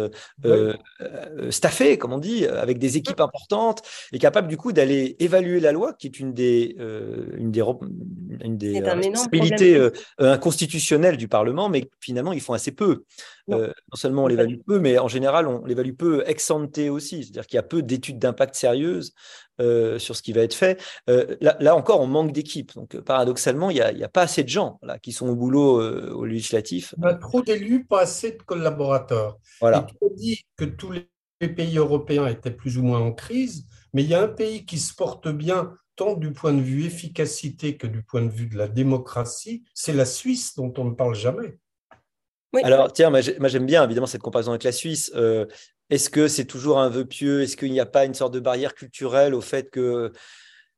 staffés, 1.51 1.99
comme 1.99 2.13
on 2.13 2.19
dit, 2.19 2.47
avec 2.47 2.79
des 2.79 2.97
équipes 2.97 3.21
importantes 3.21 3.83
et 4.13 4.19
capables, 4.19 4.49
du 4.49 4.57
coup, 4.57 4.73
d'aller 4.73 5.15
évaluer 5.21 5.61
la 5.61 5.68
la 5.69 5.73
loi, 5.73 5.93
qui 5.93 6.07
est 6.07 6.19
une 6.19 6.33
des, 6.33 6.77
euh, 6.81 7.27
une 7.37 7.51
des, 7.51 7.63
une 8.43 8.57
des 8.57 8.81
responsabilités 8.81 9.77
euh, 9.77 9.91
inconstitutionnelles 10.19 11.17
du 11.19 11.29
Parlement, 11.29 11.69
mais 11.69 11.91
finalement, 12.01 12.33
ils 12.33 12.41
font 12.41 12.55
assez 12.55 12.73
peu. 12.73 13.05
Non, 13.49 13.59
euh, 13.59 13.73
seulement 13.95 14.25
on 14.25 14.27
l'évalue 14.27 14.57
peu, 14.67 14.79
mais 14.79 14.99
en 14.99 15.09
général, 15.09 15.47
on 15.47 15.65
l'évalue 15.65 15.93
peu 15.93 16.23
ex 16.27 16.51
ante 16.51 16.79
aussi, 16.79 17.23
c'est-à-dire 17.23 17.47
qu'il 17.47 17.57
y 17.57 17.61
a 17.61 17.63
peu 17.63 17.83
d'études 17.83 18.19
d'impact 18.19 18.55
sérieuses 18.55 19.13
sur 19.99 20.15
ce 20.15 20.23
qui 20.23 20.33
va 20.33 20.43
être 20.43 20.55
fait. 20.55 20.81
là, 21.07 21.75
encore, 21.75 22.01
on 22.01 22.07
manque 22.07 22.33
d'équipes. 22.33 22.75
Donc, 22.75 22.99
paradoxalement, 23.01 23.71
il 23.71 23.75
n'y 23.75 23.81
a, 23.81 24.07
a, 24.07 24.09
pas 24.09 24.23
assez 24.23 24.45
de 24.45 24.49
gens 24.49 24.79
là, 24.83 24.99
qui 24.99 25.13
sont 25.13 25.29
au 25.29 25.35
boulot 25.35 25.83
au 26.15 26.25
législatif. 26.25 26.95
On 26.99 27.07
a 27.07 27.15
trop 27.15 27.43
d'élus, 27.43 27.85
pas 27.85 28.03
assez 28.03 28.33
de 28.33 28.43
collaborateurs. 28.43 29.39
Voilà. 29.61 29.87
Et 29.89 30.07
tu 30.09 30.15
dit 30.15 30.45
que 30.57 30.65
tous 30.65 30.93
les 30.93 31.49
pays 31.49 31.77
européens 31.77 32.27
étaient 32.27 32.51
plus 32.51 32.79
ou 32.79 32.83
moins 32.83 33.01
en 33.01 33.13
crise. 33.13 33.67
Mais 33.93 34.03
il 34.03 34.09
y 34.09 34.15
a 34.15 34.23
un 34.23 34.29
pays 34.29 34.67
qui 34.67 34.79
se 34.79 34.95
porte 34.95 35.29
bien 35.29 35.75
tant 35.97 36.15
du 36.15 36.33
point 36.33 36.53
de 36.53 36.61
vue 36.61 36.85
efficacité 36.85 37.77
que 37.77 37.87
du 37.87 38.03
point 38.03 38.23
de 38.23 38.31
vue 38.31 38.47
de 38.47 38.57
la 38.57 38.69
démocratie, 38.69 39.65
c'est 39.75 39.93
la 39.93 40.05
Suisse 40.05 40.55
dont 40.55 40.73
on 40.79 40.85
ne 40.85 40.95
parle 40.95 41.15
jamais. 41.15 41.59
Alors, 42.63 42.93
tiens, 42.93 43.11
moi 43.11 43.21
j'aime 43.21 43.67
bien 43.67 43.85
évidemment 43.85 44.07
cette 44.07 44.23
comparaison 44.23 44.53
avec 44.53 44.65
la 44.65 44.73
Suisse. 44.73 45.13
Euh, 45.15 45.47
est-ce 45.91 46.09
que 46.09 46.29
c'est 46.29 46.45
toujours 46.45 46.79
un 46.79 46.89
vœu 46.89 47.05
pieux? 47.05 47.43
Est-ce 47.43 47.57
qu'il 47.57 47.73
n'y 47.73 47.81
a 47.81 47.87
pas 47.87 48.05
une 48.05 48.15
sorte 48.15 48.33
de 48.33 48.41
barrière 48.41 48.75
culturelle 48.75 49.35
au 49.35 49.41
fait 49.41 49.71
que 49.71 50.13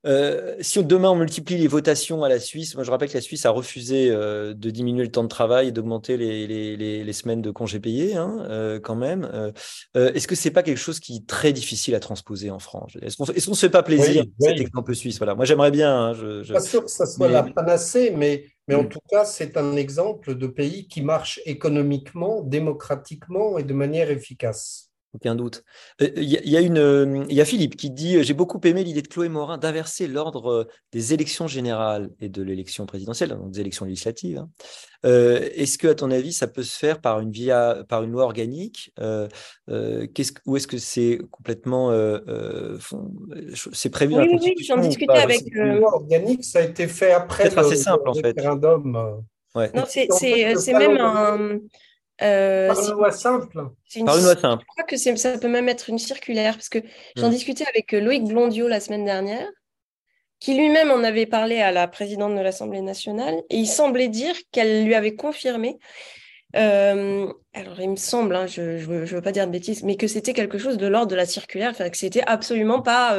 euh, 0.06 0.56
si 0.60 0.82
demain 0.82 1.10
on 1.10 1.16
multiplie 1.16 1.58
les 1.58 1.66
votations 1.66 2.24
à 2.24 2.28
la 2.28 2.40
Suisse, 2.40 2.74
moi 2.74 2.84
je 2.84 2.90
rappelle 2.90 3.08
que 3.08 3.14
la 3.14 3.20
Suisse 3.20 3.44
a 3.44 3.50
refusé 3.50 4.10
euh, 4.10 4.54
de 4.54 4.70
diminuer 4.70 5.04
le 5.04 5.10
temps 5.10 5.22
de 5.22 5.28
travail 5.28 5.68
et 5.68 5.72
d'augmenter 5.72 6.16
les, 6.16 6.46
les, 6.46 7.12
semaines 7.12 7.42
de 7.42 7.50
congés 7.50 7.80
payés, 7.80 8.16
hein, 8.16 8.46
euh, 8.48 8.80
quand 8.80 8.94
même. 8.94 9.52
est-ce 9.94 10.26
que 10.26 10.34
c'est 10.34 10.50
pas 10.50 10.62
quelque 10.62 10.78
chose 10.78 11.00
qui 11.00 11.16
est 11.16 11.26
très 11.26 11.52
difficile 11.52 11.94
à 11.94 12.00
transposer 12.00 12.50
en 12.50 12.58
France? 12.58 12.96
Est-ce 13.02 13.16
qu'on 13.16 13.26
est 13.26 13.40
se 13.40 13.66
fait 13.66 13.68
pas 13.68 13.82
plaisir 13.82 14.24
oui, 14.40 14.48
cet 14.48 14.60
exemple 14.60 14.94
suisse? 14.94 15.18
Voilà, 15.18 15.34
moi 15.34 15.44
j'aimerais 15.44 15.70
bien. 15.70 15.94
Hein, 15.94 16.14
je, 16.14 16.42
je... 16.42 16.52
Pas 16.52 16.60
sûr 16.60 16.84
que 16.84 16.90
ça 16.90 17.04
soit 17.04 17.28
la 17.28 17.42
panacée, 17.42 18.12
mais 18.16 18.44
mais 18.68 18.76
en 18.76 18.84
mm. 18.84 18.88
tout 18.88 19.00
cas 19.10 19.24
c'est 19.24 19.56
un 19.56 19.76
exemple 19.76 20.34
de 20.34 20.46
pays 20.46 20.86
qui 20.86 21.02
marche 21.02 21.40
économiquement, 21.44 22.42
démocratiquement 22.42 23.58
et 23.58 23.64
de 23.64 23.74
manière 23.74 24.10
efficace. 24.10 24.89
Aucun 25.12 25.34
doute. 25.34 25.64
Il 25.98 26.06
euh, 26.06 26.22
y, 26.22 26.56
a 26.56 26.60
une, 26.60 27.26
il 27.28 27.34
y 27.34 27.40
a 27.40 27.44
Philippe 27.44 27.74
qui 27.74 27.90
dit 27.90 28.16
euh, 28.16 28.22
J'ai 28.22 28.34
beaucoup 28.34 28.60
aimé 28.62 28.84
l'idée 28.84 29.02
de 29.02 29.08
Chloé 29.08 29.28
Morin 29.28 29.58
d'inverser 29.58 30.06
l'ordre 30.06 30.50
euh, 30.50 30.64
des 30.92 31.12
élections 31.14 31.48
générales 31.48 32.10
et 32.20 32.28
de 32.28 32.42
l'élection 32.42 32.86
présidentielle, 32.86 33.30
donc 33.30 33.50
des 33.50 33.60
élections 33.60 33.84
législatives. 33.84 34.38
Hein. 34.38 34.48
est-ce 35.02 35.78
que, 35.78 35.88
à 35.88 35.94
ton 35.96 36.12
avis, 36.12 36.32
ça 36.32 36.46
peut 36.46 36.62
se 36.62 36.78
faire 36.78 37.00
par 37.00 37.18
une, 37.18 37.32
via, 37.32 37.84
par 37.88 38.04
une 38.04 38.12
loi 38.12 38.22
organique 38.22 38.92
qu'est-ce, 38.96 40.32
Ou 40.46 40.56
est-ce 40.56 40.68
que 40.68 40.78
c'est 40.78 41.18
complètement. 41.32 41.90
c'est 43.72 43.90
prévu 43.90 44.14
Oui, 44.16 44.28
oui, 44.30 44.38
oui 44.56 44.64
j'en 44.64 44.78
discutais 44.78 45.12
avec. 45.12 45.42
Une 45.52 45.78
loi 45.78 45.94
organique, 45.94 46.44
ça 46.44 46.60
a 46.60 46.62
été 46.62 46.86
fait 46.86 47.12
après 47.12 47.50
le, 47.50 47.58
assez 47.58 47.76
simple, 47.76 48.08
en 48.08 48.14
fait. 48.14 48.32
référendum. 48.36 49.24
Ouais. 49.56 49.72
Non, 49.74 49.84
c'est, 49.88 50.06
c'est 50.10 50.72
même 50.72 50.98
un. 50.98 51.58
Euh, 52.22 52.68
par 52.68 52.78
une 52.78 52.90
loi 52.92 53.10
simple. 53.12 53.54
Par 54.04 54.18
une 54.18 54.24
loi 54.24 54.36
simple. 54.36 54.62
Je 54.62 54.66
crois 54.66 54.84
que 54.84 54.96
ça 54.96 55.38
peut 55.38 55.48
même 55.48 55.68
être 55.68 55.88
une 55.88 55.98
circulaire, 55.98 56.54
parce 56.54 56.68
que 56.68 56.78
j'en 57.16 57.28
hmm. 57.28 57.32
discutais 57.32 57.64
avec 57.68 57.94
euh, 57.94 58.00
Loïc 58.00 58.24
Blondiot 58.24 58.68
la 58.68 58.80
semaine 58.80 59.04
dernière, 59.04 59.48
qui 60.38 60.54
lui-même 60.54 60.90
en 60.90 61.02
avait 61.02 61.26
parlé 61.26 61.60
à 61.60 61.72
la 61.72 61.88
présidente 61.88 62.34
de 62.34 62.40
l'Assemblée 62.40 62.82
nationale, 62.82 63.42
et 63.50 63.56
il 63.56 63.66
semblait 63.66 64.08
dire 64.08 64.34
qu'elle 64.52 64.84
lui 64.84 64.94
avait 64.94 65.14
confirmé, 65.14 65.78
euh, 66.56 67.32
alors 67.54 67.80
il 67.80 67.90
me 67.90 67.96
semble, 67.96 68.34
hein, 68.34 68.46
je 68.46 68.62
ne 68.62 69.04
veux, 69.04 69.22
pas 69.22 69.32
dire 69.32 69.46
de 69.46 69.52
bêtises, 69.52 69.82
mais 69.82 69.96
que 69.96 70.06
c'était 70.06 70.32
quelque 70.32 70.58
chose 70.58 70.78
de 70.78 70.86
l'ordre 70.86 71.10
de 71.10 71.16
la 71.16 71.26
circulaire, 71.26 71.76
que 71.76 71.96
c'était 71.96 72.24
absolument 72.26 72.82
pas 72.82 73.16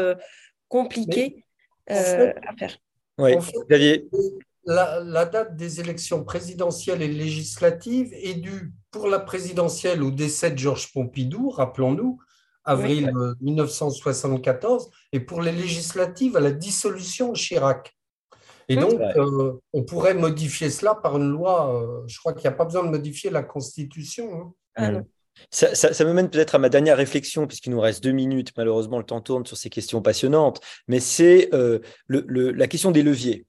compliqué 0.67 1.43
à 1.87 2.55
faire. 2.57 2.77
Oui, 3.17 3.35
Xavier 3.69 4.09
la, 4.65 5.25
date 5.25 5.55
des 5.55 5.79
élections 5.79 6.23
présidentielles 6.23 7.01
et 7.01 7.07
législatives 7.07 8.13
est 8.13 8.35
due 8.35 8.71
pour 8.91 9.07
la 9.07 9.19
présidentielle 9.19 10.03
au 10.03 10.11
décès 10.11 10.51
de 10.51 10.57
Georges 10.57 10.91
Pompidou, 10.91 11.49
rappelons-nous, 11.49 12.19
avril 12.63 13.11
1974, 13.41 14.89
et 15.13 15.19
pour 15.19 15.41
les 15.41 15.51
législatives 15.51 16.37
à 16.37 16.39
la 16.39 16.51
dissolution 16.51 17.31
de 17.31 17.37
Chirac. 17.37 17.95
Et 18.69 18.75
donc, 18.75 19.01
euh, 19.01 19.53
on 19.73 19.83
pourrait 19.83 20.13
modifier 20.13 20.69
cela 20.69 20.95
par 20.95 21.17
une 21.17 21.29
loi. 21.29 21.75
Euh, 21.75 22.03
je 22.07 22.17
crois 22.19 22.33
qu'il 22.33 22.43
n'y 22.43 22.53
a 22.53 22.57
pas 22.57 22.63
besoin 22.63 22.83
de 22.83 22.89
modifier 22.89 23.29
la 23.29 23.43
Constitution. 23.43 24.33
Hein. 24.33 24.53
Ah 24.75 24.91
ça, 25.49 26.05
me 26.05 26.13
mène 26.13 26.29
peut-être 26.29 26.55
à 26.55 26.59
ma 26.59 26.69
dernière 26.69 26.97
réflexion, 26.97 27.47
puisqu'il 27.47 27.71
nous 27.71 27.79
reste 27.79 28.03
deux 28.03 28.11
minutes. 28.11 28.51
Malheureusement, 28.57 28.97
le 28.97 29.03
temps 29.03 29.21
tourne 29.21 29.45
sur 29.45 29.57
ces 29.57 29.69
questions 29.69 30.01
passionnantes. 30.01 30.61
Mais 30.87 30.99
c'est 30.99 31.49
euh, 31.53 31.79
la 32.07 32.67
question 32.67 32.91
des 32.91 33.03
leviers. 33.03 33.45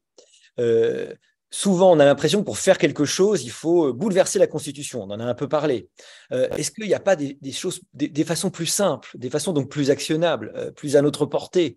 Euh, 0.59 1.13
souvent, 1.53 1.93
on 1.93 2.01
a 2.01 2.05
l'impression 2.05 2.41
que 2.41 2.47
pour 2.47 2.59
faire 2.59 2.79
quelque 2.79 3.05
chose, 3.05 3.45
il 3.45 3.51
faut 3.51 3.89
euh, 3.89 3.93
bouleverser 3.93 4.39
la 4.41 4.49
Constitution. 4.49 5.03
On 5.03 5.11
en 5.11 5.21
a 5.21 5.25
un 5.25 5.35
peu 5.35 5.49
parlé. 5.49 5.89
Euh, 6.33 6.49
est-ce 6.57 6.73
qu'il 6.73 6.87
n'y 6.87 6.95
a 6.95 7.01
pas 7.01 7.15
des, 7.15 7.37
choses, 7.53 7.83
des, 7.95 8.25
façons 8.25 8.51
plus 8.51 8.67
simples, 8.67 9.11
des 9.15 9.31
façons 9.31 9.53
donc 9.53 9.69
plus 9.69 9.91
actionnables, 9.91 10.73
plus 10.75 10.97
à 10.97 11.03
notre 11.03 11.27
portée, 11.27 11.77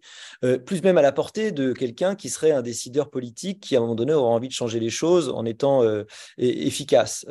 plus 0.66 0.82
même 0.82 0.98
à 0.98 1.02
la 1.02 1.12
portée 1.12 1.52
de 1.52 1.74
quelqu'un 1.74 2.16
qui 2.16 2.30
serait 2.30 2.52
un 2.52 2.62
décideur 2.62 3.10
politique 3.10 3.60
qui, 3.60 3.76
à 3.76 3.80
un 3.80 3.82
moment 3.82 3.96
donné, 3.96 4.14
aura 4.14 4.30
envie 4.30 4.48
de 4.48 4.54
changer 4.54 4.80
les 4.80 4.90
choses 4.90 5.30
en 5.30 5.46
étant 5.46 5.84
efficace? 6.38 7.26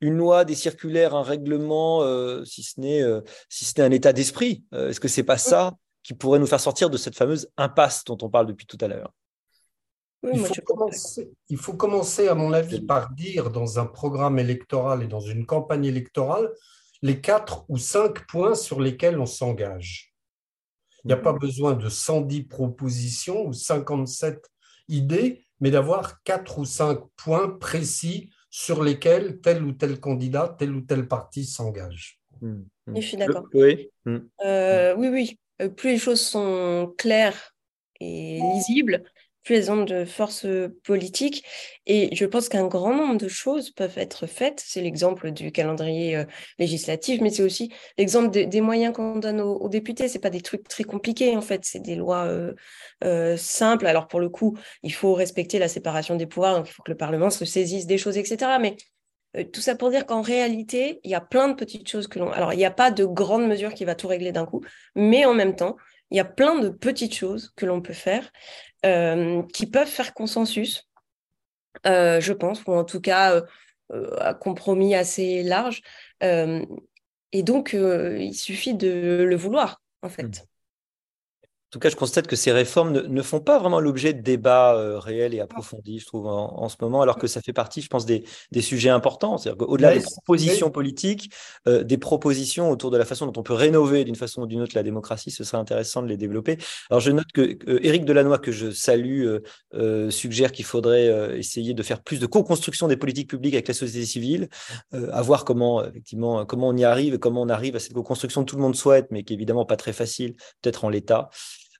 Une 0.00 0.16
loi, 0.16 0.44
des 0.44 0.54
circulaires, 0.54 1.14
un 1.14 1.22
règlement, 1.22 2.02
si 2.44 2.62
ce 2.62 2.80
n'est 2.80 3.02
si 3.48 3.64
ce 3.64 3.80
un 3.80 3.90
état 3.90 4.12
d'esprit, 4.12 4.64
est-ce 4.72 5.00
que 5.00 5.08
c'est 5.08 5.24
pas 5.24 5.38
ça 5.38 5.74
qui 6.02 6.14
pourrait 6.14 6.38
nous 6.38 6.46
faire 6.46 6.60
sortir 6.60 6.90
de 6.90 6.96
cette 6.96 7.16
fameuse 7.16 7.48
impasse 7.56 8.04
dont 8.04 8.18
on 8.22 8.28
parle 8.28 8.46
depuis 8.46 8.66
tout 8.66 8.78
à 8.80 8.88
l'heure? 8.88 9.12
Il, 10.22 10.38
faut 10.38 10.62
commencer, 10.62 11.30
il, 11.48 11.56
faut 11.56 11.72
commencer, 11.74 12.28
à 12.28 12.34
mon 12.34 12.52
avis, 12.52 12.80
par 12.80 13.10
dire 13.12 13.50
dans 13.50 13.78
un 13.78 13.86
programme 13.86 14.38
électoral 14.38 15.02
et 15.02 15.06
dans 15.06 15.20
une 15.20 15.46
campagne 15.46 15.84
électorale 15.84 16.50
les 17.02 17.20
quatre 17.20 17.64
ou 17.68 17.78
cinq 17.78 18.26
points 18.26 18.54
sur 18.54 18.80
lesquels 18.80 19.18
on 19.18 19.26
s'engage. 19.26 20.12
Il 21.04 21.08
n'y 21.08 21.14
a 21.14 21.16
pas 21.16 21.32
besoin 21.32 21.72
de 21.72 21.88
110 21.88 22.42
propositions 22.42 23.46
ou 23.46 23.54
57 23.54 24.50
idées, 24.88 25.46
mais 25.60 25.70
d'avoir 25.70 26.22
quatre 26.22 26.58
ou 26.58 26.66
cinq 26.66 27.00
points 27.16 27.48
précis 27.48 28.30
sur 28.50 28.82
lesquels 28.82 29.40
tel 29.40 29.62
ou 29.62 29.72
tel 29.72 29.98
candidat, 30.00 30.54
tel 30.58 30.74
ou 30.74 30.82
tel 30.82 31.08
parti 31.08 31.44
s'engage. 31.44 32.20
Hmm, 32.42 32.62
hmm. 32.86 32.96
je 32.96 33.00
suis 33.00 33.16
d'accord. 33.16 33.46
Oui. 33.54 33.90
Euh, 34.44 34.94
oui, 34.96 35.08
oui. 35.08 35.38
Euh, 35.62 35.68
plus 35.68 35.90
les 35.90 35.98
choses 35.98 36.20
sont 36.20 36.94
claires 36.98 37.54
et 38.00 38.40
lisibles, 38.54 39.04
plus 39.42 39.56
elles 39.56 39.70
ont 39.70 39.84
de 39.84 40.04
force 40.04 40.46
politique. 40.84 41.44
Et 41.86 42.14
je 42.14 42.24
pense 42.24 42.48
qu'un 42.48 42.66
grand 42.66 42.94
nombre 42.94 43.16
de 43.16 43.28
choses 43.28 43.70
peuvent 43.70 43.98
être 43.98 44.26
faites. 44.26 44.62
C'est 44.64 44.80
l'exemple 44.80 45.30
du 45.30 45.52
calendrier 45.52 46.24
législatif, 46.58 47.20
mais 47.20 47.30
c'est 47.30 47.42
aussi 47.42 47.72
l'exemple 47.98 48.30
des 48.30 48.60
moyens 48.60 48.94
qu'on 48.94 49.16
donne 49.16 49.40
aux, 49.40 49.68
députés. 49.68 50.08
C'est 50.08 50.18
pas 50.18 50.30
des 50.30 50.42
trucs 50.42 50.68
très 50.68 50.84
compliqués 50.84 51.36
en 51.36 51.42
fait. 51.42 51.64
C'est 51.64 51.80
des 51.80 51.96
lois 51.96 52.28
simples. 53.36 53.86
Alors 53.86 54.08
pour 54.08 54.20
le 54.20 54.28
coup, 54.28 54.56
il 54.82 54.92
faut 54.92 55.14
respecter 55.14 55.58
la 55.58 55.68
séparation 55.68 56.16
des 56.16 56.26
pouvoirs, 56.26 56.56
donc 56.56 56.68
il 56.68 56.72
faut 56.72 56.82
que 56.82 56.90
le 56.90 56.96
Parlement 56.96 57.30
se 57.30 57.44
saisisse 57.44 57.86
des 57.86 57.98
choses, 57.98 58.18
etc. 58.18 58.58
Mais 58.60 58.76
tout 59.52 59.60
ça 59.60 59.76
pour 59.76 59.90
dire 59.90 60.06
qu'en 60.06 60.22
réalité, 60.22 61.00
il 61.04 61.10
y 61.10 61.14
a 61.14 61.20
plein 61.20 61.48
de 61.48 61.54
petites 61.54 61.88
choses 61.88 62.08
que 62.08 62.18
l'on. 62.18 62.30
Alors, 62.30 62.52
il 62.52 62.56
n'y 62.56 62.64
a 62.64 62.70
pas 62.70 62.90
de 62.90 63.04
grande 63.04 63.46
mesure 63.46 63.74
qui 63.74 63.84
va 63.84 63.94
tout 63.94 64.08
régler 64.08 64.32
d'un 64.32 64.46
coup, 64.46 64.62
mais 64.94 65.24
en 65.24 65.34
même 65.34 65.54
temps, 65.54 65.76
il 66.10 66.16
y 66.16 66.20
a 66.20 66.24
plein 66.24 66.58
de 66.58 66.68
petites 66.68 67.14
choses 67.14 67.52
que 67.56 67.66
l'on 67.66 67.80
peut 67.80 67.92
faire 67.92 68.32
qui 68.82 69.66
peuvent 69.66 69.88
faire 69.88 70.14
consensus, 70.14 70.88
euh, 71.86 72.20
je 72.20 72.32
pense, 72.32 72.64
ou 72.64 72.72
en 72.72 72.84
tout 72.84 73.00
cas 73.00 73.42
euh, 73.92 74.16
un 74.20 74.34
compromis 74.34 74.94
assez 74.94 75.42
large. 75.42 75.82
et 76.20 77.42
donc, 77.42 77.72
il 77.74 78.34
suffit 78.34 78.74
de 78.74 79.24
le 79.28 79.36
vouloir, 79.36 79.82
en 80.02 80.08
fait. 80.08 80.46
En 81.70 81.74
tout 81.74 81.78
cas, 81.78 81.88
je 81.88 81.94
constate 81.94 82.26
que 82.26 82.34
ces 82.34 82.50
réformes 82.50 82.90
ne, 82.90 83.22
font 83.22 83.38
pas 83.38 83.60
vraiment 83.60 83.78
l'objet 83.78 84.12
de 84.12 84.20
débats 84.20 84.74
euh, 84.74 84.98
réels 84.98 85.34
et 85.34 85.40
approfondis, 85.40 86.00
je 86.00 86.06
trouve, 86.06 86.26
en, 86.26 86.68
ce 86.68 86.74
moment, 86.80 87.00
alors 87.00 87.16
que 87.16 87.28
ça 87.28 87.40
fait 87.40 87.52
partie, 87.52 87.80
je 87.80 87.86
pense, 87.86 88.06
des, 88.06 88.24
sujets 88.60 88.88
importants. 88.88 89.38
C'est-à-dire 89.38 89.64
qu'au-delà 89.64 89.96
des 89.96 90.00
propositions 90.00 90.72
politiques, 90.72 91.32
euh, 91.68 91.84
des 91.84 91.96
propositions 91.96 92.72
autour 92.72 92.90
de 92.90 92.98
la 92.98 93.04
façon 93.04 93.24
dont 93.26 93.38
on 93.38 93.44
peut 93.44 93.54
rénover 93.54 94.02
d'une 94.02 94.16
façon 94.16 94.42
ou 94.42 94.46
d'une 94.48 94.62
autre 94.62 94.72
la 94.74 94.82
démocratie, 94.82 95.30
ce 95.30 95.44
serait 95.44 95.58
intéressant 95.58 96.02
de 96.02 96.08
les 96.08 96.16
développer. 96.16 96.58
Alors, 96.90 96.98
je 96.98 97.12
note 97.12 97.30
que 97.32 97.56
euh, 97.68 97.78
Éric 97.86 98.04
Delannoy, 98.04 98.38
que 98.40 98.50
je 98.50 98.72
salue, 98.72 99.28
suggère 100.10 100.50
qu'il 100.50 100.64
faudrait 100.64 101.38
essayer 101.38 101.72
de 101.72 101.82
faire 101.84 102.02
plus 102.02 102.18
de 102.18 102.26
co-construction 102.26 102.88
des 102.88 102.96
politiques 102.96 103.30
publiques 103.30 103.54
avec 103.54 103.68
la 103.68 103.74
société 103.74 104.06
civile, 104.06 104.48
à 104.92 105.22
voir 105.22 105.44
comment, 105.44 105.84
effectivement, 105.84 106.44
comment 106.46 106.68
on 106.68 106.76
y 106.76 106.84
arrive 106.84 107.14
et 107.14 107.18
comment 107.18 107.42
on 107.42 107.48
arrive 107.48 107.76
à 107.76 107.78
cette 107.78 107.92
co-construction 107.92 108.44
que 108.44 108.50
tout 108.50 108.56
le 108.56 108.62
monde 108.62 108.74
souhaite, 108.74 109.06
mais 109.12 109.22
qui 109.22 109.34
est 109.34 109.36
évidemment 109.36 109.64
pas 109.64 109.76
très 109.76 109.92
facile, 109.92 110.34
peut-être 110.60 110.84
en 110.84 110.88
l'état. 110.88 111.30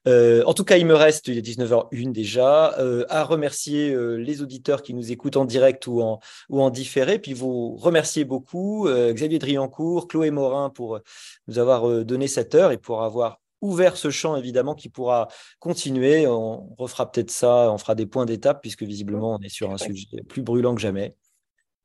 Euh, 0.07 0.43
en 0.45 0.53
tout 0.53 0.63
cas, 0.63 0.77
il 0.77 0.85
me 0.85 0.95
reste, 0.95 1.27
il 1.27 1.37
est 1.37 1.41
19h01 1.41 2.11
déjà, 2.11 2.77
euh, 2.79 3.05
à 3.09 3.23
remercier 3.23 3.91
euh, 3.91 4.15
les 4.15 4.41
auditeurs 4.41 4.81
qui 4.81 4.93
nous 4.93 5.11
écoutent 5.11 5.37
en 5.37 5.45
direct 5.45 5.85
ou 5.87 6.01
en, 6.01 6.19
ou 6.49 6.61
en 6.61 6.69
différé, 6.69 7.19
puis 7.19 7.33
vous 7.33 7.75
remercier 7.75 8.25
beaucoup 8.25 8.87
Xavier 8.89 9.39
Driancourt, 9.39 10.07
Chloé 10.07 10.31
Morin 10.31 10.69
pour 10.69 10.99
nous 11.47 11.59
avoir 11.59 12.03
donné 12.03 12.27
cette 12.27 12.55
heure 12.55 12.71
et 12.71 12.77
pour 12.77 13.03
avoir 13.03 13.39
ouvert 13.61 13.95
ce 13.95 14.09
champ, 14.09 14.35
évidemment, 14.35 14.73
qui 14.73 14.89
pourra 14.89 15.27
continuer. 15.59 16.25
On 16.25 16.73
refera 16.77 17.11
peut-être 17.11 17.29
ça, 17.29 17.71
on 17.71 17.77
fera 17.77 17.93
des 17.93 18.07
points 18.07 18.25
d'étape, 18.25 18.61
puisque 18.61 18.83
visiblement, 18.83 19.35
on 19.35 19.39
est 19.39 19.49
sur 19.49 19.71
un 19.71 19.77
sujet 19.77 20.07
plus 20.27 20.41
brûlant 20.41 20.73
que 20.73 20.81
jamais. 20.81 21.15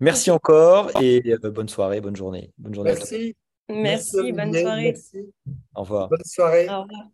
Merci 0.00 0.30
encore 0.30 0.90
et 1.00 1.22
bonne 1.42 1.68
soirée, 1.68 2.00
bonne 2.00 2.16
journée. 2.16 2.52
Bonne 2.58 2.74
journée 2.74 2.92
Merci. 2.92 3.36
Merci, 3.68 4.32
bonne 4.32 4.54
soirée. 4.54 4.94
Au 5.74 5.80
revoir. 5.80 6.08
Bonne 6.08 6.24
soirée. 6.24 6.68
Au 6.68 6.82
revoir. 6.82 7.08